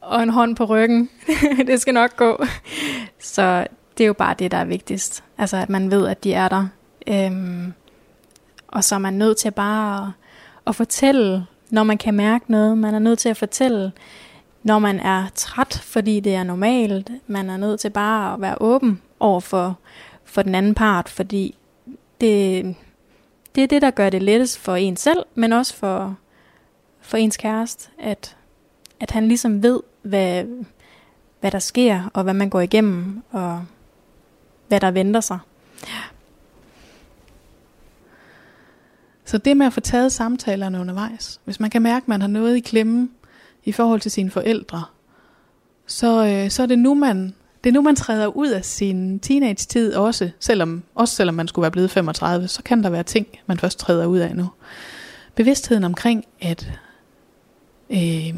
og 0.00 0.22
en 0.22 0.28
hånd 0.28 0.56
på 0.56 0.64
ryggen. 0.64 1.10
det 1.66 1.80
skal 1.80 1.94
nok 1.94 2.16
gå. 2.16 2.44
Så 3.18 3.66
det 3.98 4.04
er 4.04 4.06
jo 4.06 4.12
bare 4.12 4.34
det, 4.38 4.50
der 4.50 4.58
er 4.58 4.64
vigtigst. 4.64 5.24
Altså, 5.38 5.56
at 5.56 5.68
man 5.68 5.90
ved, 5.90 6.06
at 6.06 6.24
de 6.24 6.32
er 6.32 6.48
der. 6.48 6.66
Øhm, 7.06 7.72
og 8.68 8.84
så 8.84 8.94
er 8.94 8.98
man 8.98 9.14
nødt 9.14 9.36
til 9.36 9.50
bare 9.50 10.06
at, 10.06 10.12
at 10.66 10.74
fortælle, 10.74 11.46
når 11.70 11.82
man 11.82 11.98
kan 11.98 12.14
mærke 12.14 12.52
noget. 12.52 12.78
Man 12.78 12.94
er 12.94 12.98
nødt 12.98 13.18
til 13.18 13.28
at 13.28 13.36
fortælle, 13.36 13.92
når 14.62 14.78
man 14.78 15.00
er 15.00 15.26
træt, 15.34 15.80
fordi 15.84 16.20
det 16.20 16.34
er 16.34 16.44
normalt. 16.44 17.10
Man 17.26 17.50
er 17.50 17.56
nødt 17.56 17.80
til 17.80 17.90
bare 17.90 18.34
at 18.34 18.40
være 18.40 18.56
åben 18.60 19.02
over 19.20 19.40
for, 19.40 19.78
for 20.26 20.42
den 20.42 20.54
anden 20.54 20.74
part, 20.74 21.08
fordi 21.08 21.56
det, 22.20 22.74
det 23.54 23.62
er 23.62 23.68
det, 23.68 23.82
der 23.82 23.90
gør 23.90 24.10
det 24.10 24.22
lettest 24.22 24.58
for 24.58 24.76
en 24.76 24.96
selv, 24.96 25.22
men 25.34 25.52
også 25.52 25.74
for, 25.74 26.16
for 27.00 27.16
ens 27.16 27.36
kæreste, 27.36 27.90
at, 27.98 28.36
at 29.00 29.10
han 29.10 29.28
ligesom 29.28 29.62
ved, 29.62 29.80
hvad, 30.02 30.44
hvad 31.40 31.50
der 31.50 31.58
sker, 31.58 32.10
og 32.14 32.22
hvad 32.22 32.34
man 32.34 32.50
går 32.50 32.60
igennem, 32.60 33.22
og 33.30 33.64
hvad 34.68 34.80
der 34.80 34.90
venter 34.90 35.20
sig. 35.20 35.38
Så 39.24 39.38
det 39.38 39.56
med 39.56 39.66
at 39.66 39.72
få 39.72 39.80
taget 39.80 40.12
samtalerne 40.12 40.80
undervejs, 40.80 41.40
hvis 41.44 41.60
man 41.60 41.70
kan 41.70 41.82
mærke, 41.82 42.04
at 42.04 42.08
man 42.08 42.20
har 42.20 42.28
noget 42.28 42.56
i 42.56 42.60
klemme 42.60 43.08
i 43.64 43.72
forhold 43.72 44.00
til 44.00 44.10
sine 44.10 44.30
forældre, 44.30 44.84
så, 45.86 46.26
øh, 46.26 46.50
så 46.50 46.62
er 46.62 46.66
det 46.66 46.78
nu, 46.78 46.94
man 46.94 47.34
det 47.64 47.70
er 47.70 47.74
nu, 47.74 47.82
man 47.82 47.96
træder 47.96 48.26
ud 48.26 48.48
af 48.48 48.64
sin 48.64 49.18
teenage-tid 49.18 49.94
også, 49.94 50.30
selvom, 50.40 50.82
også 50.94 51.14
selvom 51.14 51.34
man 51.34 51.48
skulle 51.48 51.62
være 51.62 51.70
blevet 51.70 51.90
35, 51.90 52.48
så 52.48 52.62
kan 52.62 52.82
der 52.82 52.90
være 52.90 53.02
ting, 53.02 53.26
man 53.46 53.58
først 53.58 53.78
træder 53.78 54.06
ud 54.06 54.18
af 54.18 54.36
nu. 54.36 54.50
Bevidstheden 55.34 55.84
omkring, 55.84 56.24
at, 56.40 56.72
øh, 57.90 58.34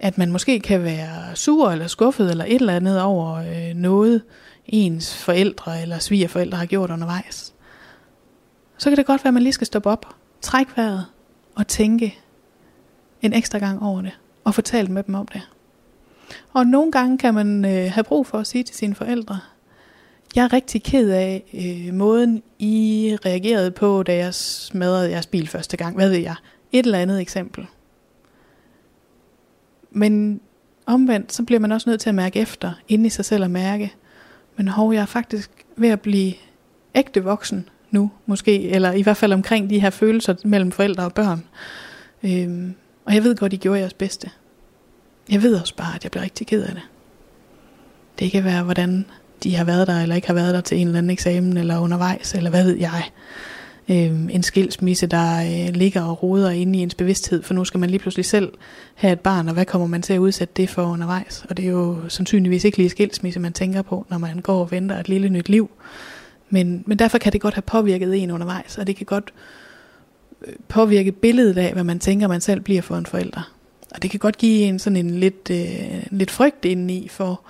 at 0.00 0.18
man 0.18 0.32
måske 0.32 0.60
kan 0.60 0.82
være 0.82 1.36
sur 1.36 1.70
eller 1.70 1.86
skuffet 1.86 2.30
eller 2.30 2.44
et 2.44 2.54
eller 2.54 2.76
andet 2.76 3.02
over 3.02 3.34
øh, 3.34 3.74
noget, 3.74 4.22
ens 4.66 5.14
forældre 5.14 5.82
eller 5.82 5.98
svigerforældre 5.98 6.58
har 6.58 6.66
gjort 6.66 6.90
undervejs. 6.90 7.54
Så 8.78 8.90
kan 8.90 8.96
det 8.96 9.06
godt 9.06 9.24
være, 9.24 9.28
at 9.28 9.34
man 9.34 9.42
lige 9.42 9.52
skal 9.52 9.66
stoppe 9.66 9.90
op, 9.90 10.06
trække 10.40 10.72
vejret 10.76 11.06
og 11.54 11.66
tænke 11.66 12.18
en 13.22 13.32
ekstra 13.32 13.58
gang 13.58 13.82
over 13.82 14.02
det, 14.02 14.18
og 14.44 14.54
fortælle 14.54 14.92
med 14.92 15.02
dem 15.02 15.14
om 15.14 15.26
det. 15.26 15.42
Og 16.52 16.66
nogle 16.66 16.92
gange 16.92 17.18
kan 17.18 17.34
man 17.34 17.64
øh, 17.64 17.92
have 17.92 18.04
brug 18.04 18.26
for 18.26 18.38
at 18.38 18.46
sige 18.46 18.64
til 18.64 18.76
sine 18.76 18.94
forældre, 18.94 19.38
jeg 20.36 20.44
er 20.44 20.52
rigtig 20.52 20.82
ked 20.82 21.10
af 21.10 21.44
øh, 21.54 21.94
måden, 21.94 22.42
I 22.58 23.16
reagerede 23.26 23.70
på, 23.70 24.02
da 24.02 24.16
jeg 24.16 24.34
smadrede 24.34 25.10
jeres 25.10 25.26
bil 25.26 25.48
første 25.48 25.76
gang. 25.76 25.96
Hvad 25.96 26.08
ved 26.08 26.18
jeg? 26.18 26.34
Et 26.72 26.86
eller 26.86 26.98
andet 26.98 27.20
eksempel. 27.20 27.66
Men 29.90 30.40
omvendt, 30.86 31.32
så 31.32 31.44
bliver 31.44 31.60
man 31.60 31.72
også 31.72 31.90
nødt 31.90 32.00
til 32.00 32.08
at 32.08 32.14
mærke 32.14 32.40
efter, 32.40 32.72
inde 32.88 33.06
i 33.06 33.08
sig 33.08 33.24
selv 33.24 33.44
at 33.44 33.50
mærke, 33.50 33.94
men 34.56 34.68
hov, 34.68 34.92
jeg 34.92 35.02
er 35.02 35.06
faktisk 35.06 35.50
ved 35.76 35.88
at 35.88 36.00
blive 36.00 36.32
ægte 36.94 37.24
voksen 37.24 37.68
nu, 37.90 38.10
måske, 38.26 38.68
eller 38.68 38.92
i 38.92 39.02
hvert 39.02 39.16
fald 39.16 39.32
omkring 39.32 39.70
de 39.70 39.80
her 39.80 39.90
følelser 39.90 40.34
mellem 40.44 40.72
forældre 40.72 41.04
og 41.04 41.14
børn. 41.14 41.44
Øhm, 42.22 42.74
og 43.04 43.14
jeg 43.14 43.24
ved 43.24 43.36
godt, 43.36 43.52
I 43.52 43.56
gjorde 43.56 43.80
jeres 43.80 43.94
bedste. 43.94 44.30
Jeg 45.30 45.42
ved 45.42 45.60
også 45.60 45.76
bare, 45.76 45.94
at 45.94 46.04
jeg 46.04 46.10
bliver 46.10 46.24
rigtig 46.24 46.46
ked 46.46 46.62
af 46.62 46.74
det. 46.74 46.82
Det 48.18 48.32
kan 48.32 48.44
være, 48.44 48.62
hvordan 48.62 49.06
de 49.42 49.56
har 49.56 49.64
været 49.64 49.86
der, 49.86 50.00
eller 50.00 50.14
ikke 50.14 50.26
har 50.26 50.34
været 50.34 50.54
der 50.54 50.60
til 50.60 50.78
en 50.78 50.86
eller 50.86 50.98
anden 50.98 51.10
eksamen, 51.10 51.56
eller 51.56 51.78
undervejs, 51.78 52.34
eller 52.34 52.50
hvad 52.50 52.64
ved 52.64 52.76
jeg. 52.76 53.02
Øhm, 53.88 54.28
en 54.32 54.42
skilsmisse, 54.42 55.06
der 55.06 55.40
øh, 55.40 55.74
ligger 55.74 56.02
og 56.02 56.22
roder 56.22 56.50
inde 56.50 56.78
i 56.78 56.82
ens 56.82 56.94
bevidsthed, 56.94 57.42
for 57.42 57.54
nu 57.54 57.64
skal 57.64 57.80
man 57.80 57.90
lige 57.90 58.00
pludselig 58.00 58.24
selv 58.24 58.52
have 58.94 59.12
et 59.12 59.20
barn, 59.20 59.48
og 59.48 59.54
hvad 59.54 59.64
kommer 59.64 59.86
man 59.86 60.02
til 60.02 60.12
at 60.12 60.18
udsætte 60.18 60.54
det 60.56 60.70
for 60.70 60.82
undervejs? 60.82 61.44
Og 61.48 61.56
det 61.56 61.64
er 61.64 61.70
jo 61.70 61.98
sandsynligvis 62.08 62.64
ikke 62.64 62.78
lige 62.78 62.90
skilsmisse, 62.90 63.40
man 63.40 63.52
tænker 63.52 63.82
på, 63.82 64.06
når 64.10 64.18
man 64.18 64.38
går 64.38 64.60
og 64.60 64.70
venter 64.70 65.00
et 65.00 65.08
lille 65.08 65.28
nyt 65.28 65.48
liv. 65.48 65.70
Men, 66.50 66.84
men 66.86 66.98
derfor 66.98 67.18
kan 67.18 67.32
det 67.32 67.40
godt 67.40 67.54
have 67.54 67.62
påvirket 67.62 68.22
en 68.22 68.30
undervejs, 68.30 68.78
og 68.78 68.86
det 68.86 68.96
kan 68.96 69.06
godt 69.06 69.32
øh, 70.46 70.54
påvirke 70.68 71.12
billedet 71.12 71.58
af, 71.58 71.72
hvad 71.72 71.84
man 71.84 71.98
tænker, 71.98 72.28
man 72.28 72.40
selv 72.40 72.60
bliver 72.60 72.82
for 72.82 72.96
en 72.96 73.06
forælder. 73.06 73.52
Og 73.94 74.02
det 74.02 74.10
kan 74.10 74.20
godt 74.20 74.38
give 74.38 74.62
en 74.62 74.78
sådan 74.78 74.96
en 74.96 75.10
lidt, 75.10 75.50
øh, 75.50 76.06
lidt 76.10 76.30
frygt 76.30 76.64
indeni 76.64 77.08
for, 77.08 77.40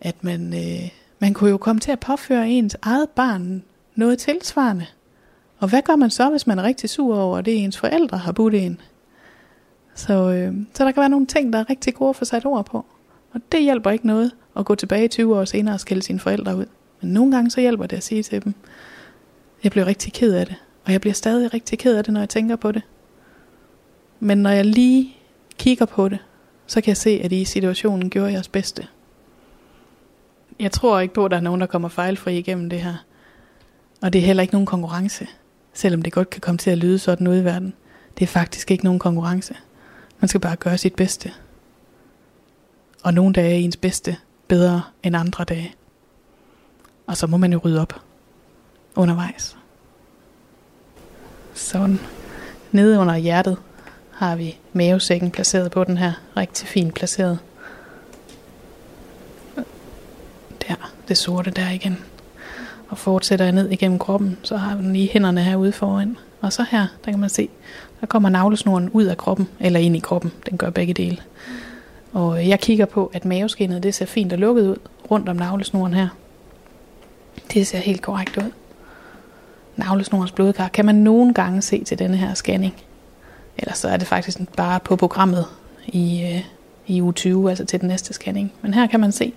at 0.00 0.24
man, 0.24 0.54
øh, 0.54 0.88
man 1.18 1.34
kunne 1.34 1.50
jo 1.50 1.56
komme 1.56 1.80
til 1.80 1.90
at 1.90 2.00
påføre 2.00 2.48
ens 2.48 2.76
eget 2.82 3.08
barn 3.08 3.62
noget 3.94 4.18
tilsvarende. 4.18 4.86
Og 5.58 5.68
hvad 5.68 5.82
gør 5.82 5.96
man 5.96 6.10
så, 6.10 6.30
hvis 6.30 6.46
man 6.46 6.58
er 6.58 6.62
rigtig 6.62 6.90
sur 6.90 7.20
over, 7.20 7.38
at 7.38 7.44
det 7.44 7.64
ens 7.64 7.78
forældre 7.78 8.18
har 8.18 8.32
budt 8.32 8.54
en? 8.54 8.80
Så, 9.94 10.30
øh, 10.30 10.54
så 10.74 10.84
der 10.84 10.92
kan 10.92 11.00
være 11.00 11.08
nogle 11.08 11.26
ting, 11.26 11.52
der 11.52 11.58
er 11.58 11.70
rigtig 11.70 11.94
gode 11.94 12.10
at 12.10 12.16
få 12.16 12.24
sat 12.24 12.46
ord 12.46 12.66
på. 12.66 12.84
Og 13.32 13.40
det 13.52 13.62
hjælper 13.62 13.90
ikke 13.90 14.06
noget 14.06 14.32
at 14.56 14.64
gå 14.64 14.74
tilbage 14.74 15.08
20 15.08 15.38
år 15.38 15.44
senere 15.44 15.74
og 15.74 15.80
skælde 15.80 16.02
sine 16.02 16.20
forældre 16.20 16.56
ud. 16.56 16.66
Men 17.00 17.12
nogle 17.12 17.32
gange 17.32 17.50
så 17.50 17.60
hjælper 17.60 17.86
det 17.86 17.96
at 17.96 18.02
sige 18.02 18.22
til 18.22 18.44
dem, 18.44 18.54
jeg 19.64 19.72
blev 19.72 19.84
rigtig 19.84 20.12
ked 20.12 20.34
af 20.34 20.46
det. 20.46 20.56
Og 20.84 20.92
jeg 20.92 21.00
bliver 21.00 21.14
stadig 21.14 21.54
rigtig 21.54 21.78
ked 21.78 21.96
af 21.96 22.04
det, 22.04 22.12
når 22.12 22.20
jeg 22.20 22.28
tænker 22.28 22.56
på 22.56 22.72
det. 22.72 22.82
Men 24.20 24.38
når 24.38 24.50
jeg 24.50 24.64
lige 24.64 25.16
kigger 25.58 25.86
på 25.86 26.08
det, 26.08 26.18
så 26.66 26.80
kan 26.80 26.88
jeg 26.88 26.96
se, 26.96 27.20
at 27.24 27.32
I 27.32 27.40
i 27.40 27.44
situationen 27.44 28.10
gjorde 28.10 28.32
jeres 28.32 28.48
bedste. 28.48 28.86
Jeg 30.58 30.72
tror 30.72 31.00
ikke 31.00 31.14
på, 31.14 31.24
at 31.24 31.30
der 31.30 31.36
er 31.36 31.40
nogen, 31.40 31.60
der 31.60 31.66
kommer 31.66 31.88
fejlfri 31.88 32.38
igennem 32.38 32.70
det 32.70 32.80
her. 32.80 32.94
Og 34.02 34.12
det 34.12 34.18
er 34.18 34.26
heller 34.26 34.42
ikke 34.42 34.54
nogen 34.54 34.66
konkurrence, 34.66 35.26
selvom 35.72 36.02
det 36.02 36.12
godt 36.12 36.30
kan 36.30 36.40
komme 36.40 36.58
til 36.58 36.70
at 36.70 36.78
lyde 36.78 36.98
sådan 36.98 37.28
ude 37.28 37.40
i 37.40 37.44
verden. 37.44 37.74
Det 38.18 38.22
er 38.24 38.28
faktisk 38.28 38.70
ikke 38.70 38.84
nogen 38.84 38.98
konkurrence. 38.98 39.54
Man 40.20 40.28
skal 40.28 40.40
bare 40.40 40.56
gøre 40.56 40.78
sit 40.78 40.94
bedste. 40.94 41.32
Og 43.04 43.14
nogle 43.14 43.32
dage 43.32 43.50
er 43.50 43.58
ens 43.58 43.76
bedste 43.76 44.16
bedre 44.48 44.82
end 45.02 45.16
andre 45.16 45.44
dage. 45.44 45.74
Og 47.06 47.16
så 47.16 47.26
må 47.26 47.36
man 47.36 47.52
jo 47.52 47.60
rydde 47.64 47.80
op 47.80 48.00
undervejs. 48.96 49.56
Sådan. 51.54 52.00
Nede 52.72 52.98
under 52.98 53.16
hjertet 53.16 53.56
har 54.18 54.36
vi 54.36 54.58
mavesækken 54.72 55.30
placeret 55.30 55.70
på 55.70 55.84
den 55.84 55.96
her. 55.96 56.12
Rigtig 56.36 56.68
fint 56.68 56.94
placeret. 56.94 57.38
Der, 60.68 60.92
det 61.08 61.18
sorte 61.18 61.50
der 61.50 61.70
igen. 61.70 61.98
Og 62.88 62.98
fortsætter 62.98 63.44
jeg 63.44 63.52
ned 63.52 63.70
igennem 63.70 63.98
kroppen, 63.98 64.38
så 64.42 64.56
har 64.56 64.76
vi 64.76 64.82
lige 64.82 65.10
hænderne 65.12 65.42
herude 65.42 65.72
foran. 65.72 66.16
Og 66.40 66.52
så 66.52 66.64
her, 66.70 66.86
der 67.04 67.10
kan 67.10 67.20
man 67.20 67.28
se, 67.30 67.48
der 68.00 68.06
kommer 68.06 68.28
navlesnoren 68.28 68.90
ud 68.90 69.04
af 69.04 69.16
kroppen, 69.16 69.48
eller 69.60 69.80
ind 69.80 69.96
i 69.96 69.98
kroppen. 69.98 70.32
Den 70.50 70.58
gør 70.58 70.70
begge 70.70 70.94
dele. 70.94 71.18
Og 72.12 72.48
jeg 72.48 72.60
kigger 72.60 72.86
på, 72.86 73.10
at 73.14 73.24
maveskinnet 73.24 73.82
det 73.82 73.94
ser 73.94 74.06
fint 74.06 74.32
og 74.32 74.38
lukket 74.38 74.62
ud 74.62 74.76
rundt 75.10 75.28
om 75.28 75.36
navlesnoren 75.36 75.94
her. 75.94 76.08
Det 77.54 77.66
ser 77.66 77.78
helt 77.78 78.02
korrekt 78.02 78.36
ud. 78.36 78.50
Navlesnorens 79.76 80.32
blodkar 80.32 80.68
kan 80.68 80.84
man 80.84 80.94
nogle 80.94 81.34
gange 81.34 81.62
se 81.62 81.84
til 81.84 81.98
denne 81.98 82.16
her 82.16 82.34
scanning. 82.34 82.74
Eller 83.58 83.74
så 83.74 83.88
er 83.88 83.96
det 83.96 84.06
faktisk 84.06 84.38
bare 84.56 84.80
på 84.80 84.96
programmet 84.96 85.44
i, 85.86 86.22
øh, 86.34 86.44
i 86.86 87.02
uge 87.02 87.12
20, 87.12 87.50
altså 87.50 87.64
til 87.64 87.80
den 87.80 87.88
næste 87.88 88.14
scanning. 88.14 88.52
Men 88.62 88.74
her 88.74 88.86
kan 88.86 89.00
man 89.00 89.12
se 89.12 89.32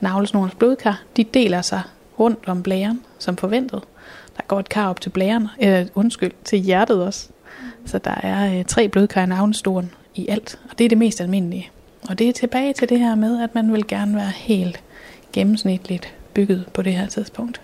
navlesnorens 0.00 0.54
blodkar. 0.54 1.02
De 1.16 1.24
deler 1.24 1.62
sig 1.62 1.82
rundt 2.18 2.48
om 2.48 2.62
blæren, 2.62 3.00
som 3.18 3.36
forventet. 3.36 3.82
Der 4.36 4.42
går 4.48 4.60
et 4.60 4.68
kar 4.68 4.88
op 4.88 5.00
til 5.00 5.10
blæren, 5.10 5.48
øh, 5.62 5.86
undskyld, 5.94 6.32
til 6.44 6.58
hjertet 6.58 7.02
også. 7.04 7.28
Så 7.86 7.98
der 7.98 8.14
er 8.22 8.58
øh, 8.58 8.64
tre 8.64 8.88
blodkar 8.88 9.22
i 9.22 9.26
navlesnoren 9.26 9.90
i 10.14 10.28
alt, 10.28 10.58
og 10.70 10.78
det 10.78 10.84
er 10.84 10.88
det 10.88 10.98
mest 10.98 11.20
almindelige. 11.20 11.70
Og 12.08 12.18
det 12.18 12.28
er 12.28 12.32
tilbage 12.32 12.72
til 12.72 12.88
det 12.88 12.98
her 12.98 13.14
med, 13.14 13.42
at 13.42 13.54
man 13.54 13.72
vil 13.72 13.86
gerne 13.86 14.16
være 14.16 14.32
helt 14.36 14.80
gennemsnitligt 15.32 16.14
bygget 16.34 16.64
på 16.74 16.82
det 16.82 16.92
her 16.92 17.06
tidspunkt. 17.06 17.60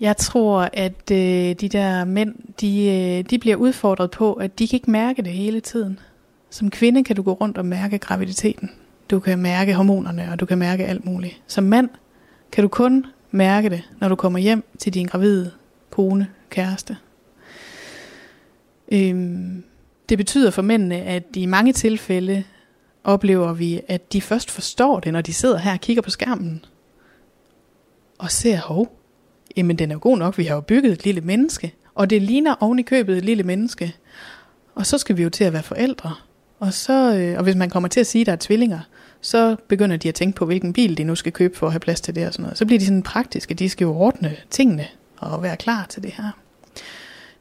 Jeg 0.00 0.16
tror, 0.16 0.68
at 0.72 1.10
øh, 1.12 1.54
de 1.54 1.68
der 1.68 2.04
mænd, 2.04 2.34
de, 2.60 2.86
øh, 2.86 3.30
de 3.30 3.38
bliver 3.38 3.56
udfordret 3.56 4.10
på, 4.10 4.32
at 4.32 4.58
de 4.58 4.68
kan 4.68 4.76
ikke 4.76 4.90
mærke 4.90 5.22
det 5.22 5.32
hele 5.32 5.60
tiden. 5.60 5.98
Som 6.50 6.70
kvinde 6.70 7.04
kan 7.04 7.16
du 7.16 7.22
gå 7.22 7.32
rundt 7.32 7.58
og 7.58 7.66
mærke 7.66 7.98
graviditeten. 7.98 8.70
Du 9.10 9.20
kan 9.20 9.38
mærke 9.38 9.74
hormonerne, 9.74 10.28
og 10.32 10.40
du 10.40 10.46
kan 10.46 10.58
mærke 10.58 10.86
alt 10.86 11.04
muligt. 11.04 11.42
Som 11.46 11.64
mand 11.64 11.88
kan 12.52 12.62
du 12.62 12.68
kun 12.68 13.06
mærke 13.30 13.70
det, 13.70 13.82
når 14.00 14.08
du 14.08 14.14
kommer 14.14 14.38
hjem 14.38 14.64
til 14.78 14.94
din 14.94 15.06
gravide 15.06 15.50
kone, 15.98 16.26
kæreste. 16.50 16.96
Øhm, 18.92 19.64
det 20.08 20.18
betyder 20.18 20.50
for 20.50 20.62
mændene, 20.62 20.96
at 20.96 21.24
i 21.36 21.46
mange 21.46 21.72
tilfælde 21.72 22.44
oplever 23.04 23.52
vi, 23.52 23.80
at 23.88 24.12
de 24.12 24.20
først 24.20 24.50
forstår 24.50 25.00
det, 25.00 25.12
når 25.12 25.20
de 25.20 25.34
sidder 25.34 25.58
her 25.58 25.72
og 25.72 25.80
kigger 25.80 26.02
på 26.02 26.10
skærmen. 26.10 26.64
Og 28.18 28.30
ser, 28.30 28.56
hov, 28.56 28.97
jamen 29.56 29.78
den 29.78 29.90
er 29.90 29.94
jo 29.94 29.98
god 30.02 30.18
nok, 30.18 30.38
vi 30.38 30.44
har 30.44 30.54
jo 30.54 30.60
bygget 30.60 30.92
et 30.92 31.04
lille 31.04 31.20
menneske, 31.20 31.74
og 31.94 32.10
det 32.10 32.22
ligner 32.22 32.54
oven 32.60 32.78
i 32.78 32.82
købet 32.82 33.16
et 33.16 33.24
lille 33.24 33.42
menneske. 33.42 33.94
Og 34.74 34.86
så 34.86 34.98
skal 34.98 35.16
vi 35.16 35.22
jo 35.22 35.30
til 35.30 35.44
at 35.44 35.52
være 35.52 35.62
forældre. 35.62 36.14
Og, 36.58 36.72
så, 36.72 37.14
øh, 37.14 37.36
og 37.36 37.42
hvis 37.42 37.56
man 37.56 37.70
kommer 37.70 37.88
til 37.88 38.00
at 38.00 38.06
sige, 38.06 38.20
at 38.20 38.26
der 38.26 38.32
er 38.32 38.36
tvillinger, 38.40 38.80
så 39.20 39.56
begynder 39.68 39.96
de 39.96 40.08
at 40.08 40.14
tænke 40.14 40.36
på, 40.36 40.46
hvilken 40.46 40.72
bil 40.72 40.98
de 40.98 41.04
nu 41.04 41.14
skal 41.14 41.32
købe 41.32 41.56
for 41.56 41.66
at 41.66 41.72
have 41.72 41.80
plads 41.80 42.00
til 42.00 42.14
det 42.14 42.26
og 42.26 42.32
sådan 42.32 42.42
noget. 42.42 42.58
Så 42.58 42.66
bliver 42.66 42.78
de 42.78 42.86
sådan 42.86 43.02
praktiske, 43.02 43.54
de 43.54 43.68
skal 43.68 43.84
jo 43.84 43.94
ordne 43.94 44.36
tingene 44.50 44.86
og 45.16 45.42
være 45.42 45.56
klar 45.56 45.86
til 45.88 46.02
det 46.02 46.10
her. 46.10 46.30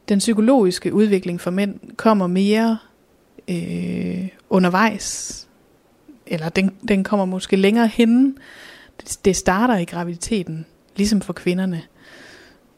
Den 0.09 0.19
psykologiske 0.19 0.93
udvikling 0.93 1.41
for 1.41 1.51
mænd 1.51 1.79
kommer 1.97 2.27
mere 2.27 2.77
øh, 3.47 4.27
undervejs, 4.49 5.47
eller 6.27 6.49
den, 6.49 6.71
den 6.87 7.03
kommer 7.03 7.25
måske 7.25 7.55
længere 7.55 7.87
hen. 7.87 8.37
Det 9.25 9.35
starter 9.35 9.77
i 9.77 9.85
graviditeten, 9.85 10.65
ligesom 10.95 11.21
for 11.21 11.33
kvinderne, 11.33 11.81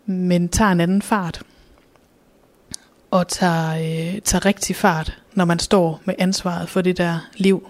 men 0.09 0.49
tager 0.49 0.71
en 0.71 0.79
anden 0.79 1.01
fart. 1.01 1.41
Og 3.11 3.27
tager, 3.27 3.69
øh, 3.69 4.21
tager 4.21 4.45
rigtig 4.45 4.75
fart, 4.75 5.17
når 5.33 5.45
man 5.45 5.59
står 5.59 6.01
med 6.05 6.15
ansvaret 6.17 6.69
for 6.69 6.81
det 6.81 6.97
der 6.97 7.29
liv 7.37 7.67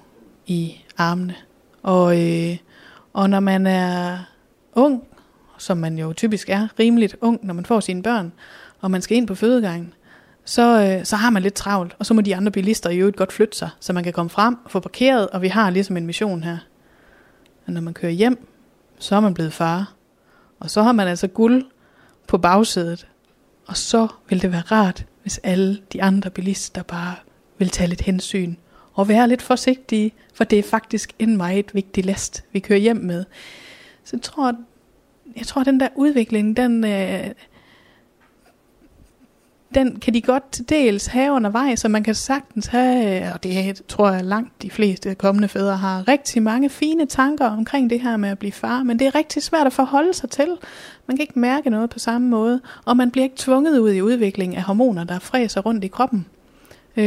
i 0.48 0.76
armene. 0.98 1.36
Og, 1.84 2.22
øh, 2.22 2.58
og 3.14 3.30
når 3.30 3.40
man 3.40 3.68
er 3.68 4.18
ung, 4.74 5.04
som 5.58 5.78
man 5.78 5.98
jo 5.98 6.14
typisk 6.14 6.50
er, 6.50 6.68
rimeligt 6.80 7.16
ung, 7.22 7.40
når 7.44 7.54
man 7.54 7.66
får 7.66 7.80
sine 7.80 8.04
børn, 8.04 8.32
og 8.80 8.92
man 8.92 9.02
skal 9.02 9.18
ind 9.18 9.28
på 9.28 9.36
fødegangen, 9.36 9.94
så, 10.46 10.82
øh, 10.82 11.06
så 11.06 11.16
har 11.16 11.30
man 11.30 11.44
lidt 11.44 11.54
travlt, 11.54 11.96
og 12.00 12.06
så 12.06 12.14
må 12.14 12.22
de 12.22 12.36
andre 12.36 12.52
bilister 12.52 12.90
i 12.90 12.98
øvrigt 12.98 13.18
godt 13.18 13.34
flytte 13.34 13.58
sig, 13.58 13.70
så 13.80 13.94
man 13.94 14.04
kan 14.04 14.14
komme 14.14 14.30
frem 14.30 14.58
og 14.66 14.72
få 14.72 14.80
parkeret, 14.80 15.28
og 15.28 15.42
vi 15.42 15.48
har 15.48 15.70
ligesom 15.70 15.98
en 15.98 16.06
mission 16.06 16.44
her. 16.44 16.58
Men 17.66 17.74
når 17.74 17.82
man 17.82 17.94
kører 17.94 18.12
hjem, 18.12 18.48
så 19.00 19.16
er 19.16 19.20
man 19.20 19.34
blevet 19.34 19.54
far, 19.54 19.94
og 20.60 20.70
så 20.70 20.84
har 20.84 20.92
man 20.92 21.08
altså 21.08 21.28
guld 21.28 21.64
på 22.30 22.38
bagsædet, 22.38 23.08
og 23.68 23.78
så 23.78 24.08
vil 24.30 24.42
det 24.42 24.52
være 24.52 24.62
rart, 24.62 25.06
hvis 25.22 25.38
alle 25.38 25.82
de 25.94 26.04
andre 26.04 26.30
bilister 26.30 26.84
bare 26.84 27.16
vil 27.58 27.70
tage 27.70 27.88
lidt 27.88 28.02
hensyn 28.02 28.56
og 28.94 29.08
være 29.08 29.28
lidt 29.28 29.42
forsigtige, 29.42 30.12
for 30.34 30.44
det 30.44 30.60
er 30.60 30.64
faktisk 30.64 31.14
en 31.20 31.38
meget 31.38 31.76
vigtig 31.76 32.06
last, 32.06 32.44
vi 32.52 32.60
kører 32.60 32.80
hjem 32.80 32.98
med. 32.98 33.26
Så 34.04 34.16
jeg 34.16 34.22
tror, 34.22 34.54
jeg 35.38 35.48
tror, 35.48 35.62
at 35.62 35.66
den 35.66 35.80
der 35.80 35.88
udvikling, 35.96 36.58
den, 36.58 36.84
øh, 36.84 37.28
den 39.76 40.00
kan 40.00 40.14
de 40.14 40.22
godt 40.22 40.52
til 40.52 40.70
dels 40.70 41.06
have 41.06 41.32
undervejs, 41.32 41.80
så 41.80 41.88
man 41.88 42.04
kan 42.04 42.16
sagtens 42.16 42.68
have, 42.68 43.34
og 43.34 43.44
det 43.44 43.82
tror 43.88 44.12
jeg 44.12 44.26
langt 44.26 44.62
de 44.62 44.70
fleste 44.70 45.16
kommende 45.16 45.48
fædre 45.48 45.78
har, 45.78 46.08
rigtig 46.08 46.44
mange 46.44 46.70
fine 46.70 47.06
tanker 47.06 47.46
omkring 47.46 47.90
det 47.90 48.02
her 48.02 48.18
med 48.18 48.30
at 48.30 48.40
blive 48.40 48.52
far, 48.52 48.84
men 48.84 49.00
det 49.00 49.08
er 49.08 49.16
rigtig 49.16 49.44
svært 49.44 49.68
at 49.68 49.74
forholde 49.74 50.14
sig 50.14 50.30
til. 50.30 50.48
Man 51.08 51.18
kan 51.18 51.22
ikke 51.22 51.40
mærke 51.40 51.70
noget 51.70 51.90
på 51.90 52.00
samme 52.00 52.28
måde, 52.28 52.62
og 52.86 52.98
man 52.98 53.12
bliver 53.12 53.24
ikke 53.24 53.36
tvunget 53.38 53.80
ud 53.80 53.94
i 53.94 54.02
udvikling 54.02 54.56
af 54.56 54.64
hormoner, 54.64 55.04
der 55.04 55.20
fræser 55.20 55.62
rundt 55.62 55.84
i 55.84 55.88
kroppen. 55.88 56.26
Øh, 56.98 57.06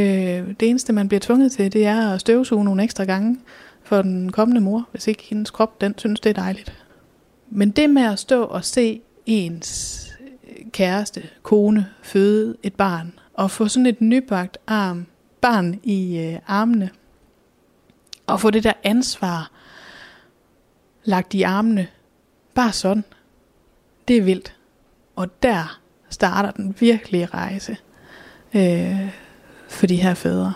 det 0.59 0.69
eneste, 0.69 0.93
man 0.93 1.07
bliver 1.07 1.19
tvunget 1.19 1.51
til, 1.51 1.73
det 1.73 1.85
er 1.85 2.09
at 2.09 2.21
støvsuge 2.21 2.65
nogle 2.65 2.83
ekstra 2.83 3.03
gange 3.03 3.37
for 3.83 4.01
den 4.01 4.31
kommende 4.31 4.61
mor, 4.61 4.87
hvis 4.91 5.07
ikke 5.07 5.23
hendes 5.23 5.51
krop, 5.51 5.81
den 5.81 5.93
synes, 5.97 6.19
det 6.19 6.29
er 6.29 6.41
dejligt. 6.41 6.73
Men 7.49 7.71
det 7.71 7.89
med 7.89 8.03
at 8.03 8.19
stå 8.19 8.43
og 8.43 8.65
se 8.65 9.01
ens 9.25 10.12
kæreste, 10.73 11.29
kone, 11.43 11.89
føde 12.03 12.57
et 12.63 12.73
barn, 12.73 13.19
og 13.33 13.51
få 13.51 13.67
sådan 13.67 13.85
et 13.85 14.01
nybagt 14.01 14.57
arm, 14.67 15.05
barn 15.41 15.79
i 15.83 16.17
øh, 16.17 16.39
armene, 16.47 16.89
og 18.27 18.39
få 18.41 18.49
det 18.49 18.63
der 18.63 18.73
ansvar 18.83 19.51
lagt 21.03 21.33
i 21.33 21.41
armene, 21.41 21.87
bare 22.53 22.71
sådan, 22.71 23.03
det 24.07 24.17
er 24.17 24.21
vildt. 24.21 24.55
Og 25.15 25.43
der 25.43 25.79
starter 26.09 26.51
den 26.51 26.75
virkelige 26.79 27.25
rejse 27.25 27.77
øh, 28.53 29.09
for 29.69 29.87
de 29.87 29.95
her 29.95 30.13
fædre. 30.13 30.53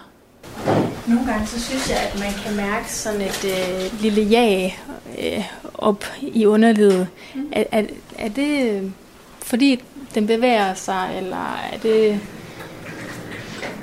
Nogle 1.08 1.26
gange 1.26 1.48
så 1.48 1.62
synes 1.62 1.90
jeg, 1.90 1.98
at 1.98 2.20
man 2.20 2.32
kan 2.46 2.56
mærke 2.56 2.94
sådan 2.94 3.22
et 3.22 3.46
øh, 3.46 4.02
lille 4.02 4.22
ja 4.22 4.72
øh, 5.20 5.46
op 5.74 6.04
i 6.22 6.46
underlivet. 6.46 7.08
Mm. 7.36 7.52
Er, 7.52 7.64
er, 7.72 7.84
er 8.18 8.30
det 8.30 8.94
fordi 9.42 9.84
den 10.16 10.28
bevæger 10.28 10.74
sig, 10.74 11.14
eller 11.18 11.60
er 11.74 11.78
det 11.84 12.20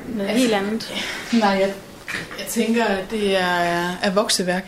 noget 0.08 0.28
altså, 0.28 0.42
helt 0.42 0.54
andet? 0.54 0.94
Nej, 1.40 1.50
jeg, 1.50 1.72
jeg 2.38 2.46
tænker, 2.48 2.84
at 2.84 3.10
det 3.10 3.36
er, 3.36 3.96
er 4.02 4.10
vokseværk. 4.14 4.64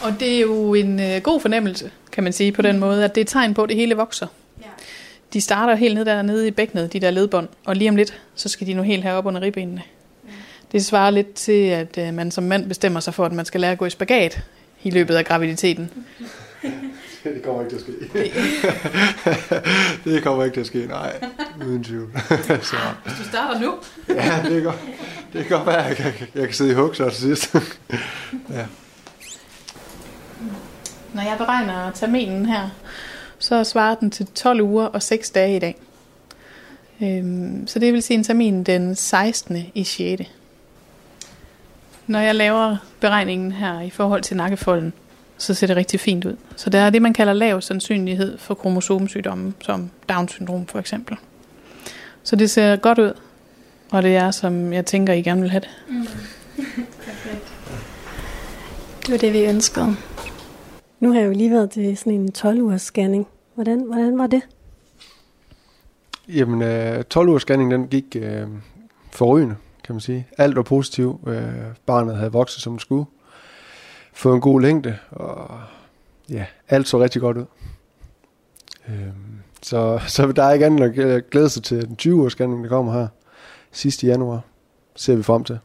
Og 0.00 0.20
det 0.20 0.36
er 0.36 0.40
jo 0.40 0.74
en 0.74 1.00
øh, 1.00 1.22
god 1.22 1.40
fornemmelse, 1.40 1.90
kan 2.12 2.24
man 2.24 2.32
sige 2.32 2.52
på 2.52 2.62
den 2.62 2.78
måde, 2.78 3.04
at 3.04 3.14
det 3.14 3.20
er 3.20 3.24
et 3.24 3.28
tegn 3.28 3.54
på, 3.54 3.62
at 3.62 3.68
det 3.68 3.76
hele 3.76 3.94
vokser. 3.94 4.26
Ja. 4.60 4.66
De 5.32 5.40
starter 5.40 5.74
helt 5.74 5.94
ned 5.94 6.04
dernede 6.04 6.48
i 6.48 6.50
bækkenet, 6.50 6.92
de 6.92 7.00
der 7.00 7.10
ledbånd, 7.10 7.48
og 7.64 7.76
lige 7.76 7.90
om 7.90 7.96
lidt, 7.96 8.20
så 8.34 8.48
skal 8.48 8.66
de 8.66 8.74
nu 8.74 8.82
helt 8.82 9.02
herop 9.02 9.26
under 9.26 9.40
ribbenene. 9.40 9.82
Ja. 10.26 10.32
Det 10.72 10.84
svarer 10.84 11.10
lidt 11.10 11.34
til, 11.34 11.66
at 11.66 11.98
øh, 11.98 12.14
man 12.14 12.30
som 12.30 12.44
mand 12.44 12.68
bestemmer 12.68 13.00
sig 13.00 13.14
for, 13.14 13.26
at 13.26 13.32
man 13.32 13.44
skal 13.44 13.60
lære 13.60 13.72
at 13.72 13.78
gå 13.78 13.86
i 13.86 13.90
spagat 13.90 14.40
i 14.82 14.90
løbet 14.90 15.14
af 15.14 15.24
graviditeten. 15.24 15.90
det 17.34 17.42
kommer 17.44 17.62
ikke 17.62 17.76
til 17.76 17.76
at 17.76 17.82
ske. 17.82 17.92
det 20.10 20.22
kommer 20.22 20.44
ikke 20.44 20.54
til 20.54 20.60
at 20.60 20.66
ske, 20.66 20.86
nej. 20.86 21.24
Uden 21.66 21.84
tvivl. 21.84 22.10
så. 22.62 22.76
Hvis 23.04 23.14
du 23.18 23.24
starter 23.28 23.60
nu. 23.60 23.74
ja, 24.08 24.42
det 24.44 24.62
kan, 24.62 24.72
det 25.32 25.46
kan 25.46 25.56
godt 25.56 25.66
være, 25.66 25.86
at 25.86 25.98
jeg, 25.98 26.14
jeg 26.34 26.44
kan 26.44 26.54
sidde 26.54 26.70
i 26.70 26.74
hug 26.74 26.96
så 26.96 27.10
til 27.10 27.20
sidst. 27.20 27.54
ja. 28.50 28.66
Når 31.14 31.22
jeg 31.22 31.34
beregner 31.38 31.90
terminen 31.90 32.46
her, 32.46 32.68
så 33.38 33.64
svarer 33.64 33.94
den 33.94 34.10
til 34.10 34.26
12 34.26 34.60
uger 34.60 34.86
og 34.86 35.02
6 35.02 35.30
dage 35.30 35.56
i 35.56 35.58
dag. 35.58 35.76
Øhm, 37.02 37.66
så 37.66 37.78
det 37.78 37.92
vil 37.92 38.02
sige 38.02 38.18
en 38.18 38.24
termin 38.24 38.64
den 38.64 38.94
16. 38.94 39.66
i 39.74 39.84
6. 39.84 40.22
Når 42.06 42.18
jeg 42.18 42.34
laver 42.34 42.76
beregningen 43.00 43.52
her 43.52 43.80
i 43.80 43.90
forhold 43.90 44.22
til 44.22 44.36
nakkefolden, 44.36 44.92
så 45.42 45.54
ser 45.54 45.66
det 45.66 45.76
rigtig 45.76 46.00
fint 46.00 46.24
ud. 46.24 46.36
Så 46.56 46.70
der 46.70 46.78
er 46.78 46.90
det, 46.90 47.02
man 47.02 47.12
kalder 47.12 47.32
lav 47.32 47.60
sandsynlighed 47.60 48.38
for 48.38 48.54
kromosomsygdomme, 48.54 49.52
som 49.60 49.90
Down-syndrom 50.08 50.66
for 50.66 50.78
eksempel. 50.78 51.16
Så 52.22 52.36
det 52.36 52.50
ser 52.50 52.76
godt 52.76 52.98
ud, 52.98 53.12
og 53.90 54.02
det 54.02 54.16
er, 54.16 54.30
som 54.30 54.72
jeg 54.72 54.86
tænker, 54.86 55.12
I 55.12 55.22
gerne 55.22 55.40
vil 55.40 55.50
have 55.50 55.60
det. 55.60 55.70
Mm. 55.88 56.06
det 59.06 59.12
var 59.12 59.18
det, 59.18 59.32
vi 59.32 59.44
ønskede. 59.44 59.96
Nu 61.00 61.12
har 61.12 61.20
jeg 61.20 61.26
jo 61.26 61.32
lige 61.32 61.50
været 61.50 61.70
til 61.70 61.96
sådan 61.96 62.12
en 62.12 62.32
12-ugers 62.38 62.82
scanning. 62.82 63.26
Hvordan, 63.54 63.80
hvordan 63.80 64.18
var 64.18 64.26
det? 64.26 64.42
Jamen, 66.28 66.62
øh, 66.62 67.04
12-ugers 67.14 67.42
scanning, 67.42 67.70
den 67.70 67.88
gik 67.88 68.16
øh, 68.16 68.46
forrygende, 69.12 69.56
kan 69.84 69.94
man 69.94 70.00
sige. 70.00 70.26
Alt 70.38 70.56
var 70.56 70.62
positivt. 70.62 71.28
Øh, 71.28 71.42
barnet 71.86 72.16
havde 72.16 72.32
vokset, 72.32 72.62
som 72.62 72.72
det 72.72 72.82
skulle. 72.82 73.04
Fået 74.12 74.34
en 74.34 74.40
god 74.40 74.60
længde, 74.60 74.98
og 75.10 75.60
ja, 76.28 76.46
alt 76.68 76.88
så 76.88 77.02
rigtig 77.02 77.20
godt 77.20 77.36
ud. 77.36 77.44
Øhm, 78.88 79.42
så, 79.62 80.00
så 80.06 80.32
der 80.32 80.42
er 80.42 80.52
ikke 80.52 80.66
andet 80.66 80.98
at 80.98 81.30
glæde 81.30 81.48
sig 81.48 81.62
til 81.62 81.88
den 81.88 81.96
20-års 82.02 82.32
scanning, 82.32 82.62
der 82.62 82.68
kommer 82.68 82.92
her 82.92 83.08
sidste 83.72 84.06
januar. 84.06 84.40
Ser 84.96 85.16
vi 85.16 85.22
frem 85.22 85.44
til. 85.44 85.58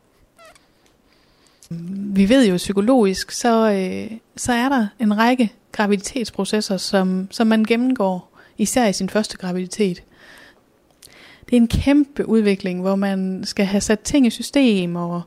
Vi 2.16 2.30
ved 2.30 2.48
jo 2.48 2.58
psykologisk, 2.58 3.32
så, 3.32 3.72
øh, 3.72 4.18
så 4.36 4.54
er 4.54 4.70
der 4.70 4.88
en 5.00 5.18
række 5.18 5.54
graviditetsprocesser, 5.72 6.78
som, 6.78 7.28
som 7.32 7.48
man 7.48 7.64
gennemgår, 7.64 8.32
især 8.58 8.88
i 8.88 8.94
sin 8.94 9.10
første 9.10 9.38
graviditet. 9.38 10.04
Det 11.46 11.54
er 11.54 11.58
en 11.58 11.68
kæmpe 11.68 12.30
udvikling, 12.30 12.82
hvor 12.82 12.96
man 12.96 13.44
skal 13.46 13.66
have 13.66 13.82
sat 13.82 14.00
ting 14.00 14.28
i 14.28 14.30
system, 14.30 14.96
og 14.96 15.22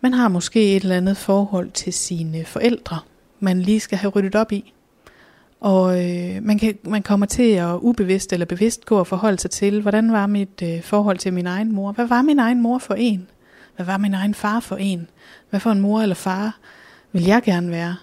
man 0.00 0.12
har 0.12 0.28
måske 0.28 0.76
et 0.76 0.82
eller 0.82 0.96
andet 0.96 1.16
forhold 1.16 1.70
til 1.70 1.92
sine 1.92 2.44
forældre, 2.44 2.98
man 3.40 3.60
lige 3.60 3.80
skal 3.80 3.98
have 3.98 4.10
ryddet 4.10 4.34
op 4.34 4.52
i. 4.52 4.74
Og 5.60 6.10
øh, 6.10 6.42
man, 6.42 6.58
kan, 6.58 6.78
man 6.84 7.02
kommer 7.02 7.26
til 7.26 7.52
at 7.52 7.78
ubevidst 7.80 8.32
eller 8.32 8.46
bevidst 8.46 8.86
gå 8.86 8.98
og 8.98 9.06
forholde 9.06 9.38
sig 9.38 9.50
til, 9.50 9.82
hvordan 9.82 10.12
var 10.12 10.26
mit 10.26 10.62
øh, 10.62 10.82
forhold 10.82 11.18
til 11.18 11.32
min 11.32 11.46
egen 11.46 11.72
mor? 11.72 11.92
Hvad 11.92 12.06
var 12.06 12.22
min 12.22 12.38
egen 12.38 12.62
mor 12.62 12.78
for 12.78 12.94
en? 12.94 13.28
Hvad 13.76 13.86
var 13.86 13.98
min 13.98 14.14
egen 14.14 14.34
far 14.34 14.60
for 14.60 14.76
en? 14.76 15.08
Hvad 15.50 15.60
for 15.60 15.70
en 15.70 15.80
mor 15.80 16.00
eller 16.00 16.14
far 16.14 16.58
vil 17.12 17.24
jeg 17.24 17.42
gerne 17.42 17.70
være? 17.70 17.96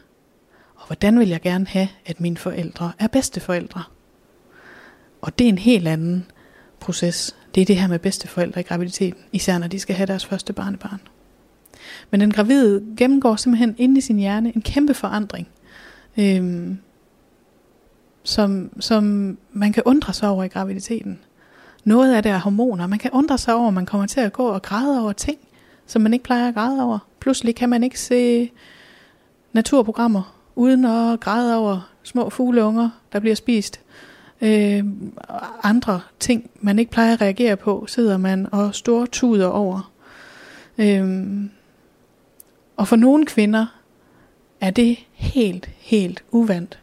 Og 0.75 0.87
hvordan 0.87 1.19
vil 1.19 1.27
jeg 1.27 1.41
gerne 1.41 1.67
have, 1.67 1.87
at 2.05 2.19
mine 2.19 2.37
forældre 2.37 2.91
er 2.99 3.07
bedsteforældre? 3.07 3.83
Og 5.21 5.39
det 5.39 5.45
er 5.45 5.49
en 5.49 5.57
helt 5.57 5.87
anden 5.87 6.25
proces. 6.79 7.35
Det 7.55 7.61
er 7.61 7.65
det 7.65 7.77
her 7.77 7.87
med 7.87 7.99
bedsteforældre 7.99 8.61
i 8.61 8.63
graviditeten, 8.63 9.23
især 9.31 9.57
når 9.57 9.67
de 9.67 9.79
skal 9.79 9.95
have 9.95 10.07
deres 10.07 10.25
første 10.25 10.53
barnebarn. 10.53 10.99
Men 12.11 12.21
den 12.21 12.31
gravide 12.31 12.83
gennemgår 12.97 13.35
simpelthen 13.35 13.75
inde 13.77 13.97
i 13.97 14.01
sin 14.01 14.17
hjerne 14.17 14.55
en 14.55 14.61
kæmpe 14.61 14.93
forandring. 14.93 15.47
Øhm, 16.17 16.77
som, 18.23 18.71
som 18.79 19.37
man 19.53 19.73
kan 19.73 19.83
undre 19.85 20.13
sig 20.13 20.29
over 20.29 20.43
i 20.43 20.47
graviditeten. 20.47 21.19
Noget 21.83 22.15
af 22.15 22.23
det 22.23 22.31
er 22.31 22.37
hormoner. 22.37 22.87
Man 22.87 22.99
kan 22.99 23.11
undre 23.11 23.37
sig 23.37 23.53
over, 23.53 23.67
at 23.67 23.73
man 23.73 23.85
kommer 23.85 24.07
til 24.07 24.19
at 24.19 24.33
gå 24.33 24.47
og 24.47 24.61
græde 24.61 25.01
over 25.01 25.11
ting, 25.11 25.37
som 25.85 26.01
man 26.01 26.13
ikke 26.13 26.23
plejer 26.23 26.47
at 26.47 26.53
græde 26.53 26.83
over. 26.83 26.99
Pludselig 27.19 27.55
kan 27.55 27.69
man 27.69 27.83
ikke 27.83 27.99
se 27.99 28.51
naturprogrammer, 29.53 30.35
uden 30.55 30.85
at 30.85 31.19
græde 31.19 31.57
over 31.57 31.89
små 32.03 32.29
fugleunger, 32.29 32.89
der 33.13 33.19
bliver 33.19 33.35
spist. 33.35 33.79
Øh, 34.41 34.83
andre 35.63 36.01
ting, 36.19 36.49
man 36.61 36.79
ikke 36.79 36.91
plejer 36.91 37.13
at 37.13 37.21
reagere 37.21 37.55
på, 37.55 37.85
sidder 37.87 38.17
man 38.17 38.47
og 38.51 38.75
store 38.75 39.07
tuder 39.07 39.47
over. 39.47 39.91
Øh, 40.77 41.27
og 42.77 42.87
for 42.87 42.95
nogle 42.95 43.25
kvinder 43.25 43.65
er 44.61 44.71
det 44.71 44.97
helt, 45.13 45.69
helt 45.77 46.23
uvandt 46.31 46.79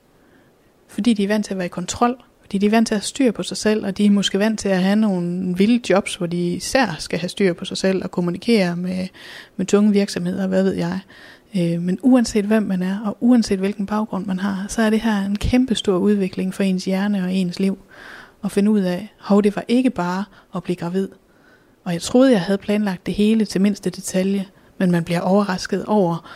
fordi 0.94 1.12
de 1.12 1.24
er 1.24 1.28
vant 1.28 1.44
til 1.44 1.54
at 1.54 1.58
være 1.58 1.66
i 1.66 1.68
kontrol, 1.68 2.16
fordi 2.40 2.58
de 2.58 2.66
er 2.66 2.70
vant 2.70 2.86
til 2.88 2.94
at 2.94 2.98
have 2.98 3.04
styr 3.04 3.32
på 3.32 3.42
sig 3.42 3.56
selv, 3.56 3.86
og 3.86 3.98
de 3.98 4.06
er 4.06 4.10
måske 4.10 4.38
vant 4.38 4.60
til 4.60 4.68
at 4.68 4.82
have 4.82 4.96
nogle 4.96 5.56
vilde 5.56 5.80
jobs, 5.90 6.16
hvor 6.16 6.26
de 6.26 6.54
især 6.54 6.96
skal 6.98 7.18
have 7.18 7.28
styr 7.28 7.52
på 7.52 7.64
sig 7.64 7.76
selv 7.76 8.04
og 8.04 8.10
kommunikere 8.10 8.76
med, 8.76 9.08
med 9.56 9.66
tunge 9.66 9.92
virksomheder, 9.92 10.46
hvad 10.46 10.62
ved 10.62 10.72
jeg. 10.72 10.98
Øh, 11.56 11.82
men 11.82 11.98
uanset 12.02 12.44
hvem 12.44 12.62
man 12.62 12.82
er, 12.82 12.98
og 13.04 13.16
uanset 13.20 13.58
hvilken 13.58 13.86
baggrund 13.86 14.26
man 14.26 14.38
har, 14.38 14.66
så 14.68 14.82
er 14.82 14.90
det 14.90 15.00
her 15.00 15.26
en 15.26 15.36
kæmpe 15.36 15.74
stor 15.74 15.96
udvikling 15.96 16.54
for 16.54 16.62
ens 16.62 16.84
hjerne 16.84 17.24
og 17.24 17.32
ens 17.32 17.60
liv. 17.60 17.78
At 18.44 18.52
finde 18.52 18.70
ud 18.70 18.80
af, 18.80 19.12
hov, 19.20 19.42
det 19.42 19.56
var 19.56 19.64
ikke 19.68 19.90
bare 19.90 20.24
at 20.56 20.62
blive 20.62 20.76
gravid. 20.76 21.08
Og 21.84 21.92
jeg 21.92 22.02
troede, 22.02 22.32
jeg 22.32 22.40
havde 22.40 22.58
planlagt 22.58 23.06
det 23.06 23.14
hele 23.14 23.44
til 23.44 23.60
mindste 23.60 23.90
detalje, 23.90 24.46
men 24.78 24.90
man 24.90 25.04
bliver 25.04 25.20
overrasket 25.20 25.84
over, 25.84 26.30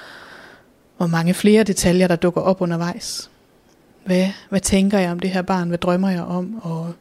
hvor 0.97 1.07
mange 1.07 1.35
flere 1.35 1.65
detaljer, 1.65 2.07
der 2.09 2.17
dukker 2.17 2.41
op 2.41 2.61
undervejs 2.61 3.31
hvad, 4.09 4.29
hvad 4.49 4.61
tænker 4.61 4.99
jeg 4.99 5.11
om 5.11 5.21
det 5.21 5.31
her 5.31 5.43
barn, 5.43 5.69
hvad 5.69 5.79
drømmer 5.79 6.11
jeg 6.11 6.23
om, 6.23 6.61
og 6.63 6.95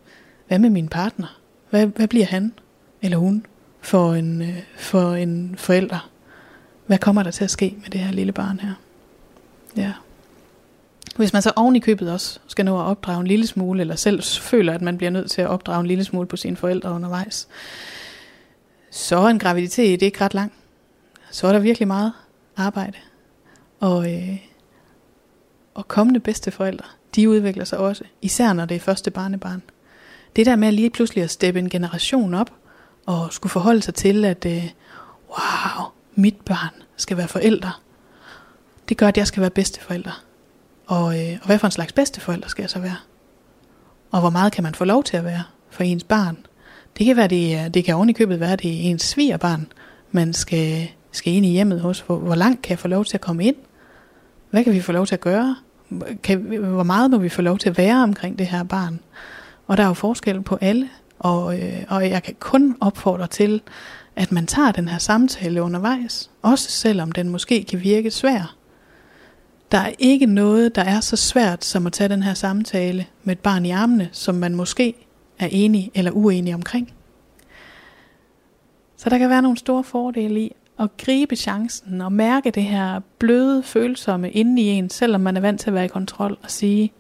hvad 0.48 0.60
med 0.60 0.70
min 0.70 0.88
partner? 0.88 1.40
Hvad, 1.70 1.86
hvad 1.86 2.08
bliver 2.08 2.26
han 2.26 2.54
eller 3.02 3.18
hun 3.18 3.46
for 3.82 4.14
en, 4.14 4.42
øh, 4.42 4.60
for 4.78 5.14
en 5.14 5.56
forælder? 5.58 6.10
Hvad 6.86 6.98
kommer 6.98 7.24
der 7.24 7.32
til 7.32 7.44
at 7.44 7.52
ske 7.52 7.76
med 7.82 7.90
det 7.90 8.00
her 8.00 8.12
lille 8.12 8.32
barn 8.32 8.60
her? 8.60 8.74
Ja. 9.78 9.94
Hvis 11.16 11.34
man 11.34 11.42
så 11.42 11.52
oven 11.56 11.76
i 11.76 11.80
købet 11.80 12.12
også 12.12 12.40
skal 12.48 12.66
nå 12.66 12.80
at 12.80 12.86
opdrage 12.86 13.20
en 13.20 13.28
lille 13.28 13.48
smule, 13.48 13.82
eller 13.82 13.96
selv 13.96 14.24
føler, 14.24 14.74
at 14.74 14.82
man 14.82 14.98
bliver 14.98 15.12
nødt 15.12 15.32
til 15.32 15.42
at 15.42 15.48
opdrage 15.48 15.80
en 15.80 15.88
lille 15.88 16.04
smule 16.04 16.28
på 16.28 16.38
sine 16.38 16.56
forældre 16.56 16.92
undervejs, 16.92 17.48
så 18.92 19.18
er 19.18 19.28
en 19.28 19.40
graviditet 19.40 20.02
ikke 20.02 20.22
ret 20.22 20.34
lang. 20.34 20.54
Så 21.38 21.48
er 21.48 21.52
der 21.52 21.60
virkelig 21.60 21.88
meget 21.88 22.14
arbejde. 22.56 22.98
Og, 23.80 24.14
øh, 24.14 24.38
og 25.74 25.88
kommende 25.88 26.20
bedsteforældre, 26.20 26.86
de 27.16 27.30
udvikler 27.30 27.66
sig 27.66 27.80
også, 27.80 28.04
især 28.22 28.54
når 28.54 28.66
det 28.66 28.76
er 28.76 28.80
første 28.80 29.12
barnebarn. 29.12 29.62
Det 30.36 30.46
der 30.46 30.56
med 30.56 30.72
lige 30.72 30.90
pludselig 30.90 31.24
at 31.24 31.30
steppe 31.30 31.60
en 31.60 31.70
generation 31.70 32.34
op, 32.34 32.52
og 33.06 33.34
skulle 33.34 33.52
forholde 33.52 33.82
sig 33.82 33.96
til, 33.96 34.26
at 34.26 34.46
øh, 34.46 34.64
wow, 35.30 35.86
mit 36.16 36.36
barn 36.46 36.84
skal 36.96 37.18
være 37.18 37.28
forældre. 37.28 37.72
Det 38.90 38.98
gør, 38.98 39.08
at 39.08 39.18
jeg 39.18 39.28
skal 39.28 39.42
være 39.42 39.50
bedsteforældre. 39.50 40.14
Og, 40.88 41.20
øh, 41.20 41.38
og 41.42 41.46
hvad 41.46 41.60
for 41.60 41.68
en 41.68 41.72
slags 41.72 41.94
bedsteforældre 41.94 42.50
skal 42.50 42.64
jeg 42.64 42.70
så 42.70 42.80
være? 42.80 42.98
Og 44.12 44.20
hvor 44.20 44.30
meget 44.30 44.54
kan 44.54 44.64
man 44.64 44.76
få 44.76 44.86
lov 44.86 45.04
til 45.04 45.18
at 45.18 45.24
være 45.24 45.44
for 45.70 45.84
ens 45.84 46.04
barn? 46.04 46.38
Det 46.98 47.06
kan 47.06 47.16
være, 47.16 47.28
det, 47.28 47.74
det 47.74 47.86
kan 47.86 47.96
oven 47.96 48.10
i 48.10 48.14
købet 48.14 48.40
være, 48.40 48.56
det 48.56 48.72
er 48.72 48.90
ens 48.90 49.04
svigerbarn, 49.04 49.68
man 50.12 50.34
skal, 50.34 50.90
skal 51.18 51.34
ind 51.34 51.46
i 51.46 51.50
hjemmet 51.50 51.82
hos. 51.82 52.00
Hvor, 52.00 52.18
hvor 52.18 52.36
langt 52.36 52.62
kan 52.62 52.70
jeg 52.70 52.80
få 52.80 52.88
lov 52.88 53.06
til 53.06 53.18
at 53.18 53.22
komme 53.22 53.46
ind? 53.46 53.56
Hvad 54.50 54.64
kan 54.64 54.74
vi 54.74 54.82
få 54.82 54.92
lov 54.92 55.06
til 55.06 55.16
at 55.16 55.22
gøre? 55.22 55.56
kan, 56.24 56.40
hvor 56.58 56.84
meget 56.84 57.12
må 57.12 57.18
vi 57.18 57.30
få 57.30 57.42
lov 57.42 57.58
til 57.58 57.70
at 57.70 57.78
være 57.78 58.04
omkring 58.04 58.40
det 58.40 58.48
her 58.48 58.64
barn? 58.64 59.00
Og 59.68 59.78
der 59.78 59.84
er 59.84 59.88
jo 59.88 59.94
forskel 59.94 60.42
på 60.42 60.58
alle, 60.62 60.90
og, 61.20 61.60
øh, 61.60 61.84
og 61.90 62.10
jeg 62.10 62.24
kan 62.24 62.36
kun 62.40 62.78
opfordre 62.82 63.28
til, 63.28 63.62
at 64.16 64.32
man 64.32 64.48
tager 64.48 64.72
den 64.72 64.88
her 64.88 64.98
samtale 64.98 65.62
undervejs, 65.62 66.32
også 66.42 66.72
selvom 66.72 67.12
den 67.12 67.30
måske 67.30 67.64
kan 67.64 67.84
virke 67.84 68.12
svær. 68.12 68.56
Der 69.72 69.78
er 69.78 69.92
ikke 70.00 70.26
noget, 70.26 70.76
der 70.76 70.82
er 70.82 71.00
så 71.00 71.16
svært 71.16 71.66
som 71.66 71.88
at 71.88 71.94
tage 71.94 72.10
den 72.10 72.24
her 72.24 72.34
samtale 72.34 73.06
med 73.24 73.36
et 73.36 73.40
barn 73.40 73.66
i 73.66 73.72
armene, 73.72 74.10
som 74.12 74.36
man 74.36 74.56
måske 74.56 74.94
er 75.40 75.48
enig 75.52 75.92
eller 75.96 76.12
uenig 76.12 76.54
omkring. 76.54 76.94
Så 78.98 79.10
der 79.10 79.18
kan 79.18 79.30
være 79.30 79.42
nogle 79.42 79.58
store 79.58 79.84
fordele 79.84 80.42
i 80.42 80.56
at 80.80 80.98
gribe 80.98 81.36
chancen 81.36 82.02
og 82.02 82.12
mærke 82.12 82.52
det 82.52 82.64
her 82.64 83.00
bløde, 83.20 83.64
følsomme 83.64 84.32
inde 84.32 84.62
i 84.62 84.66
en, 84.66 84.90
selvom 84.90 85.22
man 85.22 85.38
er 85.38 85.42
vant 85.42 85.62
til 85.62 85.70
at 85.70 85.74
være 85.74 85.86
i 85.86 85.88
kontrol, 85.88 86.38
og 86.44 86.52
sige, 86.52 86.94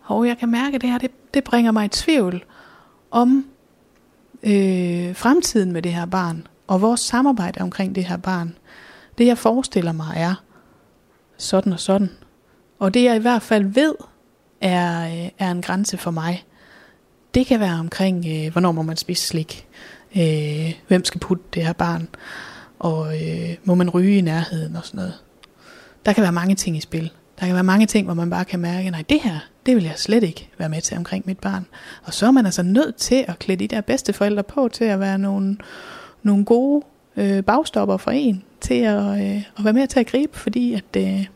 hov, 0.00 0.26
jeg 0.26 0.38
kan 0.38 0.50
mærke 0.50 0.78
det 0.78 0.90
her, 0.90 0.98
det, 0.98 1.10
det 1.34 1.44
bringer 1.44 1.72
mig 1.72 1.84
i 1.84 1.88
tvivl 1.88 2.44
om 3.10 3.46
øh, 4.42 5.16
fremtiden 5.16 5.72
med 5.72 5.82
det 5.82 5.92
her 5.92 6.06
barn, 6.06 6.46
og 6.66 6.80
vores 6.80 7.00
samarbejde 7.00 7.60
omkring 7.60 7.94
det 7.94 8.04
her 8.04 8.16
barn. 8.16 8.56
Det 9.18 9.26
jeg 9.26 9.38
forestiller 9.38 9.92
mig 9.92 10.12
er 10.16 10.34
sådan 11.36 11.72
og 11.72 11.80
sådan. 11.80 12.10
Og 12.78 12.94
det 12.94 13.04
jeg 13.04 13.16
i 13.16 13.18
hvert 13.20 13.42
fald 13.42 13.64
ved, 13.64 13.94
er, 14.60 15.06
øh, 15.06 15.30
er 15.38 15.50
en 15.50 15.62
grænse 15.62 15.98
for 15.98 16.10
mig. 16.10 16.44
Det 17.34 17.46
kan 17.46 17.60
være 17.60 17.80
omkring, 17.80 18.26
øh, 18.28 18.52
hvornår 18.52 18.72
må 18.72 18.82
man 18.82 18.96
spise 18.96 19.26
slik, 19.26 19.66
øh, 20.16 20.74
hvem 20.88 21.04
skal 21.04 21.20
putte 21.20 21.44
det 21.54 21.66
her 21.66 21.72
barn, 21.72 22.08
og 22.82 23.14
øh, 23.14 23.54
må 23.64 23.74
man 23.74 23.90
ryge 23.90 24.18
i 24.18 24.20
nærheden 24.20 24.76
og 24.76 24.84
sådan 24.84 24.98
noget. 24.98 25.14
Der 26.06 26.12
kan 26.12 26.22
være 26.22 26.32
mange 26.32 26.54
ting 26.54 26.76
i 26.76 26.80
spil. 26.80 27.10
Der 27.40 27.46
kan 27.46 27.54
være 27.54 27.64
mange 27.64 27.86
ting, 27.86 28.04
hvor 28.04 28.14
man 28.14 28.30
bare 28.30 28.44
kan 28.44 28.60
mærke, 28.60 28.90
nej, 28.90 29.04
det 29.08 29.20
her, 29.20 29.38
det 29.66 29.76
vil 29.76 29.84
jeg 29.84 29.94
slet 29.96 30.22
ikke 30.22 30.50
være 30.58 30.68
med 30.68 30.80
til 30.80 30.96
omkring 30.96 31.24
mit 31.26 31.38
barn. 31.38 31.66
Og 32.04 32.14
så 32.14 32.26
er 32.26 32.30
man 32.30 32.46
altså 32.46 32.62
nødt 32.62 32.96
til 32.96 33.24
at 33.28 33.38
klæde 33.38 33.58
de 33.58 33.68
der 33.68 33.80
bedste 33.80 34.12
forældre 34.12 34.42
på 34.42 34.68
til 34.72 34.84
at 34.84 35.00
være 35.00 35.18
nogle, 35.18 35.56
nogle 36.22 36.44
gode 36.44 36.84
øh, 37.16 37.42
bagstopper 37.42 37.96
for 37.96 38.10
en, 38.10 38.42
til 38.60 38.74
at, 38.74 39.02
øh, 39.02 39.42
at 39.58 39.64
være 39.64 39.72
med 39.72 39.86
til 39.86 40.00
at 40.00 40.06
gribe, 40.06 40.38
fordi 40.38 40.74
at 40.74 40.96
øh, 40.96 41.26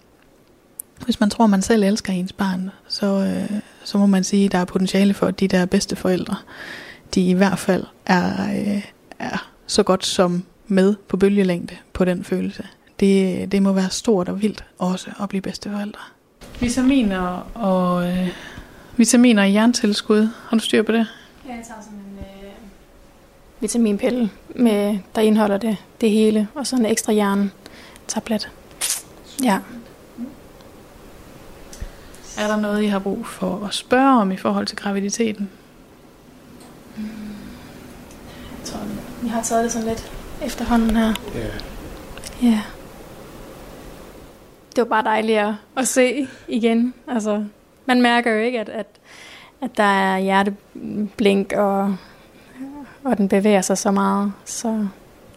hvis 1.04 1.20
man 1.20 1.30
tror, 1.30 1.46
man 1.46 1.62
selv 1.62 1.82
elsker 1.82 2.12
ens 2.12 2.32
barn, 2.32 2.70
så, 2.88 3.06
øh, 3.06 3.60
så 3.84 3.98
må 3.98 4.06
man 4.06 4.24
sige, 4.24 4.44
at 4.44 4.52
der 4.52 4.58
er 4.58 4.64
potentiale 4.64 5.14
for, 5.14 5.26
at 5.26 5.40
de 5.40 5.48
der 5.48 5.66
bedste 5.66 5.96
forældre, 5.96 6.36
de 7.14 7.28
i 7.28 7.32
hvert 7.32 7.58
fald 7.58 7.84
er, 8.06 8.50
øh, 8.50 8.82
er 9.18 9.50
så 9.66 9.82
godt 9.82 10.06
som 10.06 10.44
med 10.66 10.94
på 11.08 11.16
bølgelængde 11.16 11.76
på 11.92 12.04
den 12.04 12.24
følelse. 12.24 12.66
det, 13.00 13.52
det 13.52 13.62
må 13.62 13.72
være 13.72 13.90
stort 13.90 14.28
og 14.28 14.42
vildt 14.42 14.64
også 14.78 15.10
at 15.22 15.28
blive 15.28 15.42
bedsteforældre. 15.42 16.00
Vitaminer 16.60 17.50
og 17.54 18.08
øh, 18.08 18.28
vitaminer 18.96 19.44
i 19.44 19.52
jerntilskud. 19.52 20.28
Har 20.48 20.56
du 20.56 20.62
styr 20.62 20.82
på 20.82 20.92
det? 20.92 21.06
Ja, 21.48 21.54
jeg 21.54 21.64
tager 21.66 21.80
sådan 21.80 21.98
en 21.98 22.18
øh, 22.18 22.52
vitaminpille, 23.60 24.30
med, 24.54 24.98
der 25.14 25.20
indeholder 25.20 25.58
det, 25.58 25.76
det 26.00 26.10
hele, 26.10 26.48
og 26.54 26.66
sådan 26.66 26.84
en 26.84 26.90
ekstra 26.92 27.12
jern-tablet. 27.12 28.50
Ja. 29.42 29.58
Er 32.38 32.46
der 32.46 32.56
noget, 32.56 32.82
I 32.82 32.86
har 32.86 32.98
brug 32.98 33.26
for 33.26 33.66
at 33.66 33.74
spørge 33.74 34.20
om 34.20 34.32
i 34.32 34.36
forhold 34.36 34.66
til 34.66 34.76
graviditeten? 34.76 35.50
Jeg 36.96 38.64
tror, 38.64 38.80
vi 39.22 39.28
har 39.28 39.42
taget 39.42 39.64
det 39.64 39.72
sådan 39.72 39.88
lidt 39.88 40.12
efterhånden 40.44 40.96
her. 40.96 41.14
Ja. 41.34 41.46
Ja. 42.48 42.62
Det 44.76 44.82
var 44.82 44.88
bare 44.88 45.04
dejligt 45.04 45.38
at, 45.38 45.54
at 45.76 45.88
se 45.88 46.28
igen. 46.48 46.94
Altså, 47.08 47.44
man 47.86 48.02
mærker 48.02 48.32
jo 48.32 48.38
ikke, 48.40 48.60
at, 48.60 48.68
at, 48.68 48.86
at 49.62 49.76
der 49.76 49.82
er 49.82 50.18
hjerteblink, 50.18 51.52
og, 51.52 51.96
og 53.04 53.18
den 53.18 53.28
bevæger 53.28 53.60
sig 53.60 53.78
så 53.78 53.90
meget. 53.90 54.32
Så 54.44 54.88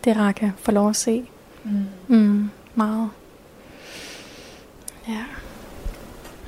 det 0.03 0.11
er 0.11 0.17
rart 0.21 0.43
at 0.43 0.49
få 0.57 0.71
lov 0.71 0.89
at 0.89 0.95
se. 0.95 1.25
Mm. 1.63 1.85
Mm, 2.17 2.49
meget. 2.75 3.09
Ja. 5.07 5.23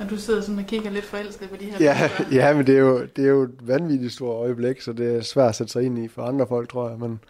Og 0.00 0.10
du 0.10 0.16
sidder 0.16 0.40
sådan 0.40 0.58
og 0.58 0.64
kigger 0.66 0.90
lidt 0.90 1.04
forelsket 1.04 1.50
på 1.50 1.56
de 1.56 1.64
her 1.64 1.76
Ja, 1.80 2.08
billeder. 2.18 2.36
ja, 2.48 2.54
men 2.56 2.66
det 2.66 2.74
er, 2.74 2.78
jo, 2.80 3.06
det 3.16 3.24
er 3.24 3.28
jo 3.28 3.42
et 3.42 3.54
vanvittigt 3.60 4.12
stort 4.12 4.44
øjeblik, 4.44 4.80
så 4.80 4.92
det 4.92 5.16
er 5.16 5.22
svært 5.22 5.48
at 5.48 5.54
sætte 5.54 5.72
sig 5.72 5.82
ind 5.82 5.98
i 5.98 6.08
for 6.08 6.22
andre 6.22 6.46
folk, 6.46 6.70
tror 6.70 6.88
jeg. 6.88 6.98
Men, 6.98 7.20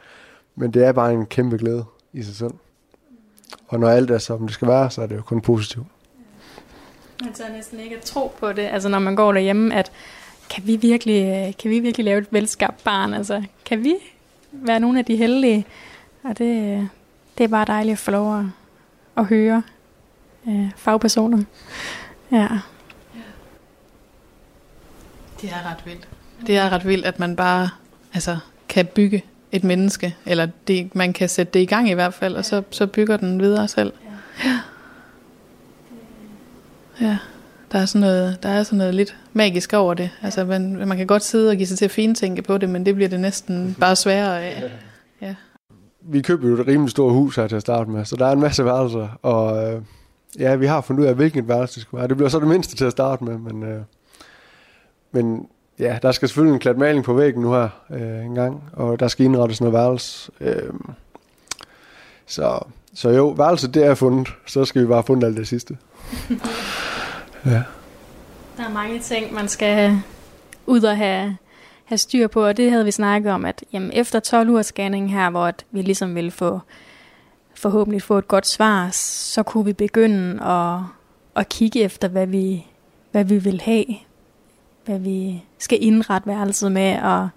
men 0.55 0.70
det 0.70 0.84
er 0.84 0.92
bare 0.92 1.12
en 1.12 1.26
kæmpe 1.26 1.57
glæde 1.57 1.84
i 2.12 2.22
sig 2.22 2.34
selv. 2.34 2.55
Og 3.68 3.80
når 3.80 3.88
alt 3.88 4.11
er 4.11 4.18
som 4.18 4.46
det 4.46 4.55
skal 4.55 4.68
være, 4.68 4.90
så 4.90 5.03
er 5.03 5.07
det 5.07 5.16
jo 5.16 5.22
kun 5.22 5.40
positivt. 5.40 5.86
Man 7.22 7.32
tør 7.32 7.48
næsten 7.57 7.80
ikke 7.80 7.96
at 7.96 8.03
tro 8.03 8.32
på 8.38 8.53
det, 8.53 8.62
altså 8.62 8.88
når 8.88 8.98
man 8.98 9.16
går 9.16 9.32
derhjemme, 9.32 9.74
at 9.74 9.92
kan 10.50 10.66
vi 10.66 10.76
virkelig, 10.76 11.55
kan 11.59 11.70
vi 11.70 11.80
virkelig 11.80 12.05
lave 12.05 12.18
et 12.18 12.26
velskabt 12.30 12.84
barn? 12.84 13.14
Altså, 13.14 13.42
kan 13.64 13.84
vi 13.84 13.94
være 14.53 14.80
nogle 14.80 14.98
af 14.98 15.05
de 15.05 15.16
heldige? 15.16 15.66
Og 16.22 16.38
det, 16.38 16.88
det 17.38 17.44
er 17.44 17.48
bare 17.48 17.64
dejligt 17.64 17.92
at 17.92 17.98
få 17.98 18.11
lov 18.11 18.38
at, 18.38 18.44
at 19.16 19.24
høre 19.24 19.62
øh, 20.48 20.70
fagpersoner. 20.76 21.44
Ja. 22.32 22.48
Det 25.40 25.50
er 25.50 25.70
ret 25.70 25.86
vildt. 25.86 26.09
Det 26.46 26.57
er 26.57 26.70
ret 26.70 26.86
vildt, 26.86 27.07
at 27.07 27.18
man 27.18 27.36
bare 27.36 27.68
altså, 28.14 28.38
kan 28.68 28.86
bygge 28.86 29.24
et 29.53 29.64
menneske, 29.64 30.16
eller 30.26 30.48
det, 30.68 30.94
man 30.94 31.12
kan 31.12 31.28
sætte 31.28 31.53
det 31.53 31.61
i 31.61 31.66
gang 31.66 31.90
i 31.90 31.92
hvert 31.92 32.14
fald, 32.14 32.36
og 32.36 32.44
så, 32.44 32.62
så 32.70 32.86
bygger 32.86 33.16
den 33.16 33.40
videre 33.40 33.68
selv. 33.68 33.92
Ja. 34.44 34.59
Ja, 37.00 37.18
der 37.72 37.78
er 37.78 37.86
sådan 37.86 38.00
noget, 38.00 38.42
der 38.42 38.48
er 38.48 38.62
sådan 38.62 38.78
noget 38.78 38.94
lidt 38.94 39.16
magisk 39.32 39.72
over 39.72 39.94
det. 39.94 40.11
Altså, 40.22 40.44
man, 40.44 40.88
man 40.88 40.96
kan 40.96 41.07
godt 41.07 41.24
sidde 41.24 41.50
og 41.50 41.57
give 41.57 41.66
sig 41.66 41.78
til 41.78 41.84
at 41.84 41.90
fintænke 41.90 42.42
på 42.42 42.59
det, 42.59 42.68
men 42.68 42.86
det 42.86 42.94
bliver 42.94 43.09
det 43.09 43.20
næsten 43.20 43.74
bare 43.80 43.96
sværere 43.96 44.42
af. 44.42 44.70
Ja. 45.20 45.34
Vi 46.00 46.22
købte 46.22 46.48
jo 46.48 46.61
et 46.61 46.66
rimelig 46.66 46.90
stort 46.90 47.12
hus 47.12 47.36
her 47.36 47.48
til 47.48 47.57
at 47.57 47.62
starte 47.62 47.90
med, 47.90 48.05
så 48.05 48.16
der 48.16 48.26
er 48.26 48.32
en 48.32 48.40
masse 48.40 48.64
værelser, 48.64 49.18
og 49.22 49.72
øh, 49.72 49.82
ja, 50.38 50.55
vi 50.55 50.66
har 50.66 50.80
fundet 50.80 51.03
ud 51.03 51.09
af, 51.09 51.14
hvilken 51.14 51.48
værelse 51.48 51.74
det 51.74 51.82
skal 51.82 51.98
være. 51.98 52.09
Det 52.09 52.16
bliver 52.16 52.28
så 52.28 52.38
det 52.38 52.48
mindste 52.48 52.76
til 52.76 52.84
at 52.84 52.92
starte 52.92 53.24
med, 53.24 53.38
men, 53.38 53.62
øh, 53.62 53.80
men 55.12 55.46
ja, 55.78 55.98
der 56.02 56.12
skal 56.12 56.28
selvfølgelig 56.28 56.54
en 56.54 56.60
klat 56.60 56.78
maling 56.78 57.04
på 57.04 57.14
væggen 57.14 57.42
nu 57.42 57.52
her 57.52 57.68
øh, 57.90 58.24
en 58.24 58.34
gang, 58.34 58.64
og 58.72 59.00
der 59.00 59.08
skal 59.08 59.26
indrettes 59.26 59.60
noget 59.60 59.74
værelse. 59.74 60.32
Øh, 60.40 60.72
så, 62.26 62.58
så 62.94 63.10
jo, 63.10 63.28
værelse 63.28 63.68
det 63.68 63.84
er 63.86 63.94
fundet, 63.94 64.28
så 64.46 64.64
skal 64.64 64.82
vi 64.82 64.86
bare 64.86 64.96
have 64.96 65.04
fundet 65.04 65.26
alt 65.26 65.36
det 65.36 65.48
sidste. 65.48 65.76
ja. 67.46 67.62
Der 68.56 68.64
er 68.64 68.72
mange 68.72 69.00
ting, 69.00 69.34
man 69.34 69.48
skal 69.48 69.98
ud 70.66 70.82
og 70.82 70.96
have, 70.96 71.36
have 71.84 71.98
styr 71.98 72.26
på, 72.26 72.44
og 72.44 72.56
det 72.56 72.70
havde 72.70 72.84
vi 72.84 72.90
snakket 72.90 73.32
om, 73.32 73.44
at 73.44 73.64
jamen, 73.72 73.90
efter 73.92 74.20
12 74.20 74.48
ugers 74.48 74.66
scanning 74.66 75.12
her, 75.12 75.30
hvor 75.30 75.46
at 75.46 75.64
vi 75.70 75.82
ligesom 75.82 76.14
ville 76.14 76.30
få 76.30 76.60
forhåbentlig 77.54 78.02
få 78.02 78.18
et 78.18 78.28
godt 78.28 78.46
svar, 78.46 78.88
så 78.92 79.42
kunne 79.42 79.64
vi 79.64 79.72
begynde 79.72 80.44
at, 80.44 80.78
at 81.36 81.48
kigge 81.48 81.80
efter, 81.80 82.08
hvad 82.08 82.26
vi, 82.26 82.66
hvad 83.10 83.24
vi 83.24 83.38
vil 83.38 83.60
have, 83.60 83.84
hvad 84.85 84.99
vi 84.99 85.43
skal 85.59 85.78
indrette 85.80 86.26
værelset 86.26 86.72
med, 86.72 86.99
og 87.03 87.28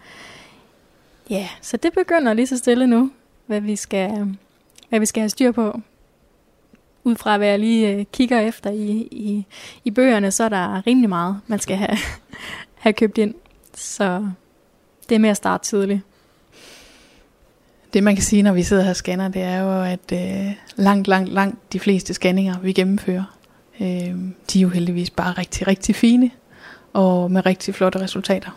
ja, 1.29 1.49
så 1.61 1.77
det 1.77 1.93
begynder 1.93 2.33
lige 2.33 2.47
så 2.47 2.57
stille 2.57 2.87
nu, 2.87 3.11
hvad 3.45 3.61
vi 3.61 3.75
skal, 3.75 4.35
hvad 4.89 4.99
vi 4.99 5.05
skal 5.05 5.21
have 5.21 5.29
styr 5.29 5.51
på. 5.51 5.79
Ud 7.03 7.15
fra 7.15 7.37
hvad 7.37 7.47
jeg 7.47 7.59
lige 7.59 7.89
øh, 7.89 8.05
kigger 8.13 8.39
efter 8.39 8.69
i, 8.69 9.07
i, 9.11 9.45
i 9.83 9.91
bøgerne, 9.91 10.31
så 10.31 10.43
er 10.43 10.49
der 10.49 10.87
rimelig 10.87 11.09
meget, 11.09 11.39
man 11.47 11.59
skal 11.59 11.77
have, 11.77 11.97
have 12.83 12.93
købt 12.93 13.17
ind. 13.17 13.33
Så 13.73 14.27
det 15.09 15.15
er 15.15 15.19
med 15.19 15.29
at 15.29 15.37
starte 15.37 15.65
tidligt. 15.65 16.01
Det 17.93 18.03
man 18.03 18.15
kan 18.15 18.23
sige, 18.23 18.43
når 18.43 18.53
vi 18.53 18.63
sidder 18.63 18.83
her 18.83 18.89
og 18.89 18.95
scanner, 18.95 19.27
det 19.27 19.41
er 19.41 19.57
jo, 19.59 19.83
at 19.83 20.11
øh, 20.13 20.53
langt, 20.75 21.07
langt, 21.07 21.29
langt 21.29 21.73
de 21.73 21.79
fleste 21.79 22.13
scanninger, 22.13 22.59
vi 22.59 22.73
gennemfører, 22.73 23.37
øh, 23.81 24.15
de 24.53 24.59
er 24.59 24.61
jo 24.61 24.69
heldigvis 24.69 25.09
bare 25.09 25.31
rigtig, 25.31 25.67
rigtig 25.67 25.95
fine, 25.95 26.31
og 26.95 27.31
med 27.31 27.45
rigtig 27.45 27.75
flotte 27.75 27.99
resultater. 27.99 28.49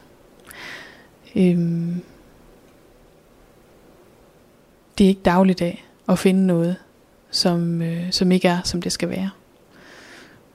Øhm, 1.37 2.03
det 4.99 5.05
er 5.05 5.09
ikke 5.09 5.23
dagligdag 5.25 5.85
at 6.09 6.19
finde 6.19 6.47
noget, 6.47 6.77
som, 7.31 7.83
øh, 7.83 8.13
som 8.13 8.33
ikke 8.33 8.49
er, 8.49 8.59
som 8.65 8.83
det 8.83 8.93
skal 8.93 9.11
være. 9.11 9.31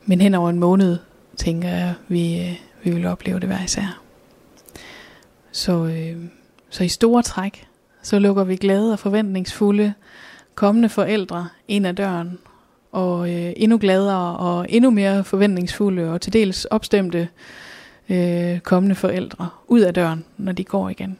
Men 0.06 0.22
hen 0.22 0.34
over 0.34 0.50
en 0.50 0.60
måned, 0.60 0.98
tænker 1.38 1.70
jeg, 1.70 1.94
vi, 2.08 2.40
øh, 2.40 2.56
vi 2.84 2.92
vil 2.92 3.06
opleve 3.06 3.40
det 3.40 3.48
hver 3.48 3.64
især. 3.64 4.02
Så, 5.52 5.86
øh, 5.86 6.18
så 6.70 6.84
i 6.84 6.88
store 6.88 7.24
træk, 7.24 7.68
så 8.02 8.20
lukker 8.20 8.44
vi 8.44 8.56
glade 8.56 8.94
og 8.94 9.00
forventningsfulde 9.00 9.94
kommende 10.56 10.90
forældre 10.90 11.48
ind 11.68 11.88
ad 11.88 11.94
døren, 11.94 12.40
og 12.92 13.30
øh, 13.30 13.54
endnu 13.56 13.78
gladere 13.78 14.38
og 14.38 14.66
endnu 14.70 14.90
mere 14.90 15.24
forventningsfulde 15.24 16.12
og 16.12 16.22
til 16.22 16.34
dels 16.34 16.66
opstemte 16.66 17.28
øh, 18.10 18.60
kommende 18.60 18.96
forældre 18.96 19.50
ud 19.68 19.80
af 19.82 19.94
døren, 19.94 20.26
når 20.38 20.52
de 20.52 20.64
går 20.64 20.90
igen. 20.90 21.18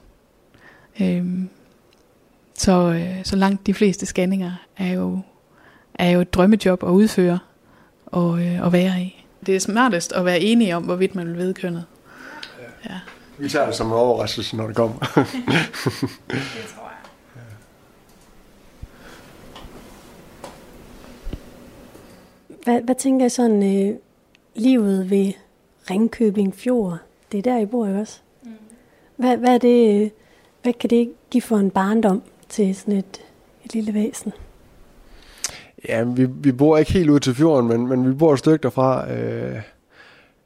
Øh, 1.02 1.26
så, 2.54 2.92
øh, 2.92 3.26
så 3.26 3.36
langt 3.36 3.68
de 3.68 3.74
fleste 3.74 4.06
scanninger 4.06 4.52
er 4.78 4.94
jo, 4.94 5.20
er 5.94 6.10
jo 6.10 6.22
et 6.22 6.34
drømmejob 6.34 6.84
at 6.84 6.90
udføre 6.90 7.40
og 8.06 8.40
øh, 8.40 8.66
at 8.66 8.74
være 8.74 9.02
i. 9.02 9.26
Det 9.46 9.56
er 9.56 9.60
smartest 9.60 10.12
at 10.12 10.26
være 10.26 10.40
enige 10.40 10.76
om, 10.76 10.84
hvorvidt 10.84 11.16
man 11.16 11.28
vil 11.28 11.38
vedkønnet. 11.38 11.86
Ja. 12.90 13.00
Vi 13.38 13.50
tager 13.50 13.66
det 13.66 13.76
som 13.76 13.88
en 13.88 13.94
overraskelse, 13.94 14.58
når 14.58 14.68
det 14.68 14.76
kommer. 14.76 15.00
Det 16.28 16.66
tror 16.76 16.84
jeg. 16.84 16.98
Hvad, 22.64 22.82
hvad 22.82 22.96
tænker 22.96 23.26
I 23.26 23.30
sådan, 23.30 23.88
øh, 23.90 23.96
livet 24.56 25.10
ved 25.10 25.34
Ringkøbing 25.90 26.56
Fjord? 26.56 26.98
Det 27.32 27.38
er 27.38 27.42
der, 27.42 27.60
I 27.60 27.66
bor 27.66 27.88
jo 27.88 28.00
også. 28.00 28.20
Mm. 28.44 28.50
Hvad, 29.16 29.38
hvad, 29.38 29.54
er 29.54 29.58
det, 29.58 30.12
hvad 30.62 30.74
kan 30.74 30.90
det 30.90 31.12
give 31.32 31.42
for 31.42 31.58
en 31.58 31.72
barndom 31.72 32.22
til 32.50 32.76
sådan 32.76 32.94
et, 32.94 33.22
et 33.66 33.74
lille 33.74 33.94
væsen? 33.94 34.34
Ja, 35.88 36.04
vi, 36.04 36.26
vi 36.26 36.52
bor 36.52 36.78
ikke 36.78 36.94
helt 36.94 37.10
ud 37.10 37.20
til 37.20 37.36
fjorden, 37.36 37.68
men, 37.68 37.88
men 37.88 38.10
vi 38.10 38.14
bor 38.14 38.34
et 38.34 38.40
stykke 38.40 38.64
derfra. 38.64 39.12
Øh, 39.12 39.62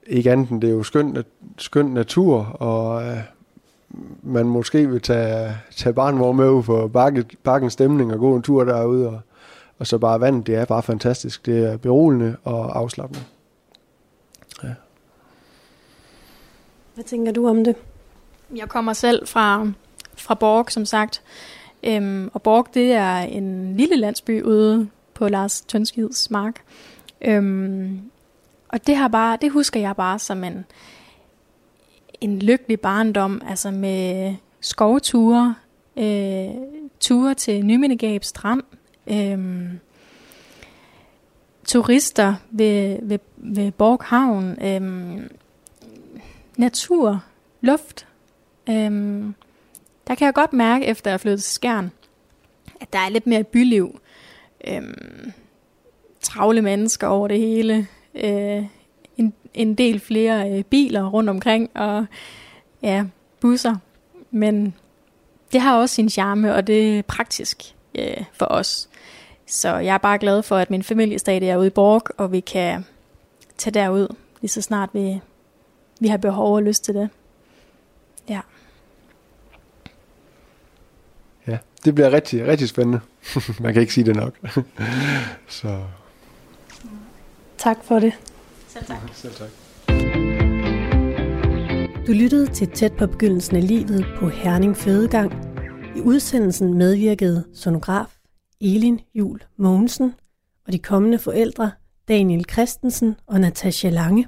ikke 0.08 0.32
andet 0.32 0.50
end 0.50 0.62
det 0.62 0.70
er 0.70 0.74
jo 0.74 0.84
skøn, 0.84 1.18
skøn 1.58 1.86
natur, 1.86 2.38
og 2.44 3.04
øh, 3.04 3.18
man 4.24 4.46
måske 4.46 4.90
vil 4.90 5.02
tage, 5.02 5.58
tage 5.76 5.94
barnvogn 5.94 6.38
med 6.38 6.50
ud 6.50 6.64
for 6.64 6.88
bakke, 6.88 7.26
bakkens 7.44 7.74
stemning 7.74 8.14
og 8.14 8.20
gå 8.20 8.36
en 8.36 8.42
tur 8.42 8.64
derude. 8.64 9.08
Og, 9.08 9.20
og 9.80 9.88
så 9.88 9.98
bare 9.98 10.22
vandet, 10.22 10.48
det 10.48 10.56
er 10.56 10.66
bare 10.66 10.84
fantastisk. 10.84 11.46
Det 11.46 11.66
er 11.66 11.78
beroligende 11.78 12.36
og 12.44 12.78
afslappende. 12.80 13.24
Hvad 16.98 17.06
tænker 17.06 17.32
du 17.32 17.48
om 17.48 17.64
det? 17.64 17.76
Jeg 18.56 18.70
kommer 18.70 18.94
selv 18.94 19.28
fra, 19.28 19.68
fra 20.16 20.34
Borg, 20.36 20.72
som 20.72 20.86
sagt. 20.86 21.22
Øhm, 21.84 22.30
og 22.34 22.42
Borg, 22.42 22.68
det 22.74 22.92
er 22.92 23.18
en 23.18 23.78
lille 23.78 23.96
landsby 23.96 24.44
ude 24.44 24.90
på 25.14 25.28
Lars 25.28 25.62
Tønskids 25.62 26.32
mark. 26.32 26.62
Øhm, 27.22 28.02
og 28.68 28.88
det, 28.88 28.96
har 28.96 29.08
bare, 29.08 29.38
det 29.42 29.52
husker 29.52 29.80
jeg 29.80 29.96
bare 29.96 30.20
som 30.20 30.44
en, 30.44 30.66
en 32.22 32.40
lykkelig 32.40 32.80
barndom, 32.80 33.42
altså 33.50 33.72
med 33.72 34.36
skovture, 34.62 35.56
øh, 35.98 36.48
ture 37.00 37.34
til 37.34 37.66
Nymindegab 37.66 38.24
Strand, 38.24 38.64
øh, 39.08 39.70
turister 41.66 42.36
ved, 42.52 42.98
ved, 43.02 43.20
ved 43.38 43.72
Borghavn, 43.72 44.64
øh, 44.64 45.22
natur, 46.58 47.24
luft. 47.62 48.08
Øhm, 48.70 49.36
der 50.08 50.16
kan 50.16 50.26
jeg 50.26 50.34
godt 50.34 50.54
mærke, 50.54 50.86
efter 50.86 51.12
jeg 51.12 51.14
er 51.14 51.18
flyttet 51.18 51.44
til 51.44 51.54
Skjern, 51.54 51.92
at 52.82 52.94
der 52.94 53.00
er 53.00 53.10
lidt 53.10 53.28
mere 53.28 53.44
byliv. 53.44 54.00
Øhm, 54.68 55.32
travle 56.22 56.62
mennesker 56.62 57.08
over 57.08 57.28
det 57.28 57.40
hele. 57.40 57.88
Øh, 58.16 58.66
en, 59.18 59.34
en 59.54 59.76
del 59.76 60.00
flere 60.00 60.52
øh, 60.52 60.64
biler 60.64 61.06
rundt 61.10 61.30
omkring, 61.30 61.70
og 61.76 62.06
ja, 62.82 63.06
busser. 63.40 63.76
Men 64.32 64.74
det 65.52 65.62
har 65.62 65.78
også 65.78 65.96
sin 65.96 66.10
charme, 66.10 66.56
og 66.56 66.68
det 66.68 66.98
er 66.98 67.02
praktisk 67.02 67.64
øh, 67.96 68.24
for 68.34 68.46
os. 68.46 68.90
Så 69.48 69.76
jeg 69.76 69.94
er 69.94 69.98
bare 69.98 70.18
glad 70.18 70.44
for, 70.44 70.58
at 70.58 70.70
min 70.70 70.84
familie 70.84 71.20
stadig 71.20 71.50
er 71.50 71.58
ude 71.58 71.68
i 71.68 71.70
Borg, 71.70 72.04
og 72.18 72.32
vi 72.32 72.40
kan 72.40 72.86
tage 73.58 73.74
derud, 73.74 74.16
lige 74.42 74.50
så 74.50 74.62
snart 74.62 74.90
vi, 74.94 75.22
vi 76.00 76.08
har 76.08 76.18
behov 76.18 76.56
og 76.56 76.64
lyst 76.64 76.84
til 76.84 76.94
det. 76.94 77.10
Ja. 78.30 78.42
Ja, 81.48 81.58
det 81.86 81.96
bliver 81.96 82.12
rigtig, 82.12 82.48
rigtig 82.48 82.70
spændende. 82.70 83.00
Man 83.60 83.74
kan 83.74 83.82
ikke 83.82 83.94
sige 83.94 84.06
det 84.06 84.16
nok. 84.16 84.34
så. 85.48 85.84
Tak 87.58 87.84
for 87.84 88.00
det. 88.00 88.14
Selv 88.68 88.86
tak. 88.86 88.98
Selv 89.14 89.34
tak. 89.34 89.50
Du 92.08 92.12
lyttede 92.12 92.48
til 92.48 92.72
Tæt 92.72 92.94
på 92.94 93.08
begyndelsen 93.08 93.56
af 93.58 93.68
livet 93.68 94.06
på 94.20 94.30
Herning 94.30 94.78
Fødegang. 94.78 95.34
I 95.96 96.02
udsendelsen 96.02 96.74
medvirkede 96.74 97.46
sonograf 97.54 98.18
Elin 98.62 99.00
Jul 99.16 99.40
Mogensen 99.58 100.14
og 100.68 100.74
de 100.74 100.80
kommende 100.80 101.20
forældre 101.20 101.72
Daniel 102.08 102.46
Christensen 102.52 103.16
og 103.28 103.42
Natasha 103.42 103.90
Lange. 103.90 104.28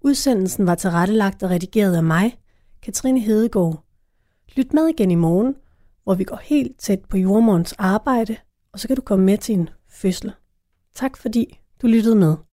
Udsendelsen 0.00 0.66
var 0.66 0.74
tilrettelagt 0.74 1.42
og 1.42 1.50
redigeret 1.50 1.96
af 1.96 2.02
mig, 2.02 2.38
Katrine 2.82 3.20
Hedegaard. 3.20 3.84
Lyt 4.56 4.72
med 4.72 4.88
igen 4.88 5.10
i 5.10 5.14
morgen, 5.14 5.54
hvor 6.04 6.14
vi 6.14 6.24
går 6.24 6.40
helt 6.42 6.78
tæt 6.78 7.00
på 7.04 7.16
jordmorens 7.16 7.72
arbejde, 7.72 8.36
og 8.72 8.80
så 8.80 8.88
kan 8.88 8.96
du 8.96 9.02
komme 9.02 9.24
med 9.24 9.38
til 9.38 9.54
en 9.54 9.68
fødsel. 9.88 10.32
Tak 10.94 11.16
fordi 11.16 11.60
du 11.82 11.86
lyttede 11.86 12.16
med. 12.16 12.36